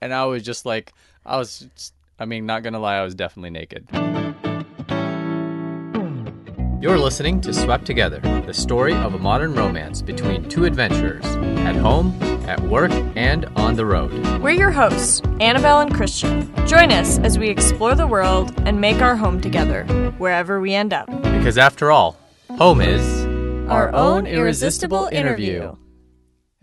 and 0.00 0.12
I 0.12 0.24
was 0.26 0.42
just 0.42 0.66
like, 0.66 0.92
I 1.24 1.36
was, 1.36 1.92
I 2.18 2.24
mean, 2.24 2.46
not 2.46 2.62
gonna 2.62 2.78
lie, 2.78 2.96
I 2.96 3.02
was 3.02 3.14
definitely 3.14 3.50
naked. 3.50 3.86
You're 6.78 6.98
listening 6.98 7.40
to 7.40 7.54
Swept 7.54 7.84
Together, 7.86 8.20
the 8.46 8.52
story 8.52 8.92
of 8.92 9.14
a 9.14 9.18
modern 9.18 9.54
romance 9.54 10.02
between 10.02 10.48
two 10.48 10.66
adventurers 10.66 11.24
at 11.66 11.74
home, 11.74 12.16
at 12.46 12.60
work, 12.60 12.92
and 13.16 13.46
on 13.56 13.74
the 13.74 13.86
road. 13.86 14.12
We're 14.40 14.50
your 14.50 14.70
hosts, 14.70 15.20
Annabelle 15.40 15.80
and 15.80 15.92
Christian. 15.92 16.54
Join 16.66 16.92
us 16.92 17.18
as 17.20 17.38
we 17.38 17.48
explore 17.48 17.94
the 17.94 18.06
world 18.06 18.52
and 18.66 18.80
make 18.80 19.00
our 19.00 19.16
home 19.16 19.40
together, 19.40 19.84
wherever 20.18 20.60
we 20.60 20.74
end 20.74 20.92
up. 20.92 21.06
Because 21.22 21.58
after 21.58 21.90
all, 21.90 22.18
home 22.56 22.80
is 22.82 23.24
Our 23.68 23.92
own 23.92 24.26
irresistible 24.26 25.08
interview. 25.10 25.74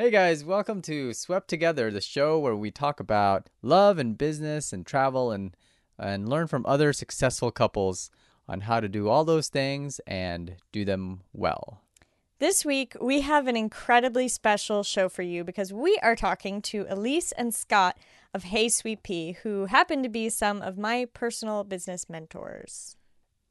Hey 0.04 0.12
guys, 0.12 0.44
welcome 0.44 0.82
to 0.82 1.14
Swept 1.14 1.48
Together, 1.48 1.90
the 1.90 2.02
show 2.02 2.38
where 2.38 2.58
we 2.58 2.72
talk 2.72 3.00
about 3.00 3.50
love 3.62 3.98
and 3.98 4.18
business 4.18 4.74
and 4.74 4.86
travel 4.86 5.32
and 5.32 5.56
and 5.98 6.28
learn 6.28 6.48
from 6.48 6.66
other 6.66 6.92
successful 6.92 7.52
couples 7.52 8.12
on 8.46 8.60
how 8.60 8.82
to 8.82 8.90
do 8.90 9.08
all 9.08 9.24
those 9.24 9.48
things 9.48 10.02
and 10.06 10.58
do 10.74 10.84
them 10.84 11.22
well. 11.32 11.80
This 12.40 12.66
week, 12.66 12.98
we 13.00 13.22
have 13.22 13.48
an 13.48 13.56
incredibly 13.56 14.28
special 14.28 14.84
show 14.84 15.08
for 15.08 15.22
you 15.22 15.46
because 15.46 15.72
we 15.72 15.98
are 16.04 16.18
talking 16.18 16.62
to 16.64 16.86
Elise 16.90 17.32
and 17.32 17.56
Scott 17.56 17.98
of 18.34 18.44
Hey 18.44 18.68
Sweet 18.68 19.04
Pea, 19.04 19.38
who 19.44 19.68
happen 19.68 20.04
to 20.04 20.10
be 20.10 20.28
some 20.28 20.62
of 20.62 20.78
my 20.78 21.06
personal 21.14 21.64
business 21.64 22.10
mentors. 22.10 22.98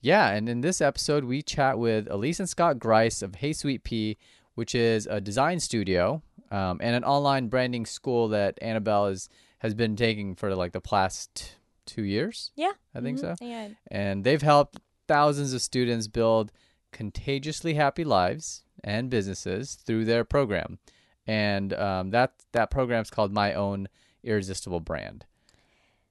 Yeah, 0.03 0.29
and 0.29 0.51
in 0.51 0.61
this 0.61 0.83
episode, 0.83 1.25
we 1.25 1.41
chat 1.41 1.79
with 1.79 2.11
Elise 2.11 2.41
and 2.41 2.49
Scott 2.49 2.79
Grice 2.79 3.23
of 3.23 3.37
Hey 3.37 3.55
Sweet 3.55 3.85
Pea, 3.85 4.19
which 4.55 4.75
is 4.75 5.07
a 5.07 5.19
design 5.19 5.59
studio 5.59 6.21
um, 6.53 6.79
and 6.83 6.95
an 6.95 7.03
online 7.03 7.49
branding 7.49 7.87
school 7.87 8.29
that 8.29 8.59
Annabelle 8.61 9.07
is, 9.07 9.29
has 9.61 9.75
been 9.75 9.97
taking 9.97 10.35
for 10.35 10.55
like 10.55 10.73
the 10.73 10.83
past 10.83 11.57
two 11.87 12.03
years. 12.03 12.53
Yeah. 12.55 12.73
I 12.95 13.01
think 13.01 13.19
so. 13.19 13.35
Yeah. 13.41 13.69
And 13.91 14.23
they've 14.23 14.43
helped 14.43 14.79
thousands 15.09 15.55
of 15.55 15.63
students 15.63 16.09
build 16.09 16.53
contagiously 16.93 17.75
happy 17.75 18.05
lives 18.05 18.65
and 18.85 19.09
businesses 19.09 19.75
through 19.75 20.05
their 20.05 20.25
program. 20.25 20.79
And 21.27 21.73
um, 21.73 22.11
that, 22.11 22.35
that 22.53 22.71
is 22.77 23.11
called 23.11 23.33
My 23.33 23.55
Own 23.55 23.89
Irresistible 24.23 24.81
Brand. 24.81 25.25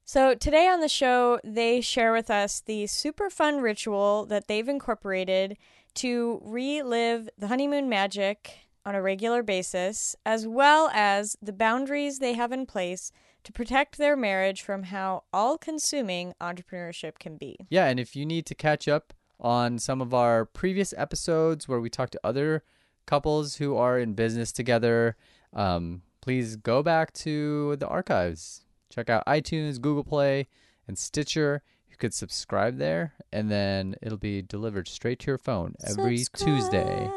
So, 0.03 0.33
today 0.33 0.67
on 0.67 0.81
the 0.81 0.89
show, 0.89 1.39
they 1.43 1.79
share 1.79 2.11
with 2.11 2.29
us 2.29 2.59
the 2.59 2.87
super 2.87 3.29
fun 3.29 3.61
ritual 3.61 4.25
that 4.25 4.47
they've 4.47 4.67
incorporated 4.67 5.57
to 5.95 6.41
relive 6.43 7.29
the 7.37 7.47
honeymoon 7.47 7.87
magic 7.87 8.70
on 8.85 8.95
a 8.95 9.01
regular 9.01 9.43
basis, 9.43 10.15
as 10.25 10.47
well 10.47 10.89
as 10.93 11.35
the 11.41 11.53
boundaries 11.53 12.19
they 12.19 12.33
have 12.33 12.51
in 12.51 12.65
place 12.65 13.11
to 13.43 13.51
protect 13.51 13.97
their 13.97 14.15
marriage 14.15 14.61
from 14.61 14.83
how 14.83 15.23
all 15.33 15.57
consuming 15.57 16.33
entrepreneurship 16.41 17.19
can 17.19 17.37
be. 17.37 17.57
Yeah, 17.69 17.87
and 17.87 17.99
if 17.99 18.15
you 18.15 18.25
need 18.25 18.45
to 18.47 18.55
catch 18.55 18.87
up 18.87 19.13
on 19.39 19.79
some 19.79 20.01
of 20.01 20.13
our 20.13 20.45
previous 20.45 20.93
episodes 20.97 21.67
where 21.67 21.79
we 21.79 21.89
talk 21.89 22.11
to 22.11 22.19
other 22.23 22.63
couples 23.05 23.55
who 23.55 23.75
are 23.75 23.97
in 23.97 24.13
business 24.13 24.51
together, 24.51 25.15
um, 25.53 26.03
please 26.21 26.55
go 26.55 26.83
back 26.83 27.11
to 27.13 27.75
the 27.77 27.87
archives. 27.87 28.63
Check 28.91 29.09
out 29.09 29.25
iTunes, 29.25 29.81
Google 29.81 30.03
Play, 30.03 30.47
and 30.87 30.97
Stitcher. 30.97 31.63
You 31.89 31.97
could 31.97 32.13
subscribe 32.13 32.77
there, 32.77 33.13
and 33.31 33.49
then 33.49 33.95
it'll 34.01 34.17
be 34.17 34.41
delivered 34.41 34.87
straight 34.87 35.19
to 35.19 35.27
your 35.27 35.37
phone 35.37 35.75
every 35.83 36.25
Tuesday. 36.35 37.09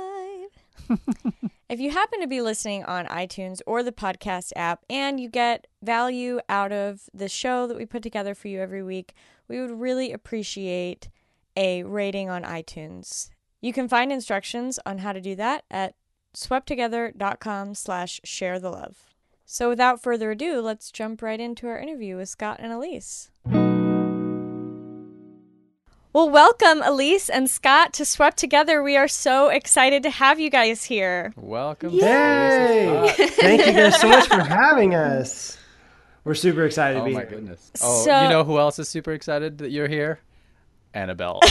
If 1.69 1.81
you 1.81 1.91
happen 1.91 2.21
to 2.21 2.27
be 2.27 2.41
listening 2.41 2.85
on 2.85 3.07
iTunes 3.07 3.61
or 3.67 3.83
the 3.83 3.91
podcast 3.91 4.53
app 4.55 4.85
and 4.91 5.19
you 5.19 5.29
get 5.29 5.67
value 5.83 6.41
out 6.49 6.73
of 6.73 7.09
the 7.15 7.29
show 7.29 7.67
that 7.67 7.77
we 7.77 7.87
put 7.87 8.03
together 8.03 8.35
for 8.35 8.49
you 8.49 8.61
every 8.61 8.83
week, 8.83 9.15
we 9.49 9.61
would 9.61 9.71
really 9.71 10.13
appreciate 10.13 11.09
a 11.57 11.83
rating 11.83 12.29
on 12.29 12.43
iTunes. 12.43 13.31
You 13.61 13.73
can 13.73 13.89
find 13.89 14.13
instructions 14.13 14.79
on 14.85 14.99
how 14.99 15.13
to 15.13 15.21
do 15.21 15.35
that 15.37 15.65
at 15.71 15.95
swepttogether.com 16.35 17.75
slash 17.75 18.21
share 18.25 18.61
the 18.61 18.71
love. 18.71 19.07
So 19.47 19.69
without 19.69 20.03
further 20.03 20.33
ado, 20.33 20.61
let's 20.61 20.91
jump 20.91 21.23
right 21.23 21.41
into 21.41 21.67
our 21.67 21.79
interview 21.79 22.17
with 22.17 22.29
Scott 22.29 22.59
and 22.61 22.73
Elise. 22.73 23.31
Well, 26.15 26.31
welcome, 26.31 26.81
Elise 26.85 27.29
and 27.29 27.51
Scott, 27.51 27.93
to 27.95 28.05
Swept 28.05 28.37
Together. 28.37 28.85
We 28.85 28.97
are 28.97 29.09
so 29.09 29.49
excited 29.49 30.05
to 30.05 30.11
have 30.11 30.39
you 30.39 30.49
guys 30.49 30.85
here. 30.85 31.33
Welcome. 31.37 31.91
Yay! 31.91 32.01
To 32.01 33.01
Elise 33.01 33.19
and 33.19 33.31
Scott. 33.31 33.31
Thank 33.41 33.67
you 33.67 33.73
guys 33.73 34.01
so 34.01 34.09
much 34.09 34.29
for 34.29 34.39
having 34.45 34.95
us. 34.95 35.59
We're 36.23 36.35
super 36.37 36.65
excited 36.67 36.95
to 36.95 37.01
oh 37.01 37.05
be 37.05 37.11
here. 37.11 37.21
Oh 37.21 37.25
my 37.25 37.31
goodness. 37.31 37.73
Oh, 37.83 38.05
So- 38.05 38.23
you 38.23 38.29
know 38.29 38.45
who 38.45 38.59
else 38.61 38.79
is 38.79 38.89
super 38.89 39.11
excited 39.11 39.59
that 39.59 39.73
you're 39.73 39.89
here? 39.89 40.21
Annabelle. 40.95 41.41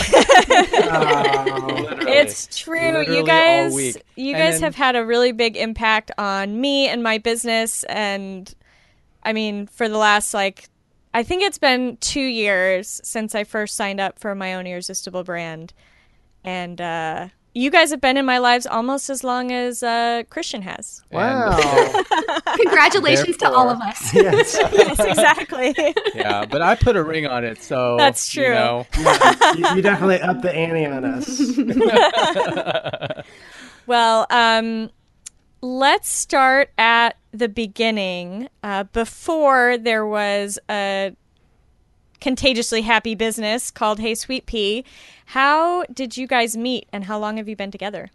Oh, 0.96 1.97
It's 2.07 2.57
true. 2.57 2.79
Literally 2.79 3.18
you 3.18 3.25
guys 3.25 3.97
you 4.16 4.34
guys 4.34 4.53
then- 4.56 4.62
have 4.63 4.75
had 4.75 4.96
a 4.96 5.06
really 5.06 5.31
big 5.34 5.57
impact 5.57 6.12
on 6.18 6.59
me 6.62 6.88
and 6.88 7.03
my 7.03 7.18
business 7.18 7.84
and 7.85 8.53
I 9.23 9.34
mean 9.34 9.68
for 9.68 9.90
the 9.90 9.97
last 9.97 10.34
like 10.34 10.69
I 11.13 11.24
think 11.24 11.44
it's 11.44 11.57
been 11.59 11.97
2 11.97 12.19
years 12.19 13.00
since 13.03 13.35
I 13.35 13.44
first 13.44 13.75
signed 13.75 14.00
up 14.00 14.18
for 14.19 14.34
my 14.35 14.53
own 14.56 14.66
irresistible 14.68 15.24
brand. 15.24 15.74
And 16.44 16.79
uh 16.81 17.28
you 17.56 17.69
guys 17.69 17.91
have 17.91 18.01
been 18.01 18.18
in 18.18 18.25
my 18.25 18.40
lives 18.40 18.66
almost 18.66 19.12
as 19.12 19.23
long 19.23 19.52
as 19.52 19.84
uh 19.84 20.23
Christian 20.31 20.63
has. 20.63 21.03
wow. 21.12 21.56
Congratulations 22.57 23.38
to 23.38 23.52
all 23.52 23.69
of 23.69 23.79
us. 23.79 24.12
yes. 24.13 24.57
yes, 24.73 25.00
exactly. 25.00 25.75
yeah, 26.16 26.46
but 26.46 26.63
I 26.63 26.73
put 26.75 26.96
a 26.96 27.03
ring 27.03 27.28
on 27.28 27.44
it, 27.46 27.62
so 27.62 27.96
That's 27.97 28.35
You 28.35 28.46
true. 28.46 28.53
know, 28.56 28.88
Yeah, 28.97 29.53
you, 29.56 29.75
you 29.75 29.81
definitely 29.84 30.19
upped 30.22 30.41
the 30.41 30.52
ante 30.53 30.85
on 30.88 31.06
us. 31.06 33.23
Well, 33.85 34.25
um, 34.29 34.91
let's 35.63 36.09
start 36.09 36.72
at 36.78 37.16
the 37.31 37.47
beginning. 37.47 38.50
Uh, 38.62 38.84
before 38.84 39.78
there 39.78 40.06
was 40.06 40.59
a 40.69 41.16
contagiously 42.19 42.81
happy 42.81 43.16
business 43.16 43.72
called 43.72 44.00
Hey 44.00 44.13
Sweet 44.13 44.46
Pea, 44.46 44.84
how 45.28 45.85
did 45.85 46.18
you 46.18 46.28
guys 46.28 46.57
meet 46.57 46.88
and 46.91 47.06
how 47.06 47.18
long 47.18 47.38
have 47.38 47.47
you 47.47 47.56
been 47.56 47.72
together? 47.72 48.12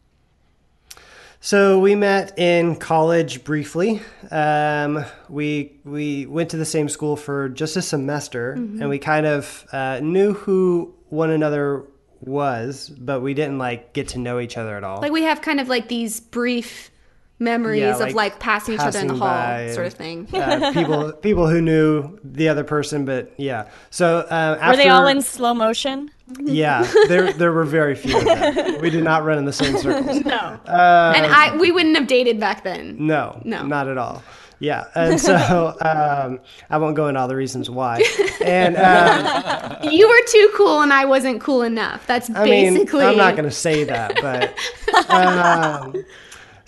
So 1.41 1.79
we 1.79 1.95
met 1.95 2.39
in 2.39 2.77
college 2.77 3.45
briefly. 3.45 4.03
Um, 4.31 5.05
we 5.31 5.73
we 5.85 6.27
went 6.27 6.51
to 6.51 6.57
the 6.57 6.67
same 6.67 6.89
school 6.89 7.17
for 7.17 7.49
just 7.49 7.77
a 7.77 7.83
semester, 7.83 8.53
and 8.55 8.89
we 8.89 8.99
kind 8.99 9.25
of 9.25 9.65
uh, 9.71 10.01
knew 10.03 10.35
who 10.35 10.93
one 11.11 11.31
another 11.31 11.85
was, 12.21 12.89
but 12.89 13.21
we 13.21 13.35
didn't 13.35 13.59
like 13.59 13.93
get 13.93 14.09
to 14.09 14.19
know 14.19 14.41
each 14.41 14.57
other 14.57 14.77
at 14.77 14.83
all. 14.83 15.01
Like 15.01 15.13
we 15.13 15.23
have 15.23 15.41
kind 15.41 15.61
of 15.61 15.69
like 15.69 15.87
these 15.87 16.19
brief 16.19 16.91
memories 17.39 17.81
Yeah, 17.81 17.95
of 17.95 18.01
like 18.01 18.15
like 18.15 18.39
passing 18.41 18.75
each 18.75 18.81
other 18.81 18.99
in 18.99 19.07
the 19.07 19.15
hall, 19.15 19.29
by 19.29 19.71
sort 19.73 19.87
of 19.87 19.95
thing. 19.95 20.29
uh, 20.35 20.73
people 20.73 21.13
people 21.23 21.49
who 21.49 21.61
knew 21.61 22.19
the 22.25 22.49
other 22.49 22.65
person, 22.65 23.05
but 23.05 23.33
yeah. 23.37 23.69
So 23.91 24.19
uh, 24.31 24.59
after, 24.61 24.71
Were 24.71 24.77
they 24.77 24.89
all 24.89 25.07
in 25.07 25.23
slow 25.23 25.55
motion? 25.55 26.11
Yeah, 26.41 26.83
there 27.09 27.33
there 27.33 27.53
were 27.53 27.65
very 27.65 27.95
few 27.95 28.17
of 28.19 28.25
them. 28.25 28.81
We 28.81 28.91
did 28.91 29.05
not 29.05 29.25
run 29.25 29.39
in 29.39 29.45
the 29.45 29.53
same 29.53 29.77
circles. 29.79 30.25
No. 30.25 30.61
and 30.67 31.27
I 31.27 31.57
we 31.57 31.71
wouldn't 31.71 31.97
have 31.97 32.07
dated 32.07 32.39
back 32.39 32.65
then. 32.65 32.97
No, 32.99 33.41
No. 33.45 33.65
not 33.67 33.89
at 33.89 33.99
all. 33.99 34.23
Yeah, 34.61 34.87
and 34.97 35.21
so 35.21 35.37
um, 35.81 36.41
I 36.69 36.79
won't 36.79 36.97
go 36.97 37.07
into 37.07 37.21
all 37.21 37.29
the 37.29 37.37
reasons 37.37 37.71
why. 37.71 38.03
And 38.45 38.77
um, 38.77 39.89
You 39.93 40.09
were 40.09 40.27
too 40.27 40.51
cool 40.57 40.83
and 40.83 40.93
I 40.93 41.05
wasn't 41.05 41.41
cool 41.41 41.63
enough. 41.63 42.05
That's 42.09 42.29
I 42.31 42.45
mean, 42.45 42.75
basically 42.75 43.05
I'm 43.05 43.17
not 43.17 43.37
going 43.37 43.49
to 43.49 43.55
say 43.55 43.85
that, 43.85 44.17
but 44.21 45.09
um, 45.11 45.95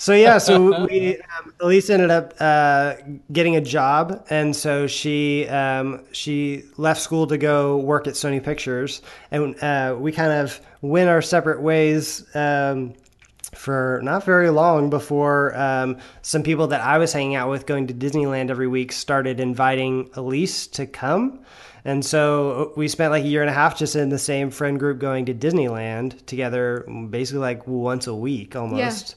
so 0.00 0.14
yeah, 0.14 0.38
so 0.38 0.86
we 0.86 1.18
um, 1.18 1.52
Elise 1.60 1.90
ended 1.90 2.10
up 2.10 2.32
uh, 2.40 2.94
getting 3.30 3.56
a 3.56 3.60
job, 3.60 4.24
and 4.30 4.56
so 4.56 4.86
she 4.86 5.46
um, 5.48 6.02
she 6.12 6.64
left 6.78 7.02
school 7.02 7.26
to 7.26 7.36
go 7.36 7.76
work 7.76 8.06
at 8.06 8.14
Sony 8.14 8.42
Pictures, 8.42 9.02
and 9.30 9.62
uh, 9.62 9.94
we 9.98 10.10
kind 10.10 10.32
of 10.32 10.58
went 10.80 11.10
our 11.10 11.20
separate 11.20 11.60
ways. 11.60 12.24
Um, 12.34 12.94
for 13.52 14.00
not 14.02 14.24
very 14.24 14.48
long 14.48 14.88
before 14.90 15.54
um, 15.58 15.98
some 16.22 16.42
people 16.44 16.68
that 16.68 16.80
I 16.80 16.98
was 16.98 17.12
hanging 17.12 17.34
out 17.34 17.50
with 17.50 17.66
going 17.66 17.88
to 17.88 17.94
Disneyland 17.94 18.48
every 18.48 18.68
week 18.68 18.92
started 18.92 19.40
inviting 19.40 20.08
Elise 20.14 20.68
to 20.68 20.86
come. 20.86 21.40
And 21.84 22.04
so 22.04 22.72
we 22.76 22.88
spent 22.88 23.10
like 23.10 23.24
a 23.24 23.26
year 23.26 23.40
and 23.40 23.50
a 23.50 23.52
half 23.52 23.76
just 23.76 23.96
in 23.96 24.08
the 24.08 24.20
same 24.20 24.50
friend 24.50 24.78
group 24.78 25.00
going 25.00 25.26
to 25.26 25.34
Disneyland 25.34 26.24
together, 26.26 26.86
basically 27.10 27.40
like 27.40 27.66
once 27.66 28.06
a 28.06 28.14
week 28.14 28.54
almost. 28.54 29.16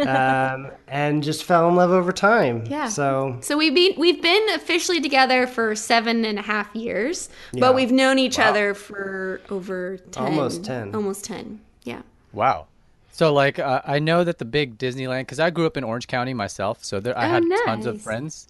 Um, 0.00 0.70
and 0.88 1.22
just 1.22 1.44
fell 1.44 1.68
in 1.68 1.76
love 1.76 1.90
over 1.90 2.12
time. 2.12 2.64
Yeah. 2.66 2.88
So 2.88 3.38
So 3.40 3.56
we've 3.56 3.74
been 3.74 3.94
we've 3.98 4.22
been 4.22 4.48
officially 4.54 5.00
together 5.00 5.46
for 5.46 5.74
seven 5.74 6.24
and 6.24 6.38
a 6.38 6.42
half 6.42 6.74
years, 6.74 7.28
Yeah. 7.52 7.60
but 7.60 7.74
we've 7.74 7.92
known 7.92 8.18
each 8.18 8.38
other 8.38 8.74
for 8.74 9.40
over 9.50 9.98
ten, 10.10 10.24
Almost 10.24 10.64
10. 10.64 10.94
almost 10.94 11.24
ten. 11.24 11.60
Yeah. 11.84 12.02
Wow. 12.32 12.66
So 13.12 13.32
like 13.32 13.58
uh, 13.58 13.82
I 13.84 13.98
know 13.98 14.24
that 14.24 14.38
the 14.38 14.44
big 14.44 14.78
Disneyland 14.78 15.20
because 15.22 15.38
I 15.40 15.50
grew 15.50 15.66
up 15.66 15.76
in 15.76 15.84
Orange 15.84 16.06
County 16.08 16.32
myself, 16.34 16.82
so 16.84 16.98
there 17.00 17.16
I 17.16 17.26
Oh, 17.26 17.28
had 17.30 17.44
tons 17.66 17.86
of 17.86 18.00
friends 18.00 18.48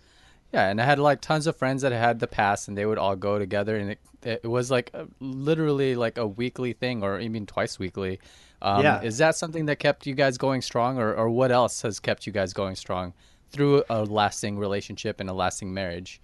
Yeah, 0.52 0.68
and 0.68 0.80
I 0.80 0.84
had 0.84 0.98
like 0.98 1.20
tons 1.20 1.46
of 1.46 1.56
friends 1.56 1.82
that 1.82 1.92
had 1.92 2.20
the 2.20 2.26
pass, 2.26 2.68
and 2.68 2.76
they 2.76 2.84
would 2.84 2.98
all 2.98 3.16
go 3.16 3.38
together, 3.38 3.76
and 3.76 3.90
it 3.90 3.98
it 4.22 4.44
was 4.44 4.70
like 4.70 4.90
a, 4.94 5.06
literally 5.20 5.96
like 5.96 6.18
a 6.18 6.26
weekly 6.26 6.72
thing, 6.74 7.02
or 7.02 7.18
even 7.20 7.46
twice 7.46 7.78
weekly. 7.78 8.20
Um, 8.60 8.82
Yeah. 8.82 9.00
Is 9.02 9.18
that 9.18 9.34
something 9.34 9.66
that 9.66 9.76
kept 9.80 10.06
you 10.06 10.14
guys 10.14 10.38
going 10.38 10.62
strong, 10.62 10.98
or 10.98 11.14
or 11.14 11.30
what 11.30 11.50
else 11.50 11.82
has 11.82 11.98
kept 12.00 12.26
you 12.26 12.32
guys 12.32 12.52
going 12.52 12.76
strong 12.76 13.14
through 13.50 13.82
a 13.90 14.04
lasting 14.04 14.58
relationship 14.58 15.20
and 15.20 15.28
a 15.30 15.32
lasting 15.32 15.72
marriage? 15.74 16.20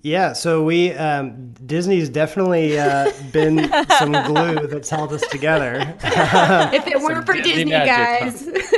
Yeah, 0.00 0.32
so 0.32 0.64
we 0.64 0.92
um, 0.94 1.52
Disney's 1.66 2.08
definitely 2.08 2.78
uh, 2.78 3.12
been 3.30 3.70
some 3.98 4.12
glue 4.12 4.66
that's 4.66 4.88
held 4.88 5.12
us 5.12 5.20
together. 5.28 5.74
If 6.02 6.86
it 6.88 6.98
weren't 6.98 7.26
for 7.26 7.34
Disney 7.34 7.64
Disney, 7.64 7.70
magic, 7.72 7.92
huh? 7.92 8.56
guys. 8.56 8.71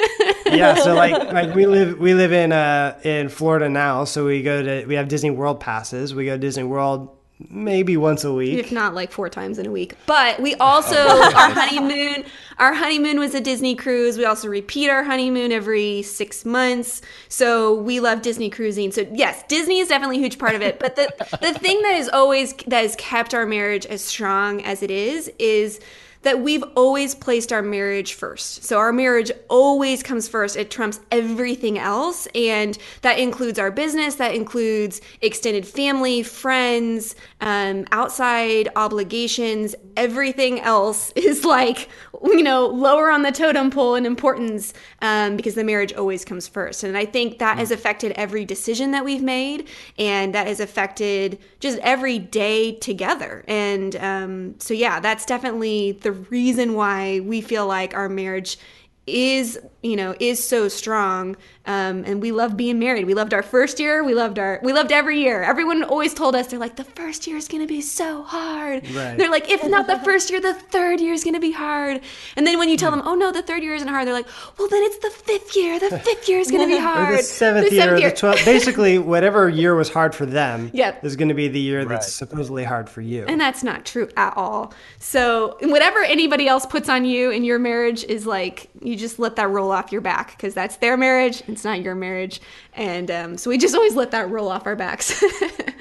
Yeah, 0.54 0.74
so 0.74 0.94
like 1.04 1.32
like 1.32 1.54
we 1.54 1.66
live 1.66 1.98
we 1.98 2.14
live 2.14 2.32
in 2.32 2.52
uh 2.52 2.98
in 3.04 3.28
Florida 3.28 3.68
now, 3.68 4.04
so 4.04 4.26
we 4.26 4.42
go 4.42 4.62
to 4.62 4.86
we 4.86 4.94
have 4.94 5.08
Disney 5.08 5.30
World 5.30 5.60
passes. 5.60 6.14
We 6.14 6.26
go 6.26 6.32
to 6.32 6.38
Disney 6.38 6.64
World 6.64 7.10
maybe 7.50 7.96
once 7.96 8.24
a 8.24 8.32
week. 8.32 8.58
if 8.58 8.70
not 8.70 8.94
like 8.94 9.10
four 9.10 9.28
times 9.28 9.58
in 9.58 9.66
a 9.66 9.70
week. 9.70 9.94
But 10.06 10.40
we 10.40 10.54
also 10.54 10.96
our 11.08 11.50
honeymoon, 11.50 12.24
our 12.58 12.74
honeymoon 12.74 13.18
was 13.18 13.34
a 13.34 13.40
Disney 13.40 13.74
cruise. 13.74 14.16
We 14.16 14.24
also 14.24 14.48
repeat 14.48 14.88
our 14.88 15.02
honeymoon 15.02 15.52
every 15.52 16.02
six 16.02 16.44
months. 16.44 17.02
So 17.28 17.74
we 17.74 18.00
love 18.00 18.22
Disney 18.22 18.50
cruising. 18.50 18.92
So 18.92 19.06
yes, 19.12 19.42
Disney 19.48 19.80
is 19.80 19.88
definitely 19.88 20.18
a 20.18 20.20
huge 20.20 20.38
part 20.38 20.54
of 20.54 20.62
it. 20.62 20.78
But 20.78 20.96
the 20.96 21.12
the 21.40 21.52
thing 21.54 21.82
that 21.82 21.94
is 21.94 22.08
always 22.08 22.54
that 22.68 22.82
has 22.82 22.96
kept 22.96 23.34
our 23.34 23.46
marriage 23.46 23.86
as 23.86 24.02
strong 24.02 24.62
as 24.62 24.82
it 24.82 24.90
is 24.90 25.30
is 25.38 25.80
that 26.24 26.40
we've 26.40 26.64
always 26.74 27.14
placed 27.14 27.52
our 27.52 27.62
marriage 27.62 28.14
first. 28.14 28.64
So 28.64 28.78
our 28.78 28.92
marriage 28.92 29.30
always 29.48 30.02
comes 30.02 30.26
first. 30.26 30.56
It 30.56 30.70
trumps 30.70 31.00
everything 31.10 31.78
else. 31.78 32.26
And 32.34 32.76
that 33.02 33.18
includes 33.18 33.58
our 33.58 33.70
business, 33.70 34.16
that 34.16 34.34
includes 34.34 35.00
extended 35.20 35.66
family, 35.66 36.22
friends, 36.22 37.14
um, 37.40 37.84
outside 37.92 38.68
obligations. 38.74 39.74
Everything 39.96 40.60
else 40.60 41.12
is 41.16 41.44
like, 41.44 41.88
you 42.22 42.42
know, 42.42 42.66
lower 42.66 43.10
on 43.10 43.22
the 43.22 43.32
totem 43.32 43.70
pole 43.70 43.94
in 43.94 44.06
importance 44.06 44.72
um, 45.02 45.36
because 45.36 45.54
the 45.54 45.64
marriage 45.64 45.92
always 45.92 46.24
comes 46.24 46.48
first. 46.48 46.82
And 46.84 46.96
I 46.96 47.04
think 47.04 47.38
that 47.38 47.58
has 47.58 47.70
affected 47.70 48.12
every 48.12 48.44
decision 48.44 48.92
that 48.92 49.04
we've 49.04 49.22
made 49.22 49.68
and 49.98 50.34
that 50.34 50.46
has 50.46 50.60
affected 50.60 51.38
just 51.60 51.78
every 51.80 52.18
day 52.18 52.76
together. 52.76 53.44
And 53.46 53.94
um, 53.96 54.54
so, 54.58 54.72
yeah, 54.72 55.00
that's 55.00 55.26
definitely 55.26 55.92
the 55.92 56.13
reason 56.30 56.74
why 56.74 57.20
we 57.20 57.40
feel 57.40 57.66
like 57.66 57.94
our 57.94 58.08
marriage 58.08 58.58
is 59.06 59.58
you 59.82 59.96
know 59.96 60.14
is 60.18 60.46
so 60.46 60.68
strong 60.68 61.36
um, 61.66 62.04
and 62.06 62.20
we 62.20 62.30
love 62.32 62.56
being 62.56 62.78
married 62.78 63.06
we 63.06 63.14
loved 63.14 63.32
our 63.34 63.42
first 63.42 63.80
year 63.80 64.04
we 64.04 64.14
loved 64.14 64.38
our 64.38 64.60
we 64.62 64.72
loved 64.72 64.92
every 64.92 65.20
year 65.20 65.42
everyone 65.42 65.82
always 65.82 66.12
told 66.14 66.34
us 66.36 66.48
they're 66.48 66.58
like 66.58 66.76
the 66.76 66.84
first 66.84 67.26
year 67.26 67.36
is 67.36 67.48
going 67.48 67.62
to 67.62 67.66
be 67.68 67.80
so 67.80 68.22
hard 68.22 68.82
Right. 68.90 69.16
they're 69.16 69.30
like 69.30 69.50
if 69.50 69.64
not 69.66 69.86
the 69.86 69.98
first 70.00 70.30
year 70.30 70.40
the 70.40 70.54
third 70.54 71.00
year 71.00 71.12
is 71.12 71.24
going 71.24 71.34
to 71.34 71.40
be 71.40 71.52
hard 71.52 72.00
and 72.36 72.46
then 72.46 72.58
when 72.58 72.68
you 72.68 72.76
tell 72.76 72.90
them 72.90 73.02
oh 73.04 73.14
no 73.14 73.32
the 73.32 73.42
third 73.42 73.62
year 73.62 73.74
isn't 73.74 73.88
hard 73.88 74.06
they're 74.06 74.14
like 74.14 74.28
well 74.58 74.68
then 74.68 74.82
it's 74.82 74.98
the 74.98 75.10
fifth 75.10 75.56
year 75.56 75.78
the 75.80 75.98
fifth 76.00 76.28
year 76.28 76.38
is 76.38 76.50
going 76.50 76.62
to 76.62 76.66
be 76.68 76.74
Or 76.84 76.86
hard 76.86 77.18
the 77.18 77.22
seventh 77.22 77.72
year, 77.72 77.94
or 77.94 78.00
the 78.00 78.10
twelfth. 78.10 78.44
Basically, 78.44 78.98
whatever 79.14 79.48
year 79.48 79.74
was 79.74 79.88
hard 79.90 80.14
for 80.14 80.26
them 80.26 80.70
Yep. 80.74 81.04
is 81.04 81.16
going 81.16 81.28
to 81.28 81.34
be 81.34 81.48
the 81.48 81.60
year 81.60 81.84
that's 81.84 82.12
supposedly 82.12 82.64
hard 82.64 82.90
for 82.90 83.00
you. 83.00 83.24
And 83.26 83.40
that's 83.40 83.62
not 83.64 83.84
true 83.86 84.08
at 84.16 84.36
all. 84.36 84.74
So, 84.98 85.56
whatever 85.62 86.00
anybody 86.02 86.46
else 86.46 86.66
puts 86.66 86.88
on 86.88 87.04
you 87.04 87.30
in 87.30 87.44
your 87.44 87.58
marriage 87.58 88.04
is 88.04 88.26
like, 88.26 88.68
you 88.82 88.96
just 88.96 89.18
let 89.18 89.36
that 89.36 89.48
roll 89.48 89.70
off 89.70 89.92
your 89.92 90.00
back 90.00 90.32
because 90.36 90.52
that's 90.54 90.76
their 90.76 90.96
marriage. 90.96 91.42
It's 91.54 91.64
not 91.64 91.82
your 91.82 91.94
marriage. 91.94 92.40
And 92.74 93.10
um, 93.10 93.38
so, 93.38 93.50
we 93.50 93.58
just 93.58 93.74
always 93.74 93.94
let 93.94 94.10
that 94.10 94.28
roll 94.30 94.48
off 94.48 94.66
our 94.66 94.76
backs. 94.76 95.22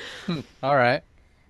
All 0.64 0.76
right, 0.76 1.04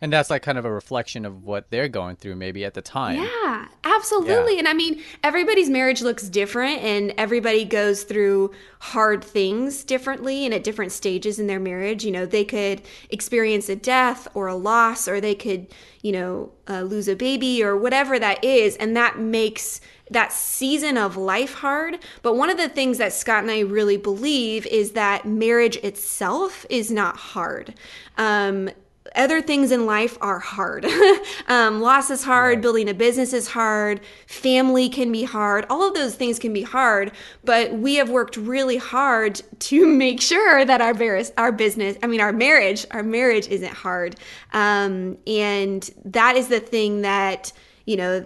and 0.03 0.11
that's 0.11 0.29
like 0.29 0.41
kind 0.41 0.57
of 0.57 0.65
a 0.65 0.71
reflection 0.71 1.23
of 1.25 1.45
what 1.45 1.69
they're 1.69 1.87
going 1.87 2.17
through, 2.17 2.35
maybe 2.35 2.65
at 2.65 2.73
the 2.73 2.81
time. 2.81 3.23
Yeah, 3.23 3.67
absolutely. 3.85 4.55
Yeah. 4.55 4.59
And 4.59 4.67
I 4.67 4.73
mean, 4.73 5.01
everybody's 5.23 5.69
marriage 5.69 6.01
looks 6.01 6.27
different 6.27 6.81
and 6.81 7.13
everybody 7.17 7.63
goes 7.63 8.03
through 8.03 8.51
hard 8.79 9.23
things 9.23 9.85
differently 9.85 10.43
and 10.43 10.53
at 10.53 10.65
different 10.65 10.91
stages 10.91 11.39
in 11.39 11.47
their 11.47 11.61
marriage. 11.61 12.03
You 12.03 12.11
know, 12.11 12.25
they 12.25 12.43
could 12.43 12.81
experience 13.11 13.69
a 13.69 13.77
death 13.77 14.27
or 14.33 14.47
a 14.47 14.55
loss, 14.55 15.07
or 15.07 15.21
they 15.21 15.35
could, 15.35 15.67
you 16.01 16.11
know, 16.11 16.51
uh, 16.67 16.81
lose 16.81 17.07
a 17.07 17.15
baby 17.15 17.63
or 17.63 17.77
whatever 17.77 18.19
that 18.19 18.43
is. 18.43 18.75
And 18.75 18.97
that 18.97 19.19
makes 19.19 19.79
that 20.13 20.31
season 20.31 20.97
of 20.97 21.17
life 21.17 21.53
hard. 21.55 21.99
But 22.21 22.35
one 22.35 22.49
of 22.49 22.57
the 22.57 22.69
things 22.69 22.97
that 22.97 23.13
Scott 23.13 23.43
and 23.43 23.51
I 23.51 23.59
really 23.59 23.97
believe 23.97 24.65
is 24.67 24.91
that 24.91 25.25
marriage 25.25 25.77
itself 25.77 26.65
is 26.69 26.91
not 26.91 27.17
hard. 27.17 27.73
Um, 28.17 28.69
other 29.15 29.41
things 29.41 29.71
in 29.71 29.85
life 29.85 30.17
are 30.21 30.39
hard. 30.39 30.85
um, 31.47 31.81
loss 31.81 32.09
is 32.09 32.23
hard. 32.23 32.61
Building 32.61 32.89
a 32.89 32.93
business 32.93 33.33
is 33.33 33.49
hard. 33.49 34.01
Family 34.27 34.89
can 34.89 35.11
be 35.11 35.23
hard. 35.23 35.65
All 35.69 35.87
of 35.87 35.93
those 35.93 36.15
things 36.15 36.39
can 36.39 36.53
be 36.53 36.63
hard. 36.63 37.11
But 37.43 37.73
we 37.73 37.95
have 37.95 38.09
worked 38.09 38.37
really 38.37 38.77
hard 38.77 39.41
to 39.59 39.85
make 39.97 40.21
sure 40.21 40.65
that 40.65 40.81
our 40.81 40.93
bar- 40.93 41.21
our 41.37 41.51
business, 41.51 41.97
I 42.01 42.07
mean, 42.07 42.21
our 42.21 42.33
marriage, 42.33 42.85
our 42.91 43.03
marriage 43.03 43.47
isn't 43.47 43.73
hard. 43.73 44.15
Um, 44.51 45.17
and 45.27 45.87
that 46.05 46.35
is 46.35 46.47
the 46.47 46.59
thing 46.59 47.01
that 47.01 47.51
you 47.85 47.97
know 47.97 48.25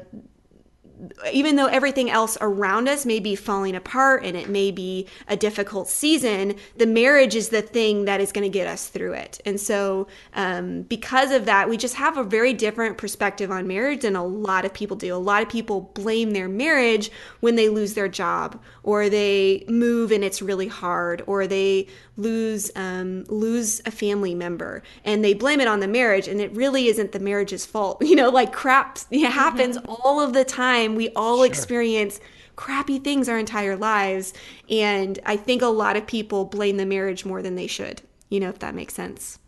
even 1.32 1.56
though 1.56 1.68
everything 1.68 2.10
else 2.10 2.38
around 2.42 2.88
us 2.88 3.06
may 3.06 3.20
be 3.20 3.36
falling 3.36 3.76
apart 3.76 4.26
and 4.26 4.36
it 4.36 4.50
may 4.50 4.72
be 4.72 5.08
a 5.28 5.38
difficult 5.38 5.88
season, 5.88 6.56
the 6.78 6.88
marriage 6.88 7.36
is 7.36 7.50
the 7.50 7.62
thing 7.62 8.06
that 8.06 8.20
is 8.20 8.32
going 8.32 8.44
to 8.44 8.50
get 8.50 8.68
us 8.68 8.88
through 8.88 9.14
it. 9.14 9.40
And 9.46 9.60
so, 9.60 10.08
um, 10.34 10.84
because 10.84 11.32
of 11.32 11.46
that, 11.46 11.70
we 11.70 11.78
just 11.78 11.96
have 11.96 12.18
a 12.18 12.24
very 12.24 12.54
different 12.54 12.98
perspective 12.98 13.52
on 13.52 13.68
marriage 13.68 14.02
than 14.02 14.16
a 14.16 14.26
lot 14.26 14.66
of 14.66 14.74
people 14.74 14.98
do. 14.98 15.14
A 15.14 15.18
lot 15.18 15.44
of 15.44 15.50
people 15.50 15.92
blame 15.94 16.32
their 16.32 16.50
marriage 16.50 17.12
when 17.42 17.56
they 17.56 17.70
lose 17.70 17.94
their 17.94 18.08
job, 18.08 18.60
or 18.84 19.10
they 19.10 19.66
move 19.68 20.12
and 20.12 20.24
it's 20.24 20.42
really 20.42 20.68
hard, 20.68 21.22
or 21.28 21.46
they 21.46 21.88
lose 22.18 22.72
um, 22.76 23.24
lose 23.26 23.82
a 23.86 23.92
family 23.92 24.36
member, 24.36 24.84
and 25.06 25.24
they 25.24 25.34
blame 25.34 25.62
it 25.62 25.68
on 25.68 25.80
the 25.80 25.88
marriage, 25.88 26.28
and 26.28 26.42
it 26.42 26.52
really 26.54 26.88
isn't 26.88 27.12
the 27.12 27.20
marriage's 27.20 27.66
fault. 27.66 28.02
You 28.08 28.16
know, 28.16 28.30
like 28.30 28.54
crap 28.54 29.00
it 29.12 29.30
happens 29.30 29.78
all 29.86 30.22
of 30.22 30.34
the 30.34 30.46
time. 30.46 30.96
We 30.96 31.10
all 31.10 31.44
experience 31.44 32.22
crappy 32.56 33.00
things 33.00 33.28
our 33.30 33.38
entire 33.38 33.76
lives, 33.76 34.34
and 34.70 35.20
I 35.26 35.36
think 35.36 35.62
a 35.62 35.68
lot 35.68 35.98
of 35.98 36.08
people 36.08 36.46
blame 36.46 36.78
the 36.78 36.86
marriage 36.86 37.26
more 37.26 37.42
than 37.42 37.56
they 37.56 37.68
should. 37.68 38.02
You 38.30 38.40
know, 38.40 38.50
if 38.50 38.60
that 38.60 38.74
makes 38.74 38.94
sense. 38.94 39.40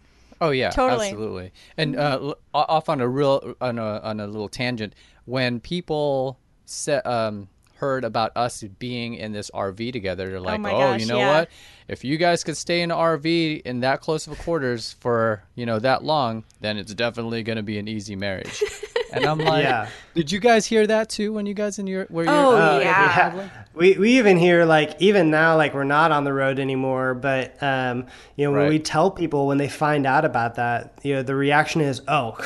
Oh 0.41 0.51
yeah, 0.51 0.69
Totally. 0.69 1.07
absolutely. 1.07 1.51
And 1.77 1.95
uh, 1.95 2.33
off 2.53 2.89
on 2.89 3.01
a 3.01 3.07
real 3.07 3.55
on 3.61 3.79
a 3.79 3.99
on 3.99 4.19
a 4.19 4.27
little 4.27 4.49
tangent, 4.49 4.93
when 5.25 5.59
people 5.59 6.37
set 6.65 7.05
um, 7.05 7.47
heard 7.79 8.03
about 8.03 8.31
us 8.35 8.63
being 8.79 9.15
in 9.15 9.31
this 9.31 9.49
RV 9.51 9.91
together, 9.93 10.29
they're 10.29 10.39
like, 10.39 10.59
my 10.59 10.71
"Oh, 10.71 10.77
gosh, 10.77 11.01
you 11.01 11.07
know 11.07 11.17
yeah. 11.19 11.39
what? 11.39 11.49
If 11.87 12.03
you 12.03 12.17
guys 12.17 12.43
could 12.43 12.55
stay 12.57 12.81
in 12.81 12.91
an 12.91 12.97
RV 12.97 13.61
in 13.65 13.79
that 13.79 14.01
close 14.01 14.27
of 14.27 14.33
a 14.33 14.35
quarters 14.43 14.95
for 14.99 15.43
you 15.55 15.65
know 15.65 15.79
that 15.79 16.03
long, 16.03 16.43
then 16.61 16.77
it's 16.77 16.93
definitely 16.93 17.43
going 17.43 17.55
to 17.57 17.63
be 17.63 17.77
an 17.79 17.87
easy 17.87 18.15
marriage." 18.15 18.61
and 19.13 19.25
I'm 19.25 19.39
like, 19.39 19.63
Yeah. 19.63 19.87
"Did 20.13 20.31
you 20.31 20.39
guys 20.39 20.65
hear 20.67 20.85
that 20.85 21.09
too 21.09 21.33
when 21.33 21.45
you 21.45 21.53
guys 21.53 21.79
in 21.79 21.87
your 21.87 22.05
where 22.05 22.25
you're?" 22.25 22.33
Oh, 22.33 22.55
uh, 22.55 22.79
yeah. 22.83 23.35
Yeah. 23.35 23.49
We, 23.73 23.97
we 23.97 24.17
even 24.17 24.37
hear 24.37 24.65
like 24.65 24.95
even 25.01 25.29
now 25.31 25.55
like 25.55 25.73
we're 25.73 25.83
not 25.85 26.11
on 26.11 26.25
the 26.25 26.33
road 26.33 26.59
anymore 26.59 27.13
but 27.13 27.55
um 27.63 28.07
you 28.35 28.43
know 28.45 28.51
when 28.51 28.61
Right. 28.63 28.69
we 28.69 28.79
tell 28.79 29.09
people 29.09 29.47
when 29.47 29.57
they 29.57 29.69
find 29.69 30.05
out 30.05 30.25
about 30.25 30.55
that 30.55 30.93
you 31.01 31.13
know 31.15 31.23
the 31.23 31.33
reaction 31.35 31.79
is 31.79 32.01
oh 32.09 32.37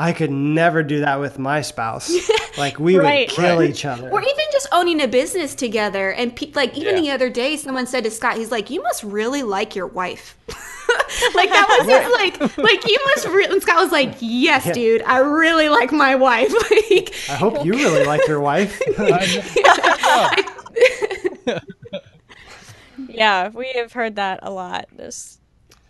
I 0.00 0.12
could 0.12 0.30
never 0.30 0.84
do 0.84 1.00
that 1.00 1.18
with 1.18 1.40
my 1.40 1.60
spouse 1.60 2.08
like 2.58 2.78
we 2.78 2.96
Right. 2.96 3.28
would 3.28 3.34
kill 3.36 3.58
Right. 3.58 3.70
each 3.70 3.84
other 3.84 4.08
Or 4.10 4.22
even 4.22 4.44
just 4.52 4.68
owning 4.70 5.00
a 5.02 5.08
business 5.08 5.54
together. 5.56 6.12
And 6.12 6.34
pe- 6.36 6.52
like 6.54 6.76
even 6.78 6.96
Yeah. 6.96 7.00
the 7.02 7.10
other 7.10 7.30
day, 7.30 7.56
someone 7.56 7.86
said 7.88 8.04
to 8.04 8.10
Scott, 8.12 8.36
he's 8.36 8.52
like, 8.52 8.70
"You 8.70 8.80
must 8.82 9.02
really 9.02 9.42
like 9.42 9.74
your 9.74 9.88
wife." 9.88 10.36
like 11.34 11.48
that 11.50 11.66
was 11.80 11.88
his 11.88 12.12
like, 12.12 12.58
like 12.58 12.86
you 12.88 12.96
must. 13.06 13.26
Re-. 13.28 13.46
And 13.46 13.60
Scott 13.60 13.82
was 13.82 13.90
like, 13.92 14.14
"Yes, 14.20 14.70
dude, 14.72 15.02
I 15.02 15.18
really 15.18 15.68
like 15.68 15.90
my 15.90 16.14
wife." 16.14 16.52
like, 16.70 17.12
I 17.28 17.34
hope 17.34 17.64
you 17.64 17.72
really 17.72 18.04
like 18.04 18.26
your 18.28 18.40
wife 18.40 18.80
Yeah, 23.08 23.48
we 23.50 23.72
have 23.74 23.92
heard 23.92 24.16
that 24.16 24.40
a 24.42 24.50
lot. 24.50 24.86
Just 24.96 25.40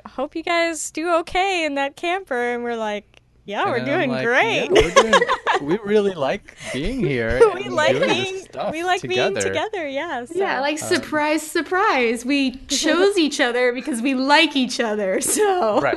hope 0.07 0.35
you 0.37 0.43
guys 0.43 0.91
do 0.91 1.11
okay 1.17 1.65
in 1.65 1.75
that 1.75 1.97
camper, 1.97 2.55
and 2.55 2.63
we're 2.63 2.77
like, 2.77 3.18
yeah, 3.49 3.65
we're 3.65 3.85
doing 3.85 4.11
like, 4.11 4.25
great. 4.27 4.65
"Yeah, 4.65 4.69
we're 4.71 4.91
doing, 4.91 5.23
we 5.63 5.79
really 5.79 6.15
like 6.15 6.55
being 6.73 7.01
here. 7.01 7.41
we 7.55 7.69
like 7.69 7.99
being 7.99 8.47
we 8.71 8.85
like 8.85 9.01
being 9.03 9.35
together. 9.35 9.41
together. 9.41 9.89
Yeah, 9.89 10.25
so. 10.27 10.35
yeah, 10.35 10.61
like 10.61 10.79
surprise, 10.79 11.43
surprise. 11.43 12.25
We 12.25 12.57
chose 12.67 13.17
each 13.27 13.41
other 13.41 13.73
because 13.73 14.03
we 14.03 14.15
like 14.15 14.55
each 14.55 14.81
other. 14.81 15.21
So 15.21 15.81
Right. 15.81 15.97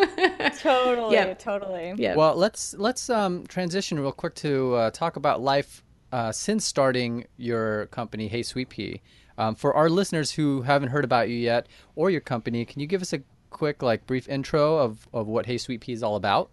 totally, 0.59 1.13
Yep. 1.15 1.39
totally. 1.39 1.93
yeah. 1.97 2.15
Well, 2.15 2.35
let's 2.35 2.73
let's 2.75 3.09
um, 3.09 3.45
transition 3.47 3.99
real 3.99 4.11
quick 4.13 4.35
to 4.35 4.75
uh, 4.75 4.91
talk 4.91 5.15
about 5.17 5.41
life 5.41 5.83
uh, 6.11 6.31
since 6.31 6.65
starting 6.65 7.25
your 7.37 7.87
company, 7.87 8.27
Hey 8.29 8.43
Sweet 8.43 8.69
Pea. 8.69 9.01
Um, 9.37 9.55
for 9.55 9.73
our 9.73 9.89
listeners 9.89 10.31
who 10.31 10.61
haven't 10.61 10.89
heard 10.89 11.03
about 11.03 11.29
you 11.29 11.35
yet 11.35 11.67
or 11.95 12.09
your 12.09 12.21
company, 12.21 12.63
can 12.65 12.79
you 12.79 12.87
give 12.87 13.01
us 13.01 13.11
a 13.13 13.21
quick, 13.49 13.81
like, 13.81 14.05
brief 14.05 14.29
intro 14.29 14.77
of, 14.77 15.07
of 15.13 15.27
what 15.27 15.45
Hey 15.47 15.57
Sweet 15.57 15.81
Pea 15.81 15.93
is 15.93 16.03
all 16.03 16.15
about? 16.15 16.49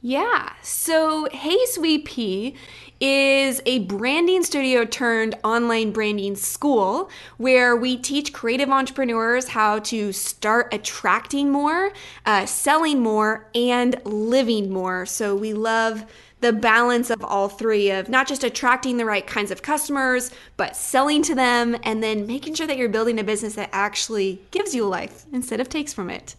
Yeah. 0.00 0.52
So, 0.62 1.28
Hey 1.32 1.56
Sweet 1.66 2.04
Pea 2.04 2.54
is 3.00 3.62
a 3.64 3.80
branding 3.80 4.42
studio 4.42 4.84
turned 4.84 5.34
online 5.42 5.92
branding 5.92 6.36
school 6.36 7.10
where 7.38 7.74
we 7.74 7.96
teach 7.96 8.32
creative 8.32 8.68
entrepreneurs 8.68 9.48
how 9.48 9.78
to 9.80 10.12
start 10.12 10.72
attracting 10.72 11.50
more, 11.50 11.92
uh, 12.26 12.44
selling 12.46 13.00
more, 13.00 13.48
and 13.54 13.96
living 14.04 14.70
more. 14.70 15.06
So, 15.06 15.34
we 15.34 15.54
love 15.54 16.04
the 16.40 16.52
balance 16.52 17.08
of 17.08 17.24
all 17.24 17.48
three 17.48 17.90
of 17.90 18.10
not 18.10 18.28
just 18.28 18.44
attracting 18.44 18.98
the 18.98 19.06
right 19.06 19.26
kinds 19.26 19.50
of 19.50 19.62
customers, 19.62 20.30
but 20.58 20.76
selling 20.76 21.22
to 21.22 21.34
them 21.34 21.74
and 21.82 22.02
then 22.02 22.26
making 22.26 22.54
sure 22.54 22.66
that 22.66 22.76
you're 22.76 22.90
building 22.90 23.18
a 23.18 23.24
business 23.24 23.54
that 23.54 23.70
actually 23.72 24.42
gives 24.50 24.74
you 24.74 24.84
a 24.84 24.88
life 24.88 25.24
instead 25.32 25.60
of 25.60 25.70
takes 25.70 25.94
from 25.94 26.10
it. 26.10 26.36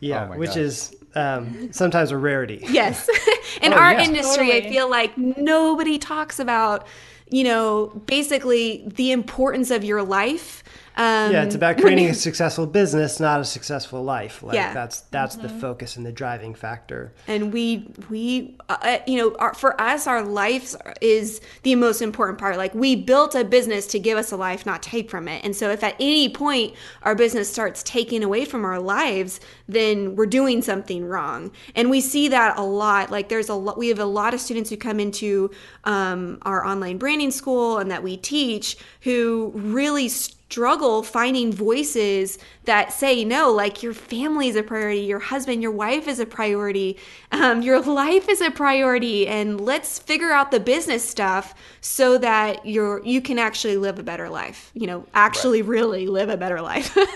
Yeah, 0.00 0.28
Oh 0.32 0.36
which 0.36 0.50
gosh. 0.50 0.56
is 0.56 0.96
um, 1.14 1.72
sometimes 1.72 2.10
a 2.10 2.16
rarity. 2.16 2.64
Yes. 2.68 3.08
In 3.62 3.72
Oh, 3.72 3.76
our 3.76 3.92
yeah. 3.92 4.02
industry, 4.04 4.52
I 4.52 4.68
feel 4.68 4.88
like 4.90 5.16
nobody 5.18 5.98
talks 5.98 6.38
about, 6.38 6.86
you 7.28 7.44
know, 7.44 7.88
basically 8.06 8.84
the 8.86 9.12
importance 9.12 9.70
of 9.70 9.84
your 9.84 10.02
life. 10.02 10.62
Um, 10.96 11.32
Yeah, 11.32 11.44
it's 11.44 11.54
about 11.54 11.78
creating 11.78 12.06
a 12.10 12.14
successful 12.14 12.66
business, 12.66 13.18
not 13.18 13.40
a 13.40 13.44
successful 13.44 14.02
life. 14.04 14.42
Like 14.42 14.54
Yeah. 14.54 14.74
that's 14.74 15.00
that's 15.10 15.36
the 15.36 15.48
focus 15.48 15.96
and 15.96 16.04
the 16.04 16.12
driving 16.12 16.54
factor. 16.54 17.12
and 17.26 17.52
we 17.52 17.88
we 18.10 18.56
uh, 18.68 18.76
uh, 18.82 18.98
you 19.06 19.16
know 19.16 19.34
our, 19.38 19.54
for 19.54 19.80
us 19.80 20.06
our 20.06 20.22
life 20.22 20.74
is 21.00 21.40
the 21.62 21.74
most 21.74 22.02
important 22.02 22.38
part 22.38 22.56
like 22.56 22.74
we 22.74 22.94
built 22.96 23.34
a 23.34 23.44
business 23.44 23.86
to 23.86 23.98
give 23.98 24.18
us 24.18 24.32
a 24.32 24.36
life 24.36 24.66
not 24.66 24.82
take 24.82 25.10
from 25.10 25.28
it 25.28 25.42
and 25.44 25.54
so 25.56 25.70
if 25.70 25.82
at 25.82 25.94
any 25.98 26.28
point 26.28 26.74
our 27.02 27.14
business 27.14 27.50
starts 27.50 27.82
taking 27.82 28.22
away 28.22 28.44
from 28.44 28.64
our 28.64 28.78
lives 28.80 29.40
then 29.68 30.14
we're 30.16 30.26
doing 30.26 30.60
something 30.62 31.04
wrong 31.04 31.50
and 31.74 31.88
we 31.90 32.00
see 32.00 32.28
that 32.28 32.58
a 32.58 32.62
lot 32.62 33.10
like 33.10 33.28
there's 33.28 33.48
a 33.48 33.54
lot 33.54 33.78
we 33.78 33.88
have 33.88 33.98
a 33.98 34.04
lot 34.04 34.34
of 34.34 34.40
students 34.40 34.68
who 34.70 34.76
come 34.76 35.00
into 35.00 35.50
um, 35.84 36.38
our 36.42 36.64
online 36.64 36.98
branding 36.98 37.30
school 37.30 37.78
and 37.78 37.90
that 37.90 38.02
we 38.02 38.16
teach 38.16 38.76
who 39.02 39.52
really 39.54 40.08
struggle 40.52 41.02
finding 41.02 41.50
voices 41.50 42.38
that 42.64 42.92
say 42.92 43.24
no 43.24 43.50
like 43.50 43.82
your 43.82 43.94
family 43.94 44.48
is 44.48 44.56
a 44.56 44.62
priority 44.62 45.00
your 45.00 45.18
husband 45.18 45.62
your 45.62 45.70
wife 45.70 46.06
is 46.06 46.20
a 46.20 46.26
priority 46.26 46.98
um, 47.30 47.62
your 47.62 47.80
life 48.04 48.28
is 48.28 48.42
a 48.42 48.50
priority 48.50 49.26
and 49.26 49.58
let's 49.62 49.98
figure 49.98 50.30
out 50.30 50.50
the 50.50 50.60
business 50.60 51.08
stuff 51.08 51.54
so 51.80 52.18
that 52.18 52.66
you're 52.66 53.02
you 53.02 53.22
can 53.22 53.38
actually 53.38 53.78
live 53.78 53.98
a 53.98 54.02
better 54.02 54.28
life 54.28 54.70
you 54.74 54.86
know 54.86 55.06
actually 55.14 55.62
really 55.62 56.06
live 56.06 56.28
a 56.28 56.36
better 56.36 56.60
life 56.60 56.94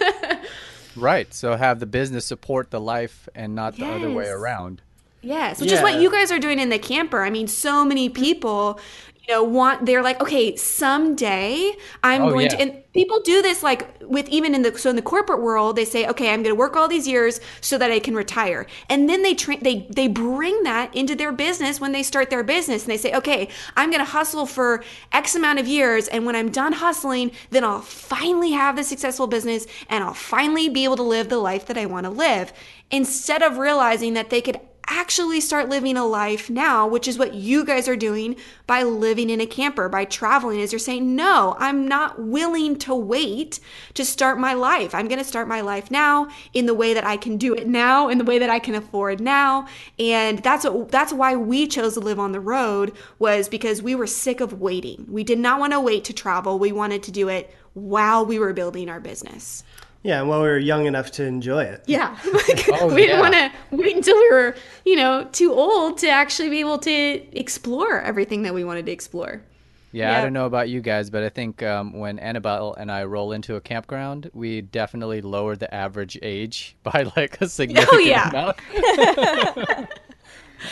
Right. 0.97 1.33
So 1.35 1.57
have 1.57 1.79
the 1.79 1.87
business 1.87 2.25
support 2.25 2.71
the 2.71 2.81
life 2.81 3.29
and 3.35 3.55
not 3.55 3.77
the 3.77 3.87
other 3.87 4.11
way 4.11 4.29
around. 4.29 4.81
Yes, 5.23 5.61
which 5.61 5.73
is 5.73 5.81
what 5.81 6.01
you 6.01 6.09
guys 6.09 6.31
are 6.31 6.39
doing 6.39 6.61
in 6.61 6.69
the 6.69 6.79
camper. 6.79 7.23
I 7.23 7.31
mean, 7.31 7.49
so 7.49 7.85
many 7.85 8.09
people, 8.09 8.79
you 9.29 9.35
know, 9.35 9.43
want 9.43 9.87
they're 9.87 10.03
like, 10.03 10.21
okay, 10.21 10.55
someday 10.57 11.73
I'm 12.03 12.27
Oh, 12.27 12.29
going 12.29 12.49
yeah. 12.49 12.51
to 12.51 12.61
and 12.61 12.83
people 12.93 13.21
do 13.23 13.43
this 13.43 13.63
like 13.63 13.89
with 14.03 14.29
even 14.29 14.55
in 14.55 14.63
the 14.63 14.79
so 14.79 14.89
in 14.91 14.97
the 14.97 15.03
corporate 15.03 15.43
world, 15.43 15.77
they 15.77 15.85
say, 15.85 16.07
okay, 16.07 16.29
I'm 16.33 16.43
going 16.43 16.55
to 16.55 16.59
work 16.59 16.77
all 16.77 16.89
these 16.89 17.09
years 17.09 17.41
so 17.61 17.77
that 17.79 17.91
I 17.91 17.99
can 17.99 18.15
retire. 18.15 18.67
And 18.89 19.09
then 19.09 19.23
they 19.23 19.35
train 19.35 19.63
they 19.63 19.87
they 19.91 20.07
bring 20.09 20.63
that 20.63 20.95
into 20.95 21.15
their 21.17 21.33
business 21.33 21.81
when 21.81 21.93
they 21.93 22.03
start 22.03 22.31
their 22.31 22.45
business 22.45 22.85
and 22.85 22.93
they 22.93 22.97
say, 22.99 23.13
okay, 23.15 23.49
I'm 23.77 23.91
going 23.91 24.05
to 24.05 24.11
hustle 24.11 24.47
for 24.47 24.85
X 25.13 25.35
amount 25.35 25.59
of 25.59 25.67
years 25.67 26.09
and 26.09 26.25
when 26.27 26.37
I'm 26.37 26.51
done 26.51 26.73
hustling, 26.73 27.33
then 27.51 27.65
I'll 27.65 27.81
finally 27.81 28.53
have 28.53 28.77
the 28.77 28.85
successful 28.85 29.27
business 29.27 29.67
and 29.89 30.05
I'll 30.05 30.15
finally 30.15 30.69
be 30.69 30.85
able 30.85 30.97
to 30.97 31.03
live 31.03 31.29
the 31.29 31.39
life 31.39 31.67
that 31.67 31.79
I 31.79 31.87
want 31.87 32.05
to 32.05 32.11
live 32.11 32.53
instead 32.91 33.43
of 33.43 33.59
realizing 33.59 34.15
that 34.15 34.31
they 34.31 34.41
could 34.41 34.61
actually 34.89 35.41
start 35.41 35.69
living 35.69 35.97
a 35.97 36.05
life 36.05 36.49
now, 36.49 36.87
which 36.87 37.09
is 37.09 37.19
what 37.19 37.35
you 37.35 37.65
guys 37.65 37.89
are 37.89 37.97
doing 37.97 38.37
by 38.67 38.83
living 38.83 39.31
in 39.31 39.41
a 39.41 39.47
camper, 39.47 39.89
by 39.89 40.05
traveling, 40.05 40.61
is 40.61 40.73
you're 40.73 40.79
saying, 40.79 41.15
no, 41.15 41.57
I'm 41.59 41.87
not 41.87 42.21
willing 42.21 42.77
to 42.81 42.95
wait 42.95 43.61
to 43.95 44.05
start 44.05 44.39
my 44.39 44.55
life. 44.55 44.95
I'm 44.95 45.09
going 45.09 45.19
to 45.19 45.25
start 45.25 45.49
my 45.49 45.61
life 45.61 45.91
now 45.91 46.29
in 46.53 46.67
the 46.67 46.75
way 46.75 46.95
that 46.95 47.07
I 47.07 47.17
can 47.17 47.37
do 47.37 47.55
it 47.55 47.67
now, 47.67 48.09
in 48.09 48.19
the 48.19 48.25
way 48.25 48.39
that 48.39 48.51
I 48.51 48.59
can 48.59 48.75
afford 48.75 49.21
now. 49.21 49.67
And 49.99 50.39
that's 50.41 50.65
what, 50.65 50.91
that's 50.91 51.13
why 51.13 51.37
we 51.37 51.67
chose 51.67 51.95
to 51.95 52.01
live 52.01 52.19
on 52.19 52.33
the 52.33 52.41
road 52.41 52.93
was 53.19 53.49
because 53.49 53.83
we 53.83 53.95
were 53.95 54.07
sick 54.07 54.41
of 54.41 54.61
waiting. 54.61 55.07
We 55.09 55.25
did 55.25 55.39
not 55.39 55.61
want 55.61 55.73
to 55.73 55.81
wait 55.81 56.05
to 56.05 56.13
travel. 56.13 56.59
We 56.59 56.73
wanted 56.73 57.03
to 57.05 57.13
do 57.13 57.29
it 57.29 57.55
while 57.75 58.25
we 58.25 58.39
were 58.39 58.53
building 58.53 58.89
our 58.89 59.01
business. 59.01 59.63
Yeah, 60.07 60.21
and 60.21 60.29
while 60.29 60.41
we 60.41 60.47
were 60.47 60.57
young 60.57 60.87
enough 60.87 61.11
to 61.13 61.25
enjoy 61.25 61.65
it. 61.65 61.83
Yeah. 61.87 62.17
Like, 62.33 62.69
Oh, 62.81 62.95
we 62.95 63.03
yeah. 63.03 63.07
didn't 63.09 63.21
want 63.21 63.35
to 63.35 63.53
wait 63.73 63.97
until 63.97 64.15
we 64.17 64.31
were, 64.31 64.55
you 64.85 64.95
know, 64.95 65.27
too 65.33 65.53
old 65.53 65.99
to 65.99 66.09
actually 66.09 66.49
be 66.49 66.61
able 66.61 66.79
to 66.79 66.91
explore 67.37 68.01
everything 68.01 68.43
that 68.43 68.55
we 68.55 68.63
wanted 68.63 68.87
to 68.87 68.93
explore. 68.93 69.43
Yeah, 69.91 70.17
I 70.17 70.23
don't 70.23 70.33
know 70.33 70.47
about 70.47 70.69
you 70.69 70.81
guys, 70.81 71.11
but 71.11 71.25
I 71.25 71.29
think 71.29 71.63
um, 71.63 71.93
when 71.95 72.19
Annabelle 72.21 72.75
and 72.75 72.93
I 72.93 73.05
roll 73.05 73.33
into 73.33 73.57
a 73.57 73.61
campground, 73.61 74.31
we 74.33 74.61
definitely 74.61 75.23
lower 75.23 75.57
the 75.57 75.73
average 75.75 76.19
age 76.23 76.77
by 76.85 77.11
like 77.17 77.41
a 77.41 77.49
significant 77.49 77.93
oh, 77.93 77.99
yeah. 77.99 78.29
amount. 78.29 79.89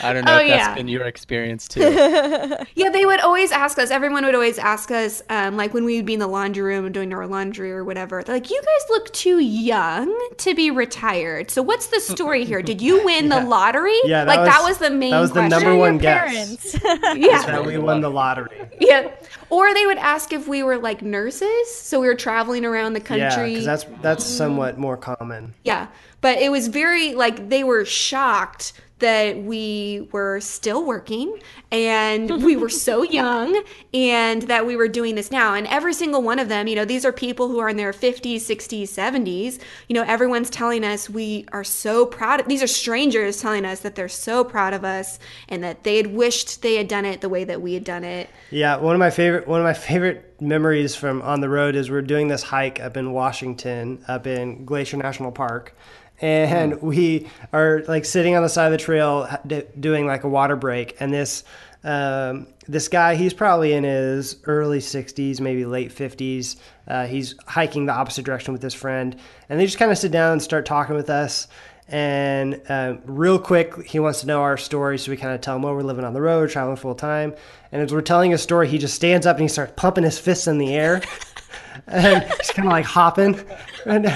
I 0.02 0.12
don't 0.12 0.24
know 0.24 0.34
Oh, 0.36 0.38
if 0.38 0.48
that's 0.48 0.68
yeah. 0.68 0.74
been 0.74 0.88
your 0.88 1.04
experience 1.04 1.68
too. 1.68 1.80
Yeah, 2.74 2.90
they 2.90 3.06
would 3.06 3.20
always 3.20 3.52
ask 3.52 3.78
us, 3.78 3.90
everyone 3.90 4.24
would 4.24 4.34
always 4.34 4.58
ask 4.58 4.90
us, 4.90 5.22
um, 5.30 5.56
like 5.56 5.72
when 5.74 5.84
we 5.84 5.96
would 5.96 6.06
be 6.06 6.14
in 6.14 6.20
the 6.20 6.26
laundry 6.26 6.62
room 6.62 6.90
doing 6.92 7.12
our 7.12 7.26
laundry 7.26 7.70
or 7.72 7.84
whatever, 7.84 8.22
they're 8.22 8.34
like, 8.36 8.50
you 8.50 8.60
guys 8.60 8.90
look 8.90 9.12
too 9.12 9.38
young 9.38 10.12
to 10.38 10.54
be 10.54 10.70
retired. 10.70 11.50
So 11.50 11.62
what's 11.62 11.86
the 11.88 12.00
story 12.00 12.44
here? 12.44 12.62
Did 12.62 12.80
you 12.82 13.04
win 13.04 13.28
the 13.28 13.40
lottery? 13.40 13.96
Yeah, 14.04 14.24
that 14.24 14.36
like 14.36 14.46
that 14.50 14.60
was- 14.62 14.70
was 14.70 14.78
the 14.78 14.90
main 14.90 15.10
that 15.12 15.20
was 15.20 15.30
the 15.30 15.34
question. 15.40 15.50
number 15.50 15.70
Your 15.70 15.78
one 15.78 15.98
guess. 15.98 16.74
Yeah. 17.16 17.42
That 17.46 17.64
we 17.64 17.78
won 17.78 18.00
the 18.00 18.10
lottery. 18.10 18.68
yeah. 18.80 19.10
Or 19.50 19.72
they 19.74 19.86
would 19.86 19.98
ask 19.98 20.32
if 20.32 20.48
we 20.48 20.62
were 20.62 20.78
like 20.78 21.02
nurses. 21.02 21.72
So 21.74 22.00
we 22.00 22.06
were 22.08 22.14
traveling 22.14 22.64
around 22.64 22.94
the 22.94 23.00
country. 23.00 23.50
because 23.50 23.64
that's 23.66 23.84
that's 24.02 24.24
somewhat 24.24 24.78
more 24.78 24.96
common. 24.96 25.54
Yeah, 25.64 25.88
but 26.22 26.38
it 26.38 26.50
was 26.50 26.68
very 26.68 27.14
like 27.14 27.48
they 27.50 27.62
were 27.62 27.84
shocked 27.84 28.72
that 29.04 29.36
we 29.36 30.08
were 30.12 30.40
still 30.40 30.82
working 30.82 31.38
and 31.70 32.42
we 32.42 32.56
were 32.56 32.68
so 32.88 33.02
young 33.02 33.62
and 33.92 34.40
that 34.44 34.64
we 34.64 34.76
were 34.76 34.88
doing 34.88 35.14
this 35.14 35.30
now. 35.30 35.52
And 35.52 35.66
every 35.66 35.92
single 35.92 36.22
one 36.22 36.38
of 36.38 36.48
them, 36.48 36.66
you 36.66 36.74
know, 36.74 36.86
these 36.86 37.04
are 37.04 37.12
people 37.12 37.48
who 37.48 37.58
are 37.58 37.68
in 37.68 37.76
their 37.76 37.92
50s, 37.92 38.36
60s, 38.36 38.84
70s. 38.84 39.60
You 39.88 39.94
know, 39.94 40.04
everyone's 40.04 40.48
telling 40.48 40.84
us 40.84 41.10
we 41.10 41.44
are 41.52 41.64
so 41.64 42.06
proud. 42.06 42.40
Of, 42.40 42.48
these 42.48 42.62
are 42.62 42.66
strangers 42.66 43.42
telling 43.42 43.66
us 43.66 43.80
that 43.80 43.94
they're 43.94 44.08
so 44.08 44.42
proud 44.42 44.72
of 44.72 44.86
us 44.86 45.18
and 45.50 45.62
that 45.62 45.84
they 45.84 45.98
had 45.98 46.06
wished 46.06 46.62
they 46.62 46.76
had 46.76 46.88
done 46.88 47.04
it 47.04 47.20
the 47.20 47.28
way 47.28 47.44
that 47.44 47.60
we 47.60 47.74
had 47.74 47.84
done 47.84 48.04
it. 48.04 48.30
Yeah, 48.50 48.76
one 48.76 48.94
of 48.94 49.00
my 49.00 49.10
favorite 49.10 49.46
one 49.46 49.60
of 49.60 49.64
my 49.64 49.74
favorite 49.74 50.34
memories 50.40 50.96
from 50.96 51.20
on 51.20 51.42
the 51.42 51.50
road 51.50 51.76
is 51.76 51.90
we're 51.90 52.00
doing 52.00 52.28
this 52.28 52.42
hike 52.42 52.80
up 52.80 52.96
in 52.96 53.12
Washington, 53.12 54.02
up 54.08 54.26
in 54.26 54.64
Glacier 54.64 54.96
National 54.96 55.30
Park, 55.30 55.76
and 56.20 56.74
hmm. 56.74 56.86
we 56.86 57.28
are 57.52 57.82
like 57.88 58.04
sitting 58.04 58.36
on 58.36 58.42
the 58.42 58.48
side 58.48 58.66
of 58.66 58.72
the 58.72 58.78
trail 58.78 58.93
ha- 59.00 59.40
d- 59.46 59.64
doing 59.78 60.06
like 60.06 60.24
a 60.24 60.28
water 60.28 60.56
break, 60.56 60.96
and 61.00 61.12
this 61.12 61.44
um, 61.84 62.46
this 62.66 62.88
guy 62.88 63.14
he's 63.14 63.34
probably 63.34 63.72
in 63.74 63.84
his 63.84 64.36
early 64.44 64.78
60s, 64.78 65.40
maybe 65.40 65.64
late 65.66 65.94
50s. 65.94 66.56
Uh, 66.88 67.06
he's 67.06 67.34
hiking 67.46 67.86
the 67.86 67.92
opposite 67.92 68.24
direction 68.24 68.52
with 68.52 68.62
his 68.62 68.74
friend, 68.74 69.16
and 69.48 69.60
they 69.60 69.66
just 69.66 69.78
kind 69.78 69.90
of 69.90 69.98
sit 69.98 70.10
down 70.12 70.32
and 70.32 70.42
start 70.42 70.64
talking 70.66 70.94
with 70.94 71.10
us. 71.10 71.46
And 71.86 72.62
uh, 72.70 72.96
real 73.04 73.38
quick, 73.38 73.84
he 73.84 73.98
wants 73.98 74.22
to 74.22 74.26
know 74.26 74.40
our 74.40 74.56
story, 74.56 74.98
so 74.98 75.10
we 75.10 75.18
kind 75.18 75.34
of 75.34 75.42
tell 75.42 75.56
him, 75.56 75.64
"Oh, 75.66 75.74
we're 75.74 75.82
living 75.82 76.04
on 76.06 76.14
the 76.14 76.22
road, 76.22 76.48
traveling 76.48 76.76
full 76.76 76.94
time." 76.94 77.34
And 77.72 77.82
as 77.82 77.92
we're 77.92 78.00
telling 78.00 78.30
his 78.30 78.42
story, 78.42 78.68
he 78.68 78.78
just 78.78 78.94
stands 78.94 79.26
up 79.26 79.36
and 79.36 79.42
he 79.42 79.48
starts 79.48 79.74
pumping 79.76 80.04
his 80.04 80.18
fists 80.18 80.46
in 80.46 80.56
the 80.56 80.74
air, 80.74 81.02
and 81.86 82.22
he's 82.22 82.50
kind 82.52 82.66
of 82.66 82.72
like 82.72 82.86
hopping. 82.86 83.38
And 83.86 84.06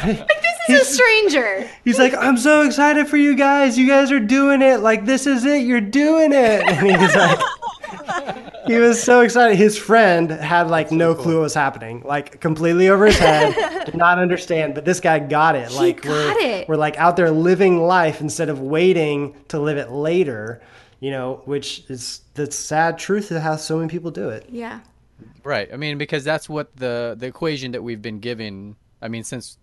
This 0.69 0.83
is 0.83 0.91
a 0.91 0.95
stranger. 0.95 1.71
he's 1.85 1.99
like, 1.99 2.15
"I'm 2.15 2.37
so 2.37 2.63
excited 2.63 3.09
for 3.09 3.17
you 3.17 3.35
guys! 3.35 3.79
You 3.79 3.87
guys 3.89 4.13
are 4.13 4.21
doing 4.21 4.63
it! 4.63 4.81
Like 4.81 5.05
this 5.05 5.27
is 5.27 5.45
it! 5.45 5.67
You're 5.67 5.81
doing 5.81 6.33
it!" 6.33 6.63
And 6.69 6.87
he 6.87 6.97
was 6.97 7.15
like, 7.15 7.39
he 8.67 8.77
was 8.77 9.03
so 9.03 9.21
excited. 9.21 9.57
His 9.57 9.77
friend 9.79 10.31
had 10.31 10.69
like 10.69 10.93
no 10.93 11.15
clue 11.15 11.37
what 11.37 11.43
was 11.43 11.55
happening, 11.55 12.03
like 12.05 12.41
completely 12.41 12.89
over 12.89 13.07
his 13.07 13.19
head, 13.19 13.85
did 13.87 13.97
not 13.97 14.19
understand. 14.19 14.75
But 14.75 14.85
this 14.85 15.01
guy 15.01 15.19
got 15.19 15.57
it. 15.57 15.73
Like 15.73 16.05
we're 16.05 16.35
it. 16.39 16.69
we're 16.69 16.77
like 16.77 16.97
out 16.99 17.17
there 17.17 17.31
living 17.31 17.81
life 17.81 18.21
instead 18.21 18.49
of 18.49 18.61
waiting 18.61 19.35
to 19.49 19.59
live 19.59 19.79
it 19.79 19.91
later. 19.91 20.61
You 21.01 21.13
know, 21.13 21.43
which 21.45 21.85
is 21.89 22.23
the 22.35 22.51
sad 22.51 22.99
truth 22.99 23.31
of 23.31 23.41
how 23.41 23.57
so 23.57 23.77
many 23.77 23.89
people 23.89 24.11
do 24.11 24.29
it. 24.29 24.47
Yeah. 24.51 24.81
Right. 25.45 25.73
I 25.73 25.77
mean, 25.77 25.97
because 25.97 26.25
that's 26.25 26.49
what 26.49 26.77
the 26.77 27.17
the 27.19 27.27
equation 27.27 27.73
that 27.73 27.83
we've 27.83 28.03
been 28.03 28.21
given. 28.21 28.77
I 29.01 29.09
mean, 29.09 29.25
since 29.25 29.59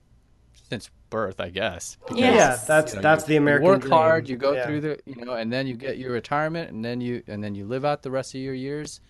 since 0.70 0.90
birth, 1.10 1.40
I 1.40 1.50
guess. 1.50 1.98
Because, 2.08 2.20
Yeah, 2.20 2.58
that's 2.68 2.92
you 2.94 2.98
know, 2.98 3.02
that's 3.02 3.24
you- 3.24 3.28
the 3.30 3.36
American. 3.38 3.66
You 3.66 3.72
work 3.72 3.82
dream. 3.82 3.92
hard. 3.94 4.30
You 4.30 4.38
go 4.38 4.54
Yeah. 4.54 4.66
through 4.66 4.82
the, 4.82 5.00
you 5.06 5.24
know, 5.26 5.34
and 5.34 5.52
then 5.52 5.68
you 5.68 5.76
get 5.76 5.98
your 5.98 6.12
retirement, 6.12 6.72
and 6.72 6.84
then 6.84 7.02
you 7.02 7.24
and 7.28 7.44
then 7.44 7.56
you 7.56 7.66
live 7.66 7.86
out 7.86 8.04
the 8.04 8.12
rest 8.12 8.34
of 8.36 8.42
your 8.42 8.54
years, 8.54 9.02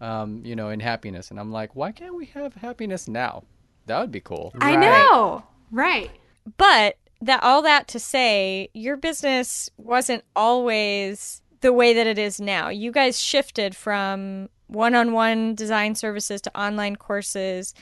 um, 0.00 0.42
you 0.44 0.56
know, 0.56 0.70
in 0.70 0.80
happiness. 0.80 1.30
And 1.30 1.38
I'm 1.40 1.50
like, 1.52 1.74
why 1.76 1.92
can't 1.92 2.14
we 2.14 2.26
have 2.26 2.54
happiness 2.54 3.08
now? 3.08 3.44
That 3.86 4.00
would 4.00 4.10
be 4.10 4.20
cool. 4.20 4.52
I 4.60 4.76
know. 4.76 5.44
Right. 5.70 6.10
But 6.56 6.96
that 7.20 7.42
all 7.42 7.62
that 7.62 7.88
to 7.88 7.98
say, 7.98 8.68
your 8.74 8.96
business 8.96 9.70
wasn't 9.76 10.24
always 10.36 11.40
the 11.60 11.72
way 11.72 11.94
that 11.94 12.06
it 12.06 12.18
is 12.18 12.40
now. 12.40 12.68
You 12.68 12.92
guys 12.92 13.18
shifted 13.20 13.74
from 13.74 14.48
one-on-one 14.66 15.54
design 15.54 15.94
services 15.94 16.40
to 16.42 16.58
online 16.60 16.96
courses. 16.96 17.74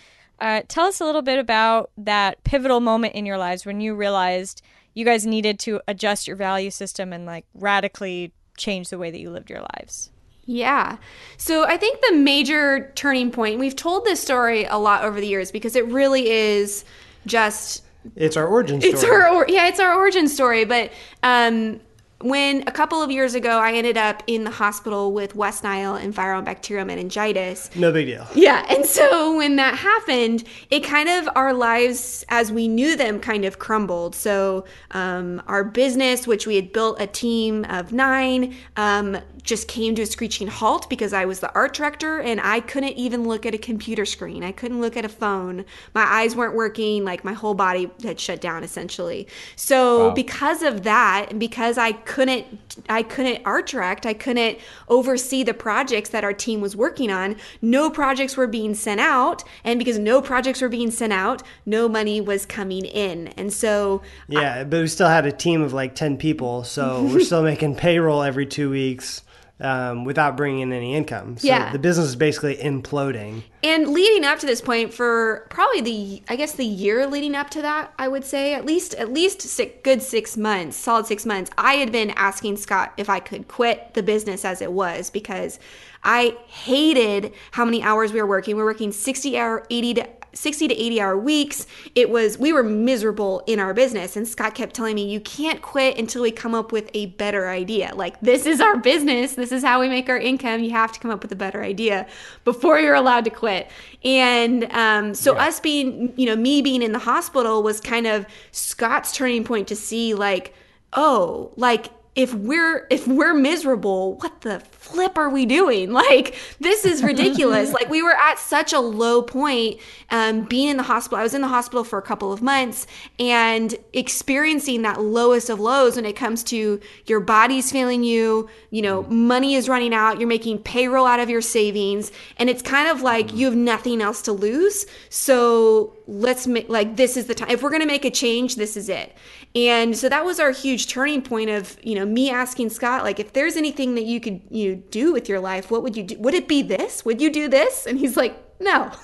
Uh, 0.43 0.63
tell 0.67 0.87
us 0.87 1.01
a 1.01 1.05
little 1.05 1.23
bit 1.23 1.39
about 1.39 1.91
that 1.97 2.43
pivotal 2.43 2.81
moment 2.81 3.15
in 3.15 3.25
your 3.25 3.39
lives 3.39 3.65
when 3.65 3.81
you 3.81 3.95
realized 3.95 4.61
you 4.93 5.05
guys 5.05 5.25
needed 5.25 5.57
to 5.61 5.81
adjust 5.87 6.27
your 6.27 6.35
value 6.37 6.69
system 6.71 7.13
and 7.13 7.25
like 7.27 7.45
radically 7.55 8.33
change 8.57 8.89
the 8.89 8.99
way 8.99 9.09
that 9.13 9.21
you 9.21 9.31
lived 9.31 9.49
your 9.49 9.65
lives. 9.79 10.11
Yeah. 10.45 10.97
So 11.37 11.65
I 11.65 11.77
think 11.77 12.01
the 12.01 12.17
major 12.17 12.91
turning 12.97 13.31
point, 13.31 13.61
we've 13.61 13.77
told 13.77 14.05
this 14.05 14.21
story 14.21 14.65
a 14.65 14.77
lot 14.79 15.05
over 15.05 15.21
the 15.21 15.29
years 15.29 15.53
because 15.53 15.77
it 15.77 15.87
really 15.87 16.29
is 16.29 16.85
just 17.25 17.85
It's 18.17 18.37
our 18.37 18.49
origin 18.49 18.81
story. 18.81 18.93
it's 18.93 19.05
our 19.05 19.29
or, 19.29 19.47
yeah, 19.49 19.69
it's 19.69 19.79
our 19.79 19.95
origin 19.95 20.27
story, 20.29 20.65
but 20.65 20.91
um 21.23 21.81
when 22.23 22.63
a 22.67 22.73
couple 22.73 23.03
of 23.03 23.11
years 23.11 23.35
ago 23.35 23.59
I 23.59 23.73
ended 23.73 23.97
up 23.97 24.23
in 24.27 24.45
the 24.45 24.51
hospital 24.51 25.13
with 25.13 25.35
West 25.35 25.63
Nile 25.65 25.95
and 25.95 26.15
viral 26.15 26.45
bacterial 26.45 26.87
meningitis. 26.87 27.71
no 27.77 27.93
big 27.93 28.07
deal. 28.07 28.27
Yeah, 28.35 28.65
and 28.75 28.87
so 28.87 29.37
when 29.37 29.57
that 29.57 29.75
happened, 29.77 30.45
it 30.71 30.81
kind 30.85 31.09
of 31.09 31.29
our 31.35 31.53
lives 31.53 32.25
as 32.29 32.51
we 32.53 32.69
knew 32.69 32.97
them 32.97 33.21
kind 33.21 33.45
of 33.45 33.59
crumbled. 33.59 34.15
So 34.15 34.65
um, 34.93 35.43
our 35.47 35.65
business, 35.65 36.27
which 36.27 36.47
we 36.47 36.57
had 36.57 36.73
built 36.73 37.01
a 37.01 37.07
team 37.07 37.65
of 37.67 37.93
nine, 37.93 38.55
um, 38.77 39.19
just 39.43 39.67
came 39.67 39.95
to 39.97 40.03
a 40.03 40.07
screeching 40.07 40.47
halt 40.47 40.89
because 40.89 41.13
I 41.13 41.25
was 41.25 41.41
the 41.41 41.53
art 41.53 41.75
director 41.75 42.21
and 42.21 42.41
I 42.41 42.61
couldn't 42.61 42.93
even 42.97 43.27
look 43.27 43.45
at 43.45 43.55
a 43.55 43.59
computer 43.59 44.05
screen. 44.07 44.45
I 44.45 44.53
couldn't 44.53 44.81
look 44.81 44.97
at 44.97 45.05
a 45.05 45.09
phone. 45.09 45.65
My 45.95 46.03
eyes 46.05 46.37
weren't 46.37 46.55
working. 46.55 47.05
Like 47.05 47.25
my 47.25 47.33
whole 47.33 47.55
body 47.55 47.91
had 48.05 48.21
shut 48.21 48.41
down 48.41 48.63
essentially. 48.63 49.27
So 49.57 49.83
Wow. 50.09 50.15
because 50.15 50.63
of 50.63 50.85
that, 50.85 51.27
and 51.31 51.41
because 51.41 51.77
I 51.77 51.93
couldn't, 52.13 52.47
I 52.91 53.03
couldn't 53.03 53.41
art 53.47 53.69
direct. 53.69 54.05
I 54.05 54.13
couldn't 54.13 54.59
oversee 54.87 55.43
the 55.43 55.55
projects 55.55 56.11
that 56.11 56.25
our 56.25 56.35
team 56.35 56.61
was 56.61 56.77
working 56.77 57.11
on. 57.11 57.37
No 57.63 57.89
projects 57.89 58.37
were 58.37 58.47
being 58.47 58.75
sent 58.75 59.01
out, 59.01 59.43
and 59.65 59.79
because 59.79 59.99
no 59.99 60.21
projects 60.21 60.61
were 60.61 60.69
being 60.69 60.91
sent 60.91 61.15
out, 61.15 61.43
no 61.65 61.89
money 61.89 62.21
was 62.21 62.45
coming 62.45 62.85
in. 62.85 63.29
And 63.29 63.51
so 63.51 64.03
Yeah, 64.29 64.63
but 64.65 64.83
we 64.83 64.89
still 64.89 65.09
had 65.09 65.25
a 65.25 65.33
team 65.33 65.63
of 65.63 65.73
like 65.73 65.95
10 65.95 66.19
people, 66.19 66.65
so 66.65 67.03
we're 67.05 67.21
still 67.21 67.43
making 67.53 67.77
payroll 67.77 68.23
every 68.23 68.45
two 68.45 68.69
weeks 68.69 69.23
um, 69.63 70.05
without 70.05 70.37
bringing 70.37 70.61
in 70.61 70.73
any 70.73 70.95
income. 70.95 71.37
So 71.39 71.47
Yeah. 71.47 71.73
the 71.73 71.79
business 71.79 72.09
is 72.09 72.17
basically 72.17 72.57
imploding. 72.57 73.43
And 73.63 73.89
leading 73.89 74.25
up 74.25 74.39
to 74.41 74.47
this 74.47 74.61
point, 74.61 74.93
for 74.93 75.47
probably 75.51 75.81
the 75.81 76.23
I 76.29 76.37
guess 76.37 76.53
the 76.53 76.67
year 76.67 77.07
leading 77.07 77.35
up 77.35 77.49
to 77.51 77.63
that, 77.63 77.93
I 77.99 78.09
would 78.09 78.25
say 78.25 78.55
at 78.55 78.67
least 78.67 78.95
at 78.95 79.13
least 79.13 79.41
six, 79.43 79.75
good 79.83 80.03
six 80.03 80.37
months, 80.37 80.77
solid 80.77 81.07
six 81.07 81.25
months. 81.25 81.51
I 81.57 81.75
had 81.75 81.93
been 81.93 82.11
asking 82.11 82.57
Scott 82.57 82.93
if 82.97 83.09
I 83.09 83.21
could 83.21 83.49
quit 83.49 83.95
the 83.95 84.03
business 84.03 84.45
as 84.45 84.61
it 84.61 84.73
was 84.73 85.11
because 85.11 85.59
I 86.05 86.37
hated 86.49 87.33
how 87.53 87.65
many 87.65 87.83
hours 87.83 88.13
we 88.13 88.21
were 88.21 88.27
working. 88.27 88.57
We 88.57 88.63
were 88.63 88.69
working 88.69 88.91
sixty 88.93 89.39
hour, 89.39 89.65
eighty 89.71 89.95
to 89.95 90.09
60 90.35 90.69
to 90.69 90.75
80 90.75 91.01
hour 91.01 91.17
weeks. 91.17 91.67
It 91.95 92.11
was, 92.11 92.39
we 92.39 92.53
were 92.53 92.63
miserable 92.63 93.43
in 93.47 93.61
our 93.61 93.75
business. 93.75 94.17
And 94.17 94.27
Scott 94.27 94.55
kept 94.55 94.75
telling 94.75 94.95
me, 94.95 95.11
you 95.11 95.21
can't 95.21 95.63
quit 95.63 95.99
until 95.99 96.23
we 96.23 96.31
come 96.31 96.55
up 96.55 96.73
with 96.73 96.91
a 96.95 97.07
better 97.07 97.49
idea. 97.49 97.93
Like, 97.95 98.21
this 98.21 98.47
is 98.47 98.61
our 98.61 98.77
business. 98.79 99.35
This 99.35 99.53
is 99.53 99.63
how 99.63 99.81
we 99.81 99.89
make 99.89 100.09
our 100.09 100.19
income. 100.19 100.63
You 100.63 100.71
have 100.71 100.93
to 100.93 101.01
come 101.01 101.11
up 101.11 101.23
with 101.23 101.33
a 101.33 101.37
better 101.37 101.63
idea 101.63 102.07
before 102.45 102.79
you're 102.79 102.95
allowed 102.95 103.25
to 103.25 103.31
quit. 103.31 103.71
And 104.05 104.65
um, 104.73 105.15
so, 105.15 105.37
us 105.37 105.61
being, 105.61 106.13
you 106.17 106.27
know, 106.27 106.37
me 106.37 106.63
being 106.63 106.83
in 106.83 106.93
the 106.93 106.99
hospital 106.99 107.63
was 107.63 107.81
kind 107.81 108.07
of 108.07 108.27
Scott's 108.51 109.13
turning 109.13 109.45
point 109.45 109.69
to 109.69 109.77
see, 109.77 110.15
like, 110.15 110.55
oh, 110.93 111.53
like, 111.57 111.89
if 112.15 112.35
we're 112.35 112.87
if 112.91 113.09
we're 113.09 113.35
miserable 113.35 114.15
what 114.17 114.43
the 114.43 114.61
flip 114.61 115.17
are 115.17 115.31
we 115.31 115.47
doing? 115.47 115.93
Like 116.03 116.35
this 116.61 116.85
is 116.85 117.03
ridiculous. 117.03 117.73
Like 117.83 117.89
we 117.89 118.03
were 118.03 118.15
at 118.15 118.39
such 118.39 118.73
a 118.73 118.81
low 118.81 119.23
point 119.23 119.79
um, 120.11 120.43
being 120.45 120.69
in 120.69 120.77
the 120.77 120.83
hospital 120.83 121.19
i 121.19 121.23
was 121.23 121.33
in 121.33 121.41
the 121.41 121.49
hospital 121.49 121.85
for 121.85 121.99
a 121.99 122.03
couple 122.03 122.33
of 122.33 122.43
months 122.43 122.87
and 123.19 123.75
experiencing 123.93 124.83
that 124.83 125.01
lowest 125.01 125.49
of 125.49 125.59
lows 125.59 125.97
when 125.97 126.05
it 126.05 126.15
comes 126.15 126.43
to 126.45 126.81
your 127.07 127.21
body's 127.21 127.71
failing 127.71 128.03
you 128.03 128.49
you 128.71 128.83
know 128.83 129.05
money 129.05 129.55
is 129.55 129.69
running 129.69 129.95
out 129.95 130.19
you're 130.19 130.29
making 130.29 130.59
payroll 130.59 131.07
out 131.07 131.21
of 131.21 131.31
your 131.31 131.41
savings 131.41 132.13
and 132.37 132.51
it's 132.51 132.63
kind 132.63 132.89
of 132.89 133.03
like 133.03 133.33
you 133.35 133.47
have 133.47 133.57
nothing 133.57 134.01
else 134.01 134.23
to 134.23 134.33
lose. 134.33 134.87
So 135.09 135.97
let's 136.07 136.47
make 136.47 136.69
like 136.69 136.97
this 136.97 137.17
is 137.17 137.27
the 137.27 137.35
time 137.35 137.51
if 137.51 137.63
we're 137.63 137.71
going 137.71 137.83
to 137.83 137.87
make 137.87 138.05
a 138.05 138.11
change 138.11 138.57
this 138.57 138.77
is 138.77 138.89
it 138.89 139.15
and 139.55 139.97
so 139.97 140.09
that 140.09 140.25
was 140.25 140.41
our 140.41 140.51
huge 140.51 140.87
turning 140.87 141.21
point 141.21 141.51
of 141.51 141.77
you 141.83 141.95
know 141.95 142.07
me 142.07 142.31
asking 142.31 142.71
scott 142.71 143.03
like 143.03 143.21
if 143.21 143.33
there's 143.33 143.57
anything 143.57 143.95
that 143.95 144.05
you 144.05 144.21
could 144.21 144.41
you 144.51 144.77
know, 144.77 144.83
do 144.91 145.13
with 145.13 145.29
your 145.29 145.41
life 145.41 145.71
what 145.71 145.83
would 145.83 145.97
you 145.97 146.03
do 146.03 146.19
would 146.19 146.35
it 146.35 146.49
be 146.49 146.63
this? 146.63 147.05
Would 147.05 147.21
you 147.21 147.31
do 147.31 147.49
this? 147.49 147.87
And 147.87 147.99
he's 147.99 148.17
like 148.17 148.39
no. 148.61 148.85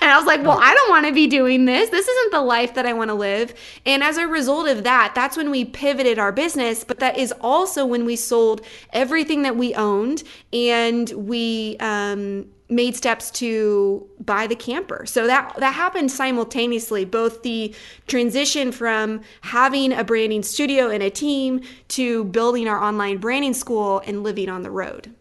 And 0.00 0.10
i 0.10 0.16
was 0.16 0.26
like 0.26 0.42
well 0.42 0.58
i 0.60 0.74
don't 0.74 0.90
want 0.90 1.06
to 1.06 1.12
be 1.12 1.26
doing 1.26 1.64
this. 1.64 1.90
This 1.90 2.06
isn't 2.06 2.32
the 2.32 2.40
life 2.40 2.74
that 2.74 2.86
i 2.86 2.92
want 2.92 3.08
to 3.10 3.14
live. 3.14 3.54
And 3.84 4.02
as 4.02 4.16
a 4.16 4.26
result 4.26 4.68
of 4.68 4.84
that 4.84 5.14
that's 5.14 5.36
when 5.36 5.50
we 5.50 5.64
pivoted 5.64 6.18
our 6.18 6.32
business. 6.32 6.84
But 6.84 7.00
that 7.00 7.18
is 7.18 7.32
also 7.40 7.84
when 7.84 8.04
we 8.04 8.16
sold 8.16 8.62
everything 8.92 9.42
that 9.42 9.56
we 9.56 9.74
owned 9.74 10.22
and 10.52 11.08
we 11.10 11.76
um 11.80 12.46
made 12.68 12.94
steps 12.96 13.30
to 13.30 14.06
buy 14.20 14.46
the 14.46 14.54
camper. 14.56 15.06
So 15.06 15.26
that 15.26 15.54
that 15.58 15.74
happened 15.74 16.10
simultaneously, 16.10 17.04
both 17.04 17.42
the 17.42 17.74
transition 18.06 18.72
from 18.72 19.22
having 19.42 19.92
a 19.92 20.04
branding 20.04 20.42
studio 20.42 20.90
and 20.90 21.02
a 21.02 21.10
team 21.10 21.62
to 21.88 22.24
building 22.24 22.68
our 22.68 22.82
online 22.82 23.18
branding 23.18 23.54
school 23.54 24.02
and 24.06 24.22
living 24.22 24.48
on 24.48 24.62
the 24.62 24.70
road. 24.70 25.14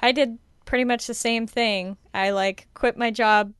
I 0.00 0.12
did 0.12 0.38
pretty 0.64 0.84
much 0.84 1.06
the 1.06 1.14
same 1.14 1.46
thing. 1.46 1.96
I 2.14 2.30
like 2.30 2.68
quit 2.74 2.96
my 2.96 3.10
job 3.10 3.52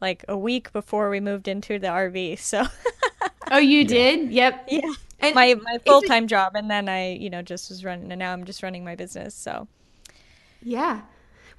like 0.00 0.24
a 0.28 0.36
week 0.38 0.72
before 0.72 1.10
we 1.10 1.20
moved 1.20 1.48
into 1.48 1.78
the 1.78 1.88
RV. 1.88 2.38
So 2.38 2.64
Oh, 3.50 3.58
you 3.58 3.84
did? 3.84 4.30
Yep. 4.32 4.66
yeah, 4.68 4.92
And 5.18 5.34
my 5.34 5.54
my 5.54 5.78
full 5.78 6.02
time 6.02 6.26
job, 6.28 6.54
and 6.54 6.70
then 6.70 6.88
I 6.88 7.14
you 7.14 7.30
know 7.30 7.42
just 7.42 7.68
was 7.68 7.84
running, 7.84 8.10
and 8.12 8.18
now 8.18 8.32
I'm 8.32 8.44
just 8.44 8.62
running 8.62 8.84
my 8.84 8.94
business. 8.94 9.34
So 9.34 9.68
yeah. 10.62 11.02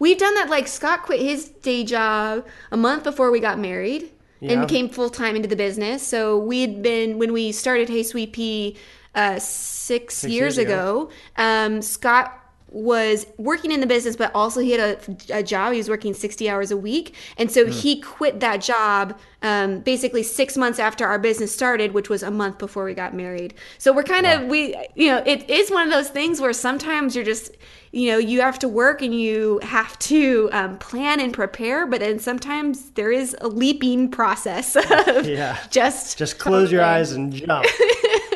We've 0.01 0.17
done 0.17 0.33
that 0.33 0.49
like 0.49 0.67
Scott 0.67 1.03
quit 1.03 1.21
his 1.21 1.49
day 1.49 1.83
job 1.83 2.47
a 2.71 2.77
month 2.77 3.03
before 3.03 3.29
we 3.29 3.39
got 3.39 3.59
married 3.59 4.09
Yeah. 4.39 4.53
and 4.53 4.67
came 4.67 4.89
full 4.89 5.11
time 5.11 5.35
into 5.35 5.47
the 5.47 5.55
business. 5.55 6.01
So 6.01 6.39
we 6.39 6.61
had 6.61 6.81
been 6.81 7.19
when 7.19 7.31
we 7.33 7.51
started 7.51 7.87
Hey 7.87 8.01
Sweet 8.01 8.33
Pea 8.33 8.75
uh, 9.13 9.37
six, 9.37 10.23
years, 10.23 10.33
years 10.33 10.57
ago. 10.57 11.11
Um, 11.37 11.83
Scott 11.83 12.35
was 12.71 13.27
working 13.37 13.71
in 13.71 13.79
the 13.79 13.85
business, 13.85 14.15
but 14.15 14.33
also 14.33 14.59
he 14.59 14.71
had 14.71 14.79
a, 14.79 15.37
a 15.37 15.43
job. 15.43 15.73
He 15.73 15.77
was 15.77 15.89
working 15.89 16.15
sixty 16.15 16.49
hours 16.49 16.71
a 16.71 16.77
week, 16.77 17.13
and 17.37 17.51
so 17.51 17.67
he 17.67 17.99
quit 18.01 18.39
that 18.39 18.61
job 18.61 19.19
um, 19.43 19.81
basically 19.81 20.23
six 20.23 20.57
months 20.57 20.79
after 20.79 21.05
our 21.05 21.19
business 21.19 21.53
started, 21.53 21.93
which 21.93 22.09
was 22.09 22.23
a 22.23 22.31
month 22.31 22.57
before 22.57 22.85
we 22.85 22.93
got 22.95 23.13
married. 23.13 23.53
So 23.77 23.93
we're 23.93 24.03
kind 24.03 24.25
of 24.25 24.47
we 24.47 24.73
you 24.95 25.09
know 25.11 25.21
it 25.27 25.47
is 25.47 25.69
one 25.69 25.85
of 25.85 25.93
those 25.93 26.09
things 26.09 26.41
where 26.41 26.53
sometimes 26.53 27.13
you're 27.15 27.25
just 27.25 27.51
you 27.91 28.09
know 28.09 28.17
you 28.17 28.41
have 28.41 28.57
to 28.59 28.67
work 28.69 29.01
and 29.01 29.13
you 29.13 29.59
have 29.63 29.97
to 29.99 30.49
um, 30.53 30.77
plan 30.77 31.19
and 31.19 31.33
prepare, 31.33 31.85
but 31.85 31.99
then 31.99 32.19
sometimes 32.19 32.91
there 32.91 33.11
is 33.11 33.35
a 33.41 33.47
leaping 33.47 34.09
process 34.09 34.75
of 35.07 35.27
Yeah. 35.27 35.57
just 35.69 36.17
Just 36.17 36.39
close 36.39 36.71
your 36.71 36.83
eyes 36.83 37.11
and 37.11 37.33
jump. 37.33 37.65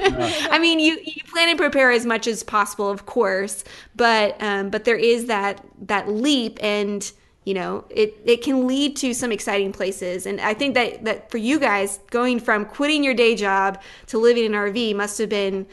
I 0.07 0.59
mean, 0.61 0.79
you, 0.79 0.99
you 1.03 1.23
plan 1.31 1.49
and 1.49 1.57
prepare 1.57 1.91
as 1.91 2.05
much 2.05 2.27
as 2.27 2.43
possible, 2.43 2.89
of 2.89 3.05
course, 3.05 3.63
but 3.95 4.35
um, 4.41 4.69
but 4.69 4.83
there 4.83 4.97
is 4.97 5.25
that 5.27 5.63
that 5.87 6.09
leap, 6.09 6.59
and 6.61 7.11
you 7.45 7.53
know, 7.53 7.85
it 7.89 8.19
it 8.25 8.43
can 8.43 8.67
lead 8.67 8.95
to 8.97 9.13
some 9.13 9.31
exciting 9.31 9.71
places. 9.71 10.25
And 10.25 10.39
I 10.41 10.53
think 10.53 10.75
that 10.75 11.05
that 11.05 11.31
for 11.31 11.37
you 11.37 11.59
guys, 11.59 11.99
going 12.11 12.39
from 12.39 12.65
quitting 12.65 13.03
your 13.03 13.13
day 13.13 13.35
job 13.35 13.81
to 14.07 14.17
living 14.17 14.45
in 14.45 14.53
an 14.53 14.59
RV 14.59 14.95
must 14.95 15.17
have 15.17 15.29
been 15.29 15.65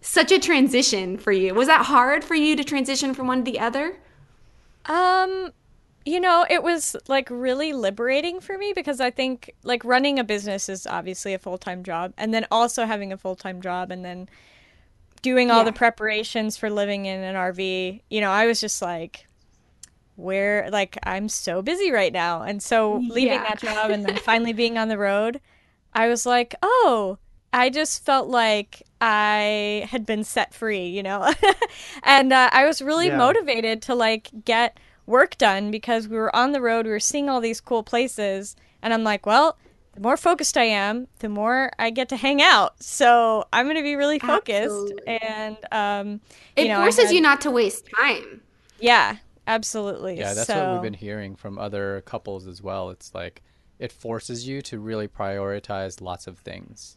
such 0.00 0.32
a 0.32 0.38
transition 0.38 1.18
for 1.18 1.32
you. 1.32 1.54
Was 1.54 1.68
that 1.68 1.86
hard 1.86 2.24
for 2.24 2.34
you 2.34 2.56
to 2.56 2.64
transition 2.64 3.14
from 3.14 3.26
one 3.26 3.44
to 3.44 3.50
the 3.50 3.58
other? 3.60 3.96
Um, 4.86 5.52
you 6.06 6.18
know, 6.20 6.46
it 6.48 6.62
was 6.62 6.96
like 7.06 7.28
really 7.30 7.72
liberating 7.72 8.40
for 8.40 8.56
me 8.56 8.72
because 8.74 9.00
I 9.00 9.10
think 9.10 9.50
like 9.62 9.84
running 9.84 10.18
a 10.18 10.24
business 10.24 10.68
is 10.68 10.86
obviously 10.86 11.34
a 11.34 11.38
full 11.38 11.58
time 11.58 11.82
job, 11.84 12.14
and 12.16 12.32
then 12.32 12.46
also 12.50 12.86
having 12.86 13.12
a 13.12 13.16
full 13.18 13.36
time 13.36 13.60
job, 13.60 13.90
and 13.90 14.04
then 14.04 14.28
doing 15.22 15.50
all 15.50 15.58
Yeah. 15.58 15.64
the 15.64 15.72
preparations 15.72 16.56
for 16.56 16.70
living 16.70 17.04
in 17.04 17.20
an 17.20 17.36
RV. 17.36 18.00
You 18.08 18.20
know, 18.22 18.30
I 18.30 18.46
was 18.46 18.60
just 18.60 18.80
like, 18.80 19.26
where 20.16 20.70
like 20.70 20.98
I'm 21.02 21.28
so 21.28 21.60
busy 21.60 21.90
right 21.92 22.12
now, 22.12 22.42
and 22.42 22.62
so 22.62 22.94
leaving 23.08 23.34
Yeah. 23.34 23.42
that 23.48 23.60
job 23.60 23.90
and 23.90 24.04
then 24.06 24.16
finally 24.16 24.54
being 24.54 24.78
on 24.78 24.88
the 24.88 24.98
road, 24.98 25.40
I 25.92 26.08
was 26.08 26.24
like, 26.24 26.54
oh. 26.62 27.18
I 27.52 27.70
just 27.70 28.04
felt 28.04 28.28
like 28.28 28.82
I 29.00 29.86
had 29.90 30.06
been 30.06 30.24
set 30.24 30.54
free, 30.54 30.86
you 30.86 31.02
know? 31.02 31.32
and 32.04 32.32
uh, 32.32 32.48
I 32.52 32.64
was 32.66 32.80
really 32.80 33.08
Yeah. 33.08 33.16
motivated 33.18 33.82
to 33.82 33.94
like 33.94 34.30
get 34.44 34.78
work 35.06 35.36
done 35.38 35.70
because 35.70 36.06
we 36.06 36.16
were 36.16 36.34
on 36.34 36.52
the 36.52 36.60
road, 36.60 36.86
we 36.86 36.92
were 36.92 37.00
seeing 37.00 37.28
all 37.28 37.40
these 37.40 37.60
cool 37.60 37.82
places, 37.82 38.54
and 38.82 38.94
I'm 38.94 39.02
like, 39.04 39.26
well, 39.26 39.56
the 39.94 40.00
the 40.00 40.02
more 40.02 40.16
focused 40.16 40.56
I 40.56 40.64
am, 40.64 41.08
the 41.18 41.28
more 41.28 41.72
I 41.78 41.90
get 41.90 42.08
to 42.10 42.16
hang 42.16 42.40
out. 42.40 42.80
So 42.82 43.44
I'm 43.52 43.66
going 43.66 43.76
to 43.76 43.82
be 43.82 43.96
really 43.96 44.20
focused, 44.20 44.92
Absolutely. 44.92 45.18
and 45.20 45.56
um, 45.72 46.20
It 46.54 46.62
you 46.62 46.68
know, 46.68 46.80
forces 46.80 47.06
had- 47.06 47.14
you 47.16 47.20
not 47.20 47.40
to 47.40 47.50
waste 47.50 47.88
time. 47.98 48.40
Yeah, 48.78 49.16
absolutely. 49.48 50.16
Yeah, 50.16 50.32
that's 50.34 50.46
so, 50.46 50.54
what 50.64 50.72
we've 50.74 50.82
been 50.82 50.94
hearing 50.94 51.34
from 51.34 51.58
other 51.58 52.02
couples 52.06 52.46
as 52.46 52.62
well. 52.62 52.90
It's 52.90 53.12
like 53.14 53.42
it 53.80 53.90
forces 53.90 54.46
you 54.46 54.62
to 54.62 54.78
really 54.78 55.08
prioritize 55.08 56.00
lots 56.00 56.26
of 56.28 56.38
things 56.38 56.96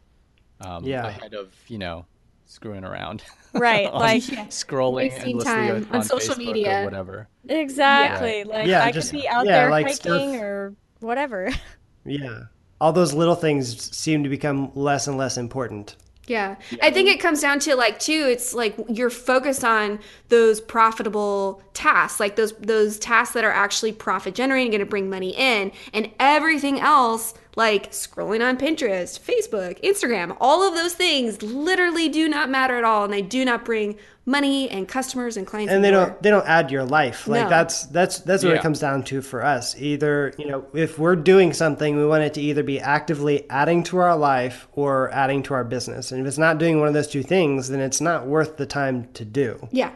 um, 0.65 0.84
Yeah. 0.84 1.08
ahead 1.08 1.34
of 1.34 1.54
you 1.67 1.78
know 1.78 2.06
screwing 2.45 2.84
around, 2.84 3.23
Right, 3.54 3.91
like 3.93 4.21
scrolling 4.23 4.93
Wasting 4.95 5.21
endlessly 5.32 5.52
time 5.52 5.88
on, 5.91 5.95
on 5.97 6.04
social 6.04 6.36
Facebook 6.36 6.45
media. 6.45 6.82
or 6.82 6.86
whatever. 6.86 7.28
exactly. 7.47 8.43
Like 8.43 8.67
Yeah, 8.67 8.84
I 8.84 8.91
just- 8.91 9.12
could 9.12 9.21
be 9.21 9.28
out 9.28 9.45
yeah, 9.45 9.52
there 9.62 9.69
like 9.71 9.86
hiking 9.86 9.95
stuff- 10.34 10.41
or 10.41 10.76
whatever. 10.99 11.49
Yeah. 12.06 12.43
All 12.82 12.91
those 12.91 13.13
little 13.13 13.36
things 13.36 13.95
seem 13.95 14.23
to 14.23 14.30
become 14.30 14.71
less 14.76 15.08
and 15.08 15.17
less 15.17 15.38
important. 15.38 15.95
Yeah. 16.25 16.55
I 16.81 16.89
think 16.89 17.09
it 17.09 17.19
comes 17.19 17.41
down 17.41 17.59
to 17.62 17.75
like 17.75 17.99
too 17.99 18.27
it's 18.29 18.53
like 18.53 18.75
you're 18.88 19.09
focused 19.09 19.63
on 19.63 19.99
those 20.29 20.62
profitable 20.62 21.62
tasks, 21.73 22.19
like 22.19 22.38
those 22.38 22.53
those 22.53 22.97
tasks 22.97 23.33
that 23.33 23.43
are 23.43 23.51
actually 23.51 23.91
profit 23.91 24.33
generating 24.33 24.71
going 24.71 24.79
to 24.79 24.86
bring 24.86 25.09
money 25.09 25.36
in 25.36 25.71
and 25.93 26.09
everything 26.19 26.79
else 26.79 27.33
like 27.55 27.91
scrolling 27.91 28.43
on 28.43 28.57
Pinterest, 28.57 29.19
Facebook, 29.19 29.81
Instagram, 29.83 30.36
all 30.39 30.67
of 30.67 30.73
those 30.75 30.93
things 30.93 31.41
literally 31.43 32.09
do 32.09 32.29
not 32.29 32.49
matter 32.49 32.77
at 32.77 32.83
all 32.83 33.03
and 33.03 33.13
they 33.13 33.21
do 33.21 33.43
not 33.43 33.65
bring 33.65 33.97
money 34.25 34.69
and 34.69 34.88
customers 34.88 35.36
and 35.36 35.45
clients 35.45 35.73
and 35.73 35.83
they 35.83 35.89
the 35.91 35.97
door. 35.97 36.05
don't 36.07 36.21
they 36.23 36.29
don't 36.29 36.47
add 36.47 36.71
your 36.71 36.86
life 36.86 37.27
like 37.27 37.43
No. 37.43 37.49
that's 37.49 37.86
that's 37.88 38.19
that's 38.19 38.41
what 38.41 38.51
Yeah. 38.51 38.55
it 38.59 38.62
comes 38.62 38.79
down 38.79 39.03
to 39.03 39.21
for 39.21 39.43
us 39.43 39.75
either 39.77 40.33
you 40.38 40.47
know 40.47 40.65
if 40.73 40.97
we're 40.97 41.17
doing 41.17 41.51
something 41.51 41.97
we 41.97 42.05
want 42.05 42.23
it 42.23 42.33
to 42.36 42.41
either 42.41 42.63
be 42.63 42.79
actively 42.79 43.49
adding 43.49 43.83
to 43.83 43.97
our 43.97 44.15
life 44.15 44.67
or 44.73 45.12
adding 45.12 45.43
to 45.43 45.53
our 45.53 45.65
business 45.65 46.13
and 46.13 46.21
if 46.21 46.27
it's 46.27 46.38
not 46.38 46.57
doing 46.57 46.79
one 46.79 46.88
of 46.88 46.93
those 46.93 47.09
two 47.09 47.21
things 47.21 47.67
then 47.67 47.81
it's 47.81 47.99
not 47.99 48.25
worth 48.25 48.55
the 48.55 48.65
time 48.65 49.09
to 49.13 49.25
do 49.25 49.67
Yeah. 49.71 49.91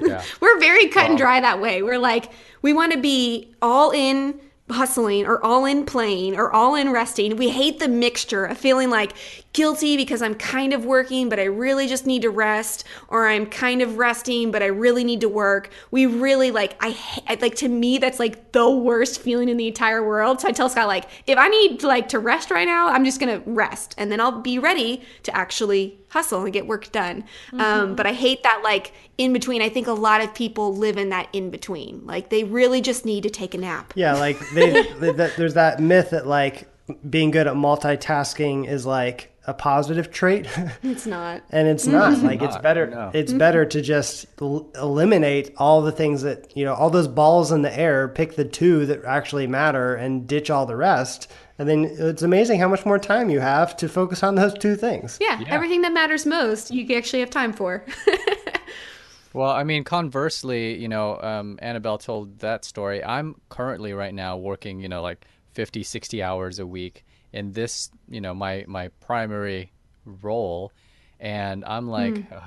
Yeah. 0.00 0.22
We're 0.40 0.58
very 0.58 0.88
cut 0.88 1.08
and 1.08 1.16
dry 1.18 1.40
that 1.40 1.60
way. 1.60 1.82
We're 1.82 1.98
like, 1.98 2.30
we 2.62 2.72
want 2.72 2.92
to 2.92 2.98
be 2.98 3.54
all 3.62 3.90
in 3.92 4.40
hustling 4.70 5.24
or 5.26 5.42
all 5.44 5.64
in 5.64 5.84
playing 5.86 6.36
or 6.36 6.50
all 6.52 6.74
in 6.74 6.90
resting. 6.92 7.36
We 7.36 7.48
hate 7.48 7.78
the 7.78 7.88
mixture 7.88 8.44
of 8.44 8.58
feeling 8.58 8.90
like 8.90 9.12
guilty 9.52 9.96
because 9.96 10.22
I'm 10.22 10.34
kind 10.34 10.72
of 10.72 10.84
working, 10.84 11.28
but 11.28 11.38
I 11.40 11.44
really 11.44 11.86
just 11.86 12.06
need 12.06 12.22
to 12.22 12.30
rest, 12.30 12.84
or 13.08 13.26
I'm 13.26 13.46
kind 13.46 13.82
of 13.82 13.98
resting, 13.98 14.50
but 14.50 14.62
I 14.62 14.66
really 14.66 15.04
need 15.04 15.20
to 15.22 15.28
work. 15.28 15.70
We 15.90 16.06
really 16.06 16.50
like, 16.50 16.76
I 16.80 16.96
I- 17.26 17.38
like 17.40 17.54
to 17.56 17.68
me, 17.68 17.98
that's 17.98 18.18
like 18.18 18.52
the 18.52 18.70
worst 18.70 19.20
feeling 19.20 19.48
in 19.48 19.56
the 19.56 19.66
entire 19.66 20.06
world. 20.06 20.40
So 20.40 20.48
I 20.48 20.52
tell 20.52 20.68
Scott, 20.68 20.86
like, 20.86 21.06
if 21.26 21.38
I 21.38 21.48
need 21.48 21.82
like 21.82 22.08
to 22.10 22.18
rest 22.18 22.50
right 22.50 22.66
now, 22.66 22.88
I'm 22.88 23.04
just 23.04 23.18
to 23.20 23.42
rest 23.46 23.94
and 23.98 24.12
then 24.12 24.20
I'll 24.20 24.40
be 24.40 24.58
ready 24.58 25.02
to 25.24 25.36
actually 25.36 25.98
hustle 26.10 26.44
and 26.44 26.52
get 26.52 26.66
work 26.66 26.90
done. 26.92 27.24
Um, 27.52 27.94
but 27.96 28.06
I 28.06 28.12
hate 28.12 28.42
that 28.42 28.60
like 28.64 28.92
in 29.18 29.32
between. 29.32 29.60
I 29.60 29.68
think 29.68 29.86
a 29.86 29.92
lot 29.92 30.22
of 30.22 30.34
people 30.34 30.74
live 30.74 30.96
in 30.96 31.08
that 31.10 31.28
in 31.32 31.50
between. 31.50 32.06
Like 32.06 32.30
they 32.30 32.44
really 32.44 32.80
just 32.80 33.04
need 33.04 33.22
to 33.24 33.30
take 33.30 33.54
a 33.54 33.58
nap. 33.58 33.92
yeah 33.96 34.14
like 34.14 34.38
they, 34.54 34.82
they 35.00 35.12
that, 35.12 35.34
there's 35.36 35.54
that 35.54 35.80
myth 35.80 36.10
that 36.10 36.26
like 36.26 36.68
being 37.08 37.30
good 37.30 37.46
at 37.46 37.54
multitasking 37.54 38.66
is 38.66 38.86
like 38.86 39.30
a 39.48 39.54
positive 39.54 40.10
trait 40.10 40.46
It's 40.82 41.06
not. 41.06 41.42
and 41.50 41.66
it's 41.66 41.86
not 41.86 42.18
like 42.22 42.42
it's 42.42 42.58
better 42.58 42.86
no. 42.86 43.10
it's 43.14 43.32
better 43.32 43.64
to 43.64 43.80
just 43.80 44.26
el- 44.40 44.68
eliminate 44.76 45.54
all 45.56 45.82
the 45.82 45.90
things 45.92 46.22
that 46.22 46.56
you 46.56 46.64
know 46.64 46.74
all 46.74 46.90
those 46.90 47.08
balls 47.08 47.50
in 47.50 47.62
the 47.62 47.76
air 47.76 48.08
pick 48.08 48.36
the 48.36 48.44
two 48.44 48.86
that 48.86 49.04
actually 49.04 49.46
matter 49.46 49.94
and 49.94 50.26
ditch 50.28 50.50
all 50.50 50.66
the 50.66 50.76
rest 50.76 51.30
and 51.58 51.68
then 51.68 51.84
it's 51.98 52.22
amazing 52.22 52.60
how 52.60 52.68
much 52.68 52.84
more 52.86 52.98
time 52.98 53.30
you 53.30 53.40
have 53.40 53.76
to 53.78 53.88
focus 53.88 54.22
on 54.22 54.34
those 54.36 54.54
two 54.54 54.76
things 54.76 55.18
Yeah, 55.20 55.42
everything 55.48 55.82
that 55.82 55.92
matters 55.92 56.24
most, 56.26 56.70
you 56.70 56.96
actually 56.96 57.20
have 57.20 57.30
time 57.30 57.52
for. 57.52 57.84
Well, 59.34 59.50
I 59.50 59.62
mean, 59.62 59.84
conversely, 59.84 60.78
you 60.78 60.88
know, 60.88 61.20
um, 61.20 61.58
Annabelle 61.60 61.98
told 61.98 62.38
that 62.38 62.64
story. 62.64 63.04
I'm 63.04 63.36
currently 63.50 63.92
right 63.92 64.14
now 64.14 64.36
working, 64.38 64.80
you 64.80 64.88
know, 64.88 65.02
like 65.02 65.24
50, 65.52 65.82
60 65.82 66.22
hours 66.22 66.58
a 66.58 66.66
week 66.66 67.04
in 67.32 67.52
this, 67.52 67.90
you 68.08 68.20
know, 68.20 68.34
my 68.34 68.64
my 68.66 68.88
primary 69.00 69.72
role, 70.04 70.72
and 71.20 71.64
I'm 71.64 71.88
like, 71.88 72.24
"Ugh, 72.32 72.42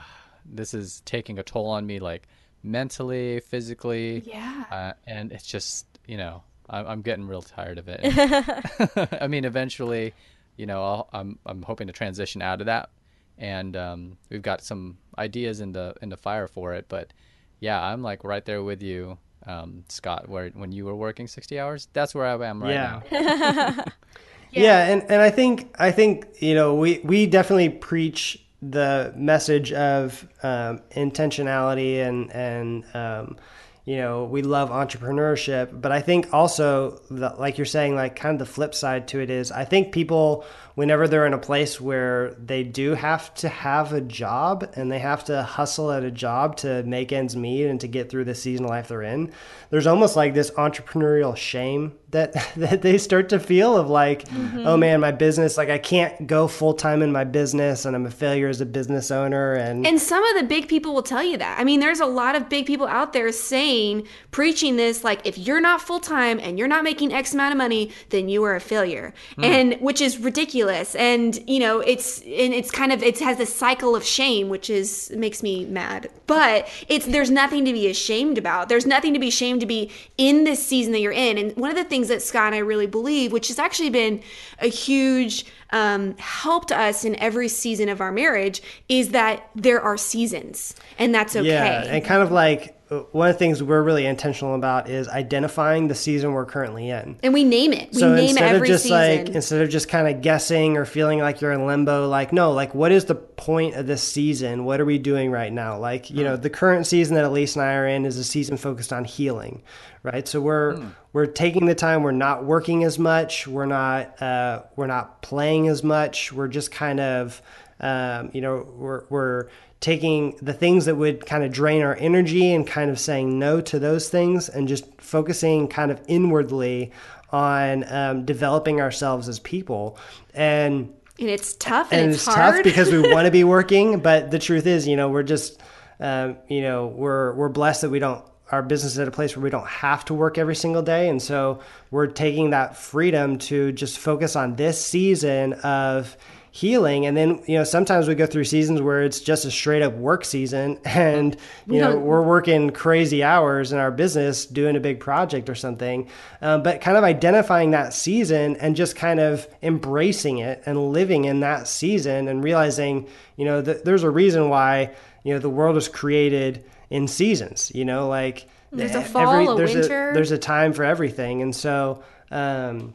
this 0.45 0.73
is 0.73 1.01
taking 1.05 1.37
a 1.39 1.43
toll 1.43 1.67
on 1.67 1.85
me, 1.85 1.99
like 1.99 2.27
mentally, 2.63 3.39
physically, 3.39 4.23
yeah. 4.25 4.65
uh, 4.71 4.93
and 5.07 5.31
it's 5.31 5.45
just, 5.45 5.85
you 6.07 6.17
know, 6.17 6.43
I'm, 6.69 6.85
I'm 6.87 7.01
getting 7.01 7.27
real 7.27 7.41
tired 7.41 7.77
of 7.77 7.87
it. 7.89 8.01
I 9.21 9.27
mean, 9.27 9.45
eventually, 9.45 10.13
you 10.57 10.65
know, 10.65 10.83
I'll, 10.83 11.09
I'm 11.13 11.39
I'm 11.45 11.61
hoping 11.63 11.87
to 11.87 11.93
transition 11.93 12.41
out 12.41 12.59
of 12.61 12.65
that, 12.67 12.89
and 13.37 13.75
um, 13.75 14.17
we've 14.29 14.41
got 14.41 14.61
some 14.61 14.97
ideas 15.17 15.59
in 15.61 15.71
the 15.71 15.93
in 16.01 16.09
the 16.09 16.17
fire 16.17 16.47
for 16.47 16.73
it. 16.73 16.85
But 16.89 17.13
yeah, 17.59 17.81
I'm 17.81 18.01
like 18.01 18.23
right 18.23 18.43
there 18.45 18.63
with 18.63 18.81
you, 18.81 19.17
um, 19.45 19.83
Scott. 19.89 20.27
Where 20.29 20.49
when 20.49 20.71
you 20.71 20.85
were 20.85 20.95
working 20.95 21.27
60 21.27 21.59
hours, 21.59 21.87
that's 21.93 22.13
where 22.15 22.25
I 22.25 22.47
am 22.47 22.61
right 22.61 22.73
Yeah. 22.73 23.01
now. 23.11 23.83
Yeah, 24.51 24.85
and, 24.85 25.03
and 25.03 25.21
I 25.21 25.29
think 25.29 25.73
I 25.79 25.91
think 25.91 26.27
you 26.39 26.55
know 26.55 26.75
we 26.75 26.99
we 27.03 27.25
definitely 27.25 27.69
preach 27.69 28.43
the 28.61 29.13
message 29.15 29.71
of 29.71 30.27
um, 30.43 30.81
intentionality 30.95 32.05
and 32.05 32.31
and 32.31 32.83
um, 32.93 33.37
you 33.85 33.97
know 33.97 34.25
we 34.25 34.41
love 34.41 34.69
entrepreneurship, 34.69 35.81
but 35.81 35.91
I 35.91 36.01
think 36.01 36.33
also 36.33 37.01
like 37.09 37.57
you're 37.57 37.65
saying, 37.65 37.95
like 37.95 38.15
kind 38.15 38.33
of 38.33 38.39
the 38.45 38.53
flip 38.53 38.75
side 38.75 39.07
to 39.09 39.21
it 39.21 39.29
is 39.29 39.51
I 39.51 39.63
think 39.63 39.93
people 39.93 40.45
whenever 40.75 41.07
they're 41.07 41.25
in 41.25 41.33
a 41.33 41.39
place 41.39 41.79
where 41.79 42.33
they 42.33 42.63
do 42.63 42.93
have 42.93 43.33
to 43.35 43.49
have 43.49 43.93
a 43.93 44.01
job 44.01 44.69
and 44.75 44.91
they 44.91 44.99
have 44.99 45.23
to 45.25 45.43
hustle 45.43 45.91
at 45.91 46.03
a 46.03 46.11
job 46.11 46.57
to 46.57 46.83
make 46.83 47.11
ends 47.11 47.35
meet 47.35 47.65
and 47.65 47.79
to 47.81 47.87
get 47.87 48.09
through 48.09 48.25
the 48.25 48.35
season 48.35 48.65
of 48.65 48.71
life 48.71 48.87
they're 48.89 49.01
in, 49.01 49.31
there's 49.69 49.87
almost 49.87 50.15
like 50.15 50.33
this 50.33 50.51
entrepreneurial 50.51 51.35
shame 51.35 51.93
that 52.11 52.33
that 52.55 52.81
they 52.81 52.97
start 52.97 53.29
to 53.29 53.39
feel 53.39 53.77
of 53.77 53.89
like, 53.89 54.25
mm-hmm. 54.25 54.65
oh 54.65 54.77
man, 54.77 54.99
my 54.99 55.11
business, 55.11 55.57
like 55.57 55.69
I 55.69 55.77
can't 55.77 56.27
go 56.27 56.47
full 56.47 56.73
time 56.73 57.01
in 57.01 57.11
my 57.11 57.23
business 57.23 57.85
and 57.85 57.95
I'm 57.95 58.05
a 58.05 58.11
failure 58.11 58.47
as 58.47 58.61
a 58.61 58.65
business 58.65 59.11
owner 59.11 59.53
and, 59.53 59.85
And 59.85 59.99
some 59.99 60.23
of 60.23 60.41
the 60.41 60.47
big 60.47 60.67
people 60.67 60.93
will 60.93 61.03
tell 61.03 61.23
you 61.23 61.37
that. 61.37 61.59
I 61.59 61.63
mean, 61.63 61.79
there's 61.79 61.99
a 61.99 62.05
lot 62.05 62.35
of 62.35 62.49
big 62.49 62.65
people 62.65 62.87
out 62.87 63.13
there 63.13 63.31
saying, 63.31 64.07
preaching 64.31 64.75
this, 64.75 65.03
like, 65.03 65.25
if 65.25 65.37
you're 65.37 65.61
not 65.61 65.81
full 65.81 65.99
time 65.99 66.39
and 66.39 66.57
you're 66.57 66.67
not 66.67 66.83
making 66.83 67.13
X 67.13 67.33
amount 67.33 67.53
of 67.53 67.57
money, 67.57 67.91
then 68.09 68.29
you 68.29 68.43
are 68.43 68.55
a 68.55 68.59
failure. 68.59 69.13
Hmm. 69.35 69.43
And 69.43 69.73
which 69.81 70.01
is 70.01 70.17
ridiculous. 70.17 70.95
And, 70.95 71.37
you 71.49 71.59
know, 71.59 71.79
it's, 71.79 72.19
and 72.19 72.53
it's 72.53 72.71
kind 72.71 72.91
of, 72.91 73.01
it 73.03 73.19
has 73.19 73.37
this 73.37 73.53
cycle 73.53 73.95
of 73.95 74.03
shame, 74.03 74.49
which 74.49 74.69
is, 74.69 75.11
makes 75.15 75.43
me 75.43 75.65
mad. 75.65 76.09
But 76.27 76.67
it's, 76.87 77.05
there's 77.05 77.29
nothing 77.29 77.65
to 77.65 77.73
be 77.73 77.87
ashamed 77.87 78.37
about. 78.37 78.69
There's 78.69 78.85
nothing 78.85 79.13
to 79.13 79.19
be 79.19 79.27
ashamed 79.27 79.61
to 79.61 79.67
be 79.67 79.91
in 80.17 80.43
this 80.43 80.65
season 80.65 80.91
that 80.93 80.99
you're 80.99 81.11
in. 81.11 81.37
And 81.37 81.55
one 81.55 81.69
of 81.69 81.77
the 81.77 81.83
things 81.83 82.00
that 82.09 82.21
Scott 82.21 82.47
and 82.47 82.55
I 82.55 82.59
really 82.59 82.87
believe, 82.87 83.31
which 83.31 83.47
has 83.49 83.59
actually 83.59 83.89
been 83.89 84.21
a 84.59 84.67
huge, 84.67 85.45
um, 85.71 86.15
help 86.17 86.67
to 86.67 86.77
us 86.77 87.05
in 87.05 87.15
every 87.15 87.47
season 87.47 87.89
of 87.89 88.01
our 88.01 88.11
marriage 88.11 88.61
is 88.89 89.09
that 89.09 89.49
there 89.55 89.81
are 89.81 89.97
seasons 89.97 90.75
and 90.99 91.13
that's 91.15 91.35
okay. 91.35 91.47
yeah, 91.47 91.83
and 91.83 92.03
kind 92.03 92.21
of 92.21 92.31
like 92.31 92.80
one 93.11 93.29
of 93.29 93.35
the 93.35 93.39
things 93.39 93.63
we're 93.63 93.81
really 93.81 94.05
intentional 94.05 94.53
about 94.53 94.89
is 94.89 95.07
identifying 95.07 95.87
the 95.87 95.95
season 95.95 96.33
we're 96.33 96.45
currently 96.45 96.89
in. 96.89 97.17
and 97.23 97.33
we 97.33 97.45
name 97.45 97.71
it. 97.71 97.93
We 97.93 97.99
so 97.99 98.13
name 98.13 98.29
instead 98.29 98.55
every 98.55 98.67
of 98.67 98.73
just 98.73 98.83
season. 98.83 98.97
like 98.97 99.29
instead 99.29 99.61
of 99.61 99.69
just 99.69 99.87
kind 99.87 100.13
of 100.13 100.21
guessing 100.21 100.75
or 100.75 100.83
feeling 100.83 101.19
like 101.19 101.39
you're 101.39 101.53
in 101.53 101.65
limbo 101.65 102.09
like 102.09 102.33
no 102.33 102.51
like 102.51 102.75
what 102.75 102.91
is 102.91 103.05
the 103.05 103.15
point 103.15 103.75
of 103.75 103.87
this 103.87 104.03
season? 104.03 104.65
What 104.65 104.81
are 104.81 104.85
we 104.85 104.97
doing 104.97 105.31
right 105.31 105.53
now? 105.53 105.77
Like 105.77 106.09
you 106.09 106.23
know 106.23 106.35
the 106.35 106.49
current 106.49 106.85
season 106.85 107.15
that 107.15 107.23
elise 107.23 107.55
and 107.55 107.63
i 107.63 107.73
are 107.75 107.87
in 107.87 108.05
is 108.05 108.17
a 108.17 108.23
season 108.23 108.57
focused 108.57 108.91
on 108.91 109.05
healing 109.05 109.63
right? 110.03 110.27
So 110.27 110.41
we're 110.41 110.83
we're 111.13 111.27
taking 111.27 111.65
the 111.65 111.75
time. 111.75 112.03
We're 112.03 112.11
not 112.11 112.43
working 112.43 112.83
as 112.83 112.97
much. 112.97 113.47
We're 113.47 113.65
not 113.65 114.21
uh, 114.21 114.63
we're 114.75 114.87
not 114.87 115.21
playing 115.21 115.67
as 115.67 115.83
much. 115.83 116.33
We're 116.33 116.47
just 116.47 116.71
kind 116.71 116.99
of 116.99 117.41
um, 117.79 118.31
you 118.33 118.41
know 118.41 118.67
we're, 118.75 119.03
we're 119.09 119.47
taking 119.81 120.37
the 120.41 120.53
things 120.53 120.85
that 120.85 120.95
would 120.95 121.25
kind 121.25 121.43
of 121.43 121.51
drain 121.51 121.81
our 121.81 121.95
energy 121.95 122.53
and 122.53 122.65
kind 122.65 122.89
of 122.89 122.99
saying 122.99 123.37
no 123.37 123.59
to 123.59 123.79
those 123.79 124.09
things 124.09 124.47
and 124.47 124.67
just 124.67 124.85
focusing 125.01 125.67
kind 125.67 125.91
of 125.91 125.99
inwardly 126.07 126.91
on 127.31 127.83
um, 127.91 128.23
developing 128.23 128.79
ourselves 128.79 129.27
as 129.27 129.39
people. 129.39 129.97
And 130.33 130.93
and 131.19 131.29
it's 131.29 131.55
tough 131.55 131.91
and, 131.91 132.01
and 132.01 132.11
it's, 132.13 132.25
it's, 132.25 132.35
tough 132.35 132.63
because 132.63 132.89
we 132.91 132.99
want 133.13 133.25
to 133.25 133.31
be 133.31 133.43
working 133.43 133.99
but 133.99 134.31
the 134.31 134.39
truth 134.39 134.65
is 134.65 134.87
you 134.87 134.95
know 134.95 135.09
we're 135.09 135.21
just 135.21 135.61
um, 135.99 136.37
you 136.47 136.61
know 136.61 136.87
we're 136.87 137.33
we're 137.33 137.49
blessed 137.49 137.81
that 137.81 137.89
we 137.89 137.99
don't 137.99 138.25
our 138.51 138.61
business 138.61 138.93
is 138.93 138.99
at 138.99 139.07
a 139.07 139.11
place 139.11 139.35
where 139.35 139.43
we 139.43 139.49
don't 139.49 139.67
have 139.67 140.03
to 140.05 140.13
work 140.13 140.37
every 140.37 140.55
single 140.55 140.81
day. 140.81 141.09
And 141.09 141.21
so 141.21 141.61
we're 141.89 142.07
taking 142.07 142.49
that 142.49 142.75
freedom 142.75 143.37
to 143.39 143.71
just 143.71 143.97
focus 143.97 144.35
on 144.35 144.55
this 144.57 144.83
season 144.83 145.53
of 145.53 146.17
healing. 146.53 147.05
And 147.05 147.15
then 147.15 147.41
you 147.47 147.57
know 147.57 147.63
sometimes 147.63 148.07
we 148.09 148.15
go 148.15 148.25
through 148.25 148.43
seasons 148.43 148.81
where 148.81 149.03
it's 149.03 149.21
just 149.21 149.45
a 149.45 149.51
straight 149.51 149.81
up 149.81 149.93
work 149.93 150.25
season 150.25 150.79
and 150.85 151.37
you 151.65 151.79
know 151.79 151.97
we're 151.97 152.21
working 152.21 152.71
crazy 152.71 153.23
hours 153.23 153.71
in 153.71 153.79
our 153.79 153.89
business 153.89 154.45
doing 154.45 154.75
a 154.75 154.79
big 154.81 154.99
project 154.99 155.49
or 155.49 155.55
something. 155.55 156.09
Um, 156.41 156.61
but 156.61 156.81
kind 156.81 156.97
of 156.97 157.05
identifying 157.05 157.71
that 157.71 157.93
season 157.93 158.57
and 158.57 158.75
just 158.75 158.97
kind 158.97 159.19
of 159.21 159.47
embracing 159.63 160.39
it 160.39 160.61
and 160.65 160.91
living 160.91 161.23
in 161.25 161.39
that 161.39 161.67
season 161.69 162.27
and 162.27 162.43
realizing 162.43 163.07
you 163.37 163.45
know 163.45 163.61
that 163.61 163.85
there's 163.85 164.03
a 164.03 164.09
reason 164.09 164.49
why 164.49 164.93
you 165.23 165.33
know 165.33 165.39
the 165.39 165.49
world 165.49 165.75
was 165.75 165.87
created 165.87 166.65
in 166.89 167.07
seasons 167.07 167.71
you 167.73 167.85
know 167.85 168.09
like 168.09 168.47
There's 168.73 168.93
a 168.95 169.01
fall, 169.01 169.53
a 169.53 169.55
there's 169.55 169.73
winter. 169.75 170.09
a 170.09 170.13
there's 170.13 170.31
a 170.31 170.37
time 170.37 170.73
for 170.73 170.83
everything. 170.83 171.41
And 171.41 171.55
so 171.55 172.03
um 172.29 172.93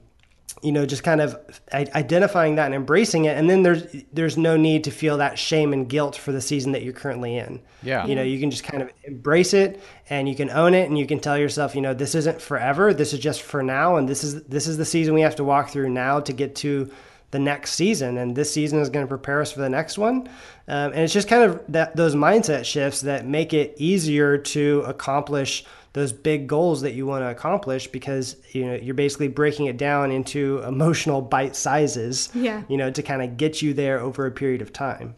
you 0.62 0.73
know 0.73 0.87
just 0.87 1.03
kind 1.03 1.21
of 1.21 1.37
identifying 1.73 2.57
that 2.57 2.66
and 2.66 2.75
embracing 2.75 3.27
it. 3.27 3.37
And 3.37 3.49
then 3.49 3.62
there's 3.62 3.85
there's 4.12 4.37
no 4.37 4.57
need 4.57 4.85
to 4.85 4.90
feel 4.90 5.19
that 5.19 5.38
shame 5.38 5.73
and 5.73 5.88
guilt 5.88 6.16
for 6.16 6.33
the 6.33 6.40
season 6.40 6.73
that 6.73 6.83
you're 6.83 6.92
currently 6.92 7.37
in. 7.37 7.61
Yeah. 7.83 8.07
you 8.07 8.14
know 8.14 8.23
you 8.23 8.40
can 8.40 8.51
just 8.51 8.64
kind 8.64 8.83
of 8.83 8.90
embrace 9.05 9.55
it 9.55 9.81
and 10.11 10.29
you 10.29 10.35
can 10.35 10.51
own 10.51 10.75
it 10.75 10.88
and 10.88 10.99
you 10.99 11.07
can 11.07 11.21
tell 11.21 11.38
yourself 11.38 11.75
you 11.75 11.83
know 11.83 11.95
this 11.95 12.14
isn't 12.14 12.40
forever. 12.40 12.95
This 12.95 13.12
is 13.12 13.21
just 13.21 13.42
for 13.42 13.62
now. 13.62 13.97
And 13.97 14.09
this 14.09 14.25
is 14.25 14.42
this 14.45 14.66
is 14.66 14.77
the 14.77 14.85
season 14.85 15.14
we 15.14 15.21
have 15.21 15.37
to 15.37 15.45
walk 15.45 15.71
through 15.71 15.90
now 15.90 16.21
to 16.21 16.33
get 16.33 16.57
to 16.57 16.90
the 17.31 17.38
next 17.38 17.73
season. 17.73 18.16
And 18.16 18.35
this 18.35 18.53
season 18.53 18.79
is 18.81 18.88
going 18.88 19.05
to 19.05 19.09
prepare 19.09 19.40
us 19.40 19.53
for 19.53 19.61
the 19.61 19.69
next 19.69 19.99
one. 19.99 20.29
Um, 20.69 20.92
and 20.92 21.01
it's 21.01 21.12
just 21.12 21.29
kind 21.29 21.45
of 21.45 21.61
that 21.69 21.97
those 21.97 22.14
mindset 22.14 22.64
shifts 22.64 23.03
that 23.03 23.27
make 23.27 23.53
it 23.53 23.75
easier 23.79 24.38
to 24.38 24.83
accomplish 24.87 25.64
those 25.97 26.13
big 26.13 26.47
goals 26.47 26.83
that 26.83 26.93
you 26.93 27.07
want 27.07 27.23
to 27.23 27.29
accomplish 27.31 27.87
because 27.87 28.37
you 28.53 28.67
know 28.67 28.75
you're 28.75 28.95
basically 28.95 29.29
breaking 29.29 29.65
it 29.65 29.79
down 29.79 30.13
into 30.13 30.59
emotional 30.63 31.23
bite 31.23 31.57
sizes 31.57 32.29
Yeah. 32.35 32.65
you 32.69 32.77
know 32.77 32.91
to 32.91 33.03
kind 33.03 33.23
of 33.23 33.39
get 33.39 33.63
you 33.63 33.73
there 33.73 33.99
over 33.99 34.27
a 34.27 34.31
period 34.31 34.61
of 34.61 34.75
time 34.75 35.15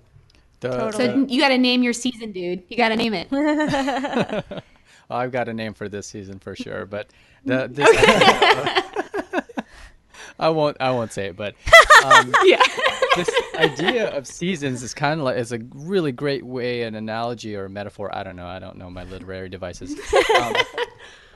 The- 0.60 0.70
Totally. 0.70 1.04
So 1.06 1.26
you 1.28 1.40
got 1.40 1.48
to 1.48 1.58
name 1.58 1.82
your 1.82 1.92
season, 1.92 2.30
dude. 2.32 2.62
You 2.68 2.76
got 2.76 2.90
to 2.90 2.96
name 2.96 3.12
it. 3.14 3.28
well, 3.32 4.62
I've 5.10 5.32
got 5.32 5.48
a 5.48 5.52
name 5.52 5.74
for 5.74 5.88
this 5.88 6.06
season 6.06 6.38
for 6.38 6.54
sure, 6.54 6.86
but 6.86 7.10
the 7.44 7.68
this, 7.70 7.88
uh, 8.08 9.02
I 10.38 10.50
won't 10.50 10.76
I 10.80 10.90
won't 10.90 11.12
say 11.12 11.26
it, 11.26 11.36
but 11.36 11.54
um, 12.04 12.34
yeah. 12.44 12.62
this 13.16 13.30
idea 13.56 14.16
of 14.16 14.26
seasons 14.26 14.82
is 14.82 14.94
kind 14.94 15.20
of 15.20 15.24
like 15.24 15.36
is 15.36 15.52
a 15.52 15.60
really 15.74 16.12
great 16.12 16.44
way, 16.44 16.82
an 16.82 16.94
analogy 16.94 17.56
or 17.56 17.66
a 17.66 17.70
metaphor. 17.70 18.14
I 18.14 18.22
don't 18.22 18.36
know. 18.36 18.46
I 18.46 18.58
don't 18.58 18.76
know 18.76 18.90
my 18.90 19.04
literary 19.04 19.48
devices. 19.48 19.98
Um, 20.40 20.54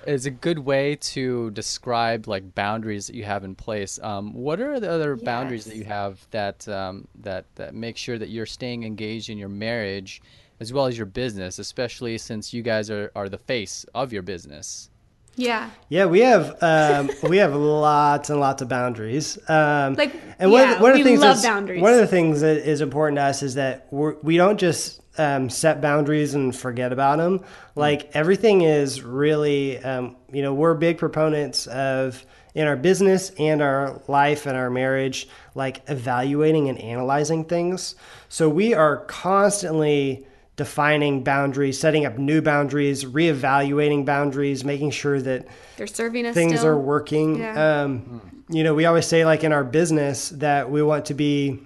is 0.06 0.26
a 0.26 0.30
good 0.30 0.58
way 0.58 0.96
to 0.96 1.50
describe 1.52 2.26
like 2.26 2.54
boundaries 2.54 3.06
that 3.06 3.14
you 3.14 3.24
have 3.24 3.44
in 3.44 3.54
place. 3.54 4.00
Um, 4.02 4.34
what 4.34 4.60
are 4.60 4.80
the 4.80 4.90
other 4.90 5.16
boundaries 5.16 5.64
that 5.66 5.76
you 5.76 5.84
have 5.84 6.26
that 6.30 6.66
um, 6.68 7.06
that 7.20 7.46
that 7.56 7.74
make 7.74 7.96
sure 7.96 8.18
that 8.18 8.28
you're 8.28 8.46
staying 8.46 8.84
engaged 8.84 9.30
in 9.30 9.38
your 9.38 9.48
marriage 9.48 10.22
as 10.60 10.72
well 10.72 10.86
as 10.86 10.96
your 10.96 11.06
business, 11.06 11.58
especially 11.58 12.16
since 12.18 12.54
you 12.54 12.62
guys 12.62 12.88
are, 12.88 13.10
are 13.16 13.28
the 13.28 13.38
face 13.38 13.84
of 13.94 14.12
your 14.12 14.22
business? 14.22 14.90
Yeah. 15.36 15.70
Yeah, 15.88 16.06
we 16.06 16.20
have 16.20 16.62
um, 16.62 17.10
we 17.28 17.38
have 17.38 17.54
lots 17.54 18.30
and 18.30 18.40
lots 18.40 18.62
of 18.62 18.68
boundaries. 18.68 19.38
Um, 19.48 19.94
Like, 19.94 20.14
and 20.38 20.50
one, 20.50 20.62
yeah, 20.62 20.72
of 20.72 20.78
the, 20.78 20.82
one 20.82 20.90
of 20.92 20.96
we 20.96 21.02
the 21.02 21.08
things 21.10 21.20
love 21.20 21.42
boundaries. 21.42 21.82
One 21.82 21.92
of 21.92 21.98
the 21.98 22.06
things 22.06 22.40
that 22.42 22.58
is 22.68 22.80
important 22.80 23.16
to 23.16 23.22
us 23.22 23.42
is 23.42 23.54
that 23.54 23.86
we're, 23.90 24.16
we 24.22 24.36
don't 24.36 24.58
just 24.58 25.00
um, 25.18 25.50
set 25.50 25.80
boundaries 25.80 26.34
and 26.34 26.54
forget 26.54 26.92
about 26.92 27.18
them. 27.18 27.44
Like 27.74 28.10
everything 28.14 28.62
is 28.62 29.02
really, 29.02 29.78
um, 29.78 30.16
you 30.32 30.42
know, 30.42 30.54
we're 30.54 30.74
big 30.74 30.98
proponents 30.98 31.66
of 31.66 32.24
in 32.54 32.66
our 32.66 32.76
business 32.76 33.30
and 33.38 33.62
our 33.62 34.02
life 34.08 34.46
and 34.46 34.56
our 34.56 34.68
marriage, 34.70 35.28
like 35.54 35.82
evaluating 35.88 36.68
and 36.68 36.78
analyzing 36.78 37.44
things. 37.44 37.94
So 38.28 38.48
we 38.48 38.74
are 38.74 38.98
constantly 39.06 40.26
defining 40.56 41.24
boundaries, 41.24 41.80
setting 41.80 42.04
up 42.04 42.18
new 42.18 42.42
boundaries, 42.42 43.04
reevaluating 43.04 44.04
boundaries, 44.04 44.64
making 44.64 44.90
sure 44.90 45.20
that 45.20 45.46
They're 45.76 45.86
serving 45.86 46.26
us 46.26 46.34
things 46.34 46.60
still. 46.60 46.72
are 46.72 46.78
working. 46.78 47.38
Yeah. 47.38 47.82
Um, 47.82 48.44
you 48.48 48.62
know, 48.62 48.74
we 48.74 48.84
always 48.84 49.06
say 49.06 49.24
like 49.24 49.44
in 49.44 49.52
our 49.52 49.64
business 49.64 50.28
that 50.30 50.70
we 50.70 50.82
want 50.82 51.06
to 51.06 51.14
be, 51.14 51.60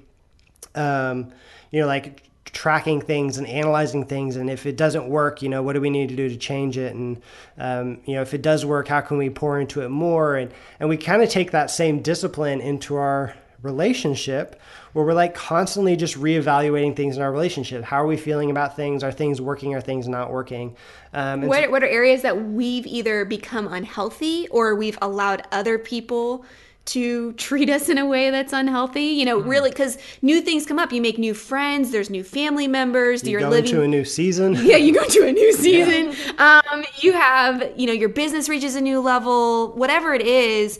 um, 0.74 1.32
you 1.72 1.80
know, 1.80 1.86
like 1.86 2.22
tracking 2.44 3.00
things 3.00 3.38
and 3.38 3.46
analyzing 3.48 4.06
things. 4.06 4.36
And 4.36 4.48
if 4.48 4.66
it 4.66 4.76
doesn't 4.76 5.08
work, 5.08 5.42
you 5.42 5.48
know, 5.48 5.62
what 5.62 5.72
do 5.72 5.80
we 5.80 5.90
need 5.90 6.08
to 6.10 6.16
do 6.16 6.28
to 6.28 6.36
change 6.36 6.78
it? 6.78 6.94
And, 6.94 7.20
um, 7.58 7.98
you 8.06 8.14
know, 8.14 8.22
if 8.22 8.34
it 8.34 8.40
does 8.40 8.64
work, 8.64 8.86
how 8.88 9.00
can 9.00 9.18
we 9.18 9.28
pour 9.30 9.60
into 9.60 9.82
it 9.82 9.88
more? 9.88 10.36
And, 10.36 10.52
and 10.78 10.88
we 10.88 10.96
kind 10.96 11.22
of 11.22 11.28
take 11.28 11.50
that 11.50 11.70
same 11.70 12.02
discipline 12.02 12.60
into 12.60 12.94
our 12.94 13.34
relationship 13.62 14.60
where 14.92 15.04
we're 15.04 15.14
like 15.14 15.34
constantly 15.34 15.96
just 15.96 16.16
reevaluating 16.18 16.94
things 16.96 17.16
in 17.16 17.22
our 17.22 17.30
relationship. 17.32 17.84
How 17.84 18.02
are 18.02 18.06
we 18.06 18.16
feeling 18.16 18.50
about 18.50 18.76
things? 18.76 19.02
Are 19.02 19.12
things 19.12 19.40
working? 19.40 19.74
Are 19.74 19.80
things 19.80 20.08
not 20.08 20.30
working? 20.30 20.76
Um, 21.12 21.42
and 21.42 21.44
so- 21.44 21.48
What, 21.48 21.70
what 21.70 21.82
are 21.82 21.88
areas 21.88 22.22
that 22.22 22.42
we've 22.42 22.86
either 22.86 23.24
become 23.24 23.68
unhealthy 23.68 24.48
or 24.48 24.74
we've 24.74 24.98
allowed 25.02 25.42
other 25.52 25.78
people 25.78 26.44
to 26.86 27.32
treat 27.34 27.68
us 27.70 27.88
in 27.88 27.98
a 27.98 28.06
way 28.06 28.30
that's 28.30 28.52
unhealthy? 28.52 29.02
You 29.04 29.24
know, 29.24 29.40
Hmm. 29.40 29.48
really, 29.48 29.70
because 29.70 29.98
new 30.22 30.40
things 30.40 30.66
come 30.66 30.78
up. 30.78 30.92
You 30.92 31.00
make 31.02 31.18
new 31.18 31.34
friends, 31.34 31.90
there's 31.90 32.10
new 32.10 32.24
family 32.24 32.68
members, 32.68 33.24
you 33.24 33.32
you're 33.32 33.40
go 33.40 33.48
living 33.50 33.70
into 33.70 33.82
a 33.82 33.88
new 33.88 34.04
season. 34.04 34.54
yeah, 34.62 34.76
you 34.76 34.94
go 34.94 35.04
to 35.04 35.26
a 35.26 35.32
new 35.32 35.52
season. 35.52 36.14
Um, 36.38 36.84
you 37.00 37.12
have, 37.12 37.72
you 37.76 37.86
know, 37.86 37.92
your 37.92 38.08
business 38.08 38.48
reaches 38.48 38.76
a 38.76 38.80
new 38.80 39.00
level. 39.00 39.72
Whatever 39.72 40.14
it 40.14 40.22
is, 40.22 40.78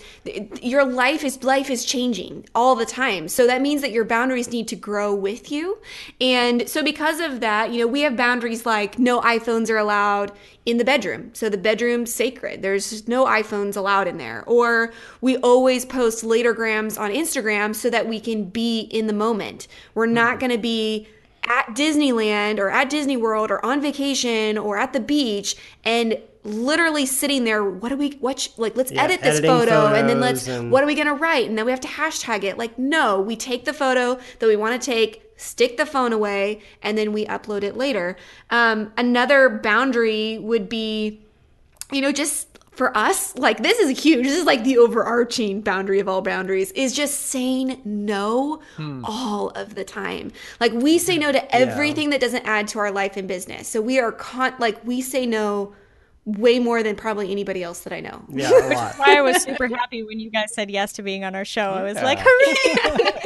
your 0.63 0.85
life 0.85 1.25
is 1.25 1.43
life 1.43 1.71
is 1.71 1.85
changing 1.85 2.47
all 2.55 2.75
the 2.75 2.87
time. 2.87 3.29
So 3.29 3.47
that 3.47 3.61
means 3.63 3.83
that 3.83 3.93
your 3.93 4.05
boundaries 4.05 4.51
need 4.51 4.69
to 4.69 4.77
grow 4.77 5.15
with 5.15 5.51
you. 5.51 5.79
And 6.21 6.69
so 6.69 6.83
because 6.83 7.21
of 7.21 7.41
that, 7.41 7.73
you 7.73 7.81
know, 7.81 7.87
we 7.87 8.01
have 8.03 8.17
boundaries 8.17 8.65
like 8.67 8.99
no 8.99 9.21
iPhones 9.21 9.71
are 9.71 9.77
allowed 9.77 10.33
in 10.65 10.79
the 10.79 10.85
bedroom. 10.85 11.31
So 11.33 11.49
the 11.49 11.59
bedroom's 11.59 12.13
sacred. 12.13 12.61
There's 12.63 13.07
no 13.07 13.25
iPhones 13.27 13.77
allowed 13.77 14.09
in 14.09 14.19
there. 14.19 14.43
Or 14.47 14.93
we 15.21 15.37
always 15.39 15.85
post 15.97 16.23
latergrams 16.25 17.01
on 17.01 17.11
Instagram 17.11 17.75
so 17.75 17.89
that 17.91 18.07
we 18.07 18.21
can 18.21 18.45
be 18.45 18.81
in 18.81 19.07
the 19.07 19.13
moment. 19.13 19.67
We're 19.95 20.07
not 20.07 20.39
going 20.39 20.53
to 20.53 20.59
be 20.59 21.09
at 21.49 21.69
Disneyland 21.75 22.59
or 22.59 22.69
at 22.71 22.91
Disney 22.91 23.17
World 23.17 23.51
or 23.51 23.65
on 23.65 23.81
vacation 23.81 24.59
or 24.59 24.77
at 24.77 24.93
the 24.93 25.01
beach 25.01 25.57
and 25.85 26.19
literally 26.45 27.07
sitting 27.07 27.43
there 27.45 27.65
what 27.65 27.89
do 27.89 27.97
we 27.97 28.11
what 28.21 28.39
sh- 28.39 28.49
like 28.57 28.77
let's 28.77 28.93
Yeah, 28.93 29.05
edit 29.05 29.21
this 29.21 29.41
photo 29.41 29.87
and 29.95 30.09
then 30.09 30.21
let's 30.21 30.47
and- 30.47 30.71
what 30.71 30.83
are 30.83 30.87
we 30.87 30.95
going 30.95 31.07
to 31.09 31.15
write? 31.15 31.49
And 31.49 31.57
then 31.59 31.65
we 31.65 31.73
have 31.73 31.81
to 31.81 31.89
hashtag 31.89 32.45
it. 32.45 32.59
Like 32.59 32.79
no 32.79 33.21
we 33.21 33.35
take 33.37 33.65
the 33.65 33.73
photo 33.73 34.19
that 34.39 34.47
we 34.47 34.55
want 34.55 34.81
to 34.81 34.85
take 34.85 35.23
stick 35.37 35.77
the 35.77 35.87
phone 35.87 36.13
away 36.13 36.61
and 36.83 36.97
then 36.99 37.13
we 37.13 37.25
upload 37.27 37.63
it 37.63 37.77
later. 37.77 38.17
Um, 38.51 38.93
another 38.97 39.49
boundary 39.49 40.39
would 40.39 40.69
be 40.69 41.21
you 41.93 42.01
know, 42.01 42.11
just 42.11 42.56
for 42.77 42.95
us, 42.95 43.37
like 43.39 43.63
this 43.63 43.79
is 43.79 43.99
huge. 44.03 44.25
This 44.25 44.37
is 44.37 44.45
like 44.45 44.63
the 44.63 44.77
overarching 44.77 45.63
boundary 45.63 45.99
of 45.99 46.09
all 46.09 46.21
boundaries 46.21 46.73
is 46.73 46.93
just 46.93 47.23
saying 47.23 47.81
no 47.87 48.61
hmm. 48.77 49.03
all 49.03 49.49
of 49.51 49.75
the 49.75 49.83
time. 49.83 50.31
Like 50.61 50.73
we 50.73 50.99
say 50.99 51.17
no 51.17 51.33
to 51.33 51.55
everything 51.55 52.11
that 52.11 52.21
doesn't 52.21 52.45
add 52.45 52.69
to 52.69 52.79
our 52.79 52.91
life 52.91 53.17
and 53.17 53.27
business. 53.27 53.67
So 53.67 53.81
we 53.81 53.99
are 53.99 54.13
con 54.13 54.53
like 54.59 54.85
we 54.85 55.01
say 55.01 55.25
no 55.25 55.75
way 56.27 56.59
more 56.59 56.83
than 56.83 56.97
probably 56.97 57.31
anybody 57.31 57.63
else 57.63 57.81
that 57.81 57.95
I 57.95 58.01
know. 58.01 58.23
Yeah, 58.29 58.51
a 58.51 58.75
lot. 58.75 58.95
Why 58.97 59.17
I 59.17 59.23
was 59.23 59.43
super 59.43 59.69
happy 59.69 60.03
when 60.03 60.21
you 60.21 60.29
guys 60.29 60.53
said 60.53 60.71
yes 60.71 60.93
to 60.95 61.03
being 61.03 61.25
on 61.25 61.35
our 61.35 61.47
show. 61.47 61.71
I 61.71 61.83
was 61.83 61.95
like, 61.95 62.19
Yeah. 62.19 62.25
hooray! 62.29 63.21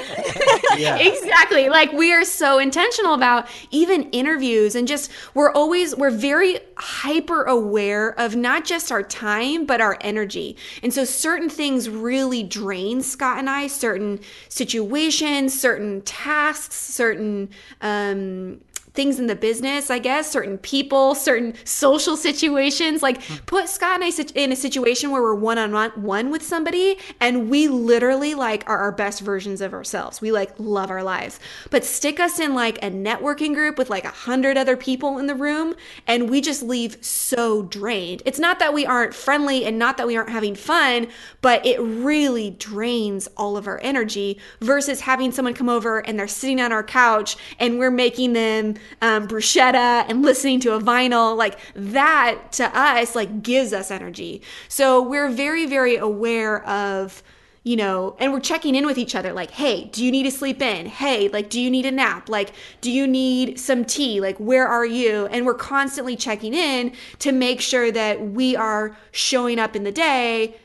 Exactly. 1.21 1.69
Like 1.69 1.93
we 1.93 2.13
are 2.13 2.25
so 2.25 2.59
intentional 2.59 3.15
about 3.15 3.49
even 3.71 4.05
interviews 4.11 4.75
and 4.75 4.87
just 4.87 5.11
we're 5.35 5.53
always 5.53 5.97
we're 5.97 6.11
very 6.11 6.61
hyper 6.77 7.43
aware 7.45 8.19
of 8.19 8.37
not 8.37 8.65
just 8.65 8.93
our 8.93 9.03
time 9.03 9.67
but 9.67 9.81
our 9.81 9.97
energy. 10.01 10.57
And 10.83 10.93
so 10.93 11.05
certain 11.05 11.49
things 11.49 11.89
really 11.89 12.43
drain 12.43 13.03
scott 13.03 13.39
and 13.39 13.49
i 13.51 13.67
certain 13.67 14.21
situations 14.49 15.59
certain 15.59 16.03
tasks 16.03 16.77
certain 16.77 17.49
um 17.81 18.61
things 19.01 19.19
in 19.19 19.29
the 19.29 19.35
business, 19.35 19.89
I 19.89 19.99
guess, 19.99 20.31
certain 20.31 20.59
people, 20.59 21.15
certain 21.15 21.55
social 21.65 22.19
situations. 22.19 23.03
Like 23.03 23.25
hmm. 23.25 23.37
put 23.47 23.67
Scott 23.67 24.03
and 24.03 24.05
I 24.05 24.11
in 24.35 24.53
a 24.53 24.57
situation 24.57 25.11
where 25.11 25.23
we're 25.23 25.35
one 25.35 25.57
on 25.57 25.73
one 26.03 26.31
with 26.31 26.43
somebody 26.43 26.99
and 27.19 27.49
we 27.49 27.67
literally 27.67 28.35
like 28.35 28.69
are 28.69 28.77
our 28.77 28.93
best 28.93 29.23
versions 29.23 29.63
of 29.63 29.73
ourselves. 29.73 30.21
We 30.21 30.33
like 30.33 30.51
love 30.59 30.91
our 30.91 31.03
lives. 31.03 31.41
But 31.71 31.83
stick 31.83 32.21
us 32.21 32.39
in 32.39 32.55
like 32.55 32.77
a 32.85 32.91
networking 32.91 33.55
group 33.55 33.79
with 33.79 33.89
like 33.89 34.05
a 34.05 34.09
hundred 34.11 34.59
other 34.59 34.77
people 34.77 35.17
in 35.17 35.27
the 35.27 35.35
room 35.35 35.77
and 36.07 36.29
we 36.29 36.43
just 36.43 36.63
leave 36.63 37.03
so 37.03 37.63
drained. 37.63 38.23
It's 38.27 38.39
not 38.39 38.59
that 38.59 38.75
we 38.75 38.85
aren't 38.85 39.15
friendly 39.15 39.65
and 39.65 39.79
not 39.79 39.97
that 39.97 40.07
we 40.07 40.15
aren't 40.19 40.29
having 40.29 40.55
fun, 40.55 41.09
but 41.41 41.65
it 41.65 41.81
really 41.81 42.51
drains 42.51 43.31
all 43.39 43.57
of 43.57 43.67
our 43.67 43.81
energy 43.83 44.39
versus 44.61 45.01
having 45.01 45.33
someone 45.33 45.55
come 45.55 45.71
over 45.71 46.01
and 46.01 46.19
they're 46.19 46.29
sitting 46.29 46.61
on 46.61 46.71
our 46.71 46.85
couch 46.85 47.39
and 47.59 47.79
we're 47.79 47.91
making 47.91 48.35
them 48.35 48.75
um, 49.03 49.27
bruschetta 49.27 50.05
and 50.09 50.23
listening 50.23 50.61
to 50.61 50.73
a 50.75 50.81
vinyl 50.81 51.37
like 51.37 51.59
that 51.75 52.53
to 52.53 52.65
us 52.77 53.15
like 53.15 53.43
gives 53.43 53.73
us 53.73 53.91
energy 53.91 54.43
so 54.69 55.03
we're 55.03 55.31
very 55.31 55.67
very 55.67 55.97
aware 55.97 56.65
of 56.67 57.23
you 57.63 57.77
know, 57.77 58.17
and 58.19 58.33
we're 58.33 58.41
checking 58.41 58.75
in 58.75 58.87
with 58.87 58.97
each 58.97 59.15
other 59.15 59.33
like, 59.33 59.51
hey, 59.51 59.85
do 59.85 60.05
you 60.05 60.11
need 60.11 60.23
to 60.23 60.31
sleep 60.31 60.63
in? 60.63 60.87
Hey, 60.87 61.29
like, 61.29 61.51
do 61.51 61.61
you 61.61 61.71
need 61.71 61.85
a 61.85 61.91
nap? 61.91 62.29
Like, 62.29 62.53
do 62.81 62.91
you 62.91 63.07
need 63.07 63.61
some 63.61 63.85
tea? 63.85 64.21
Like, 64.21 64.39
where 64.39 64.67
are 64.67 64.87
you? 64.87 65.27
And 65.27 65.45
we're 65.45 65.55
constantly 65.55 66.17
checking 66.17 66.55
in 66.55 66.93
to 67.19 67.33
make 67.33 67.61
sure 67.61 67.93
that 67.93 68.29
we 68.29 68.57
are 68.57 68.97
showing 69.13 69.59
up 69.59 69.77
in 69.77 69.85
the 69.85 69.93
day 69.93 70.57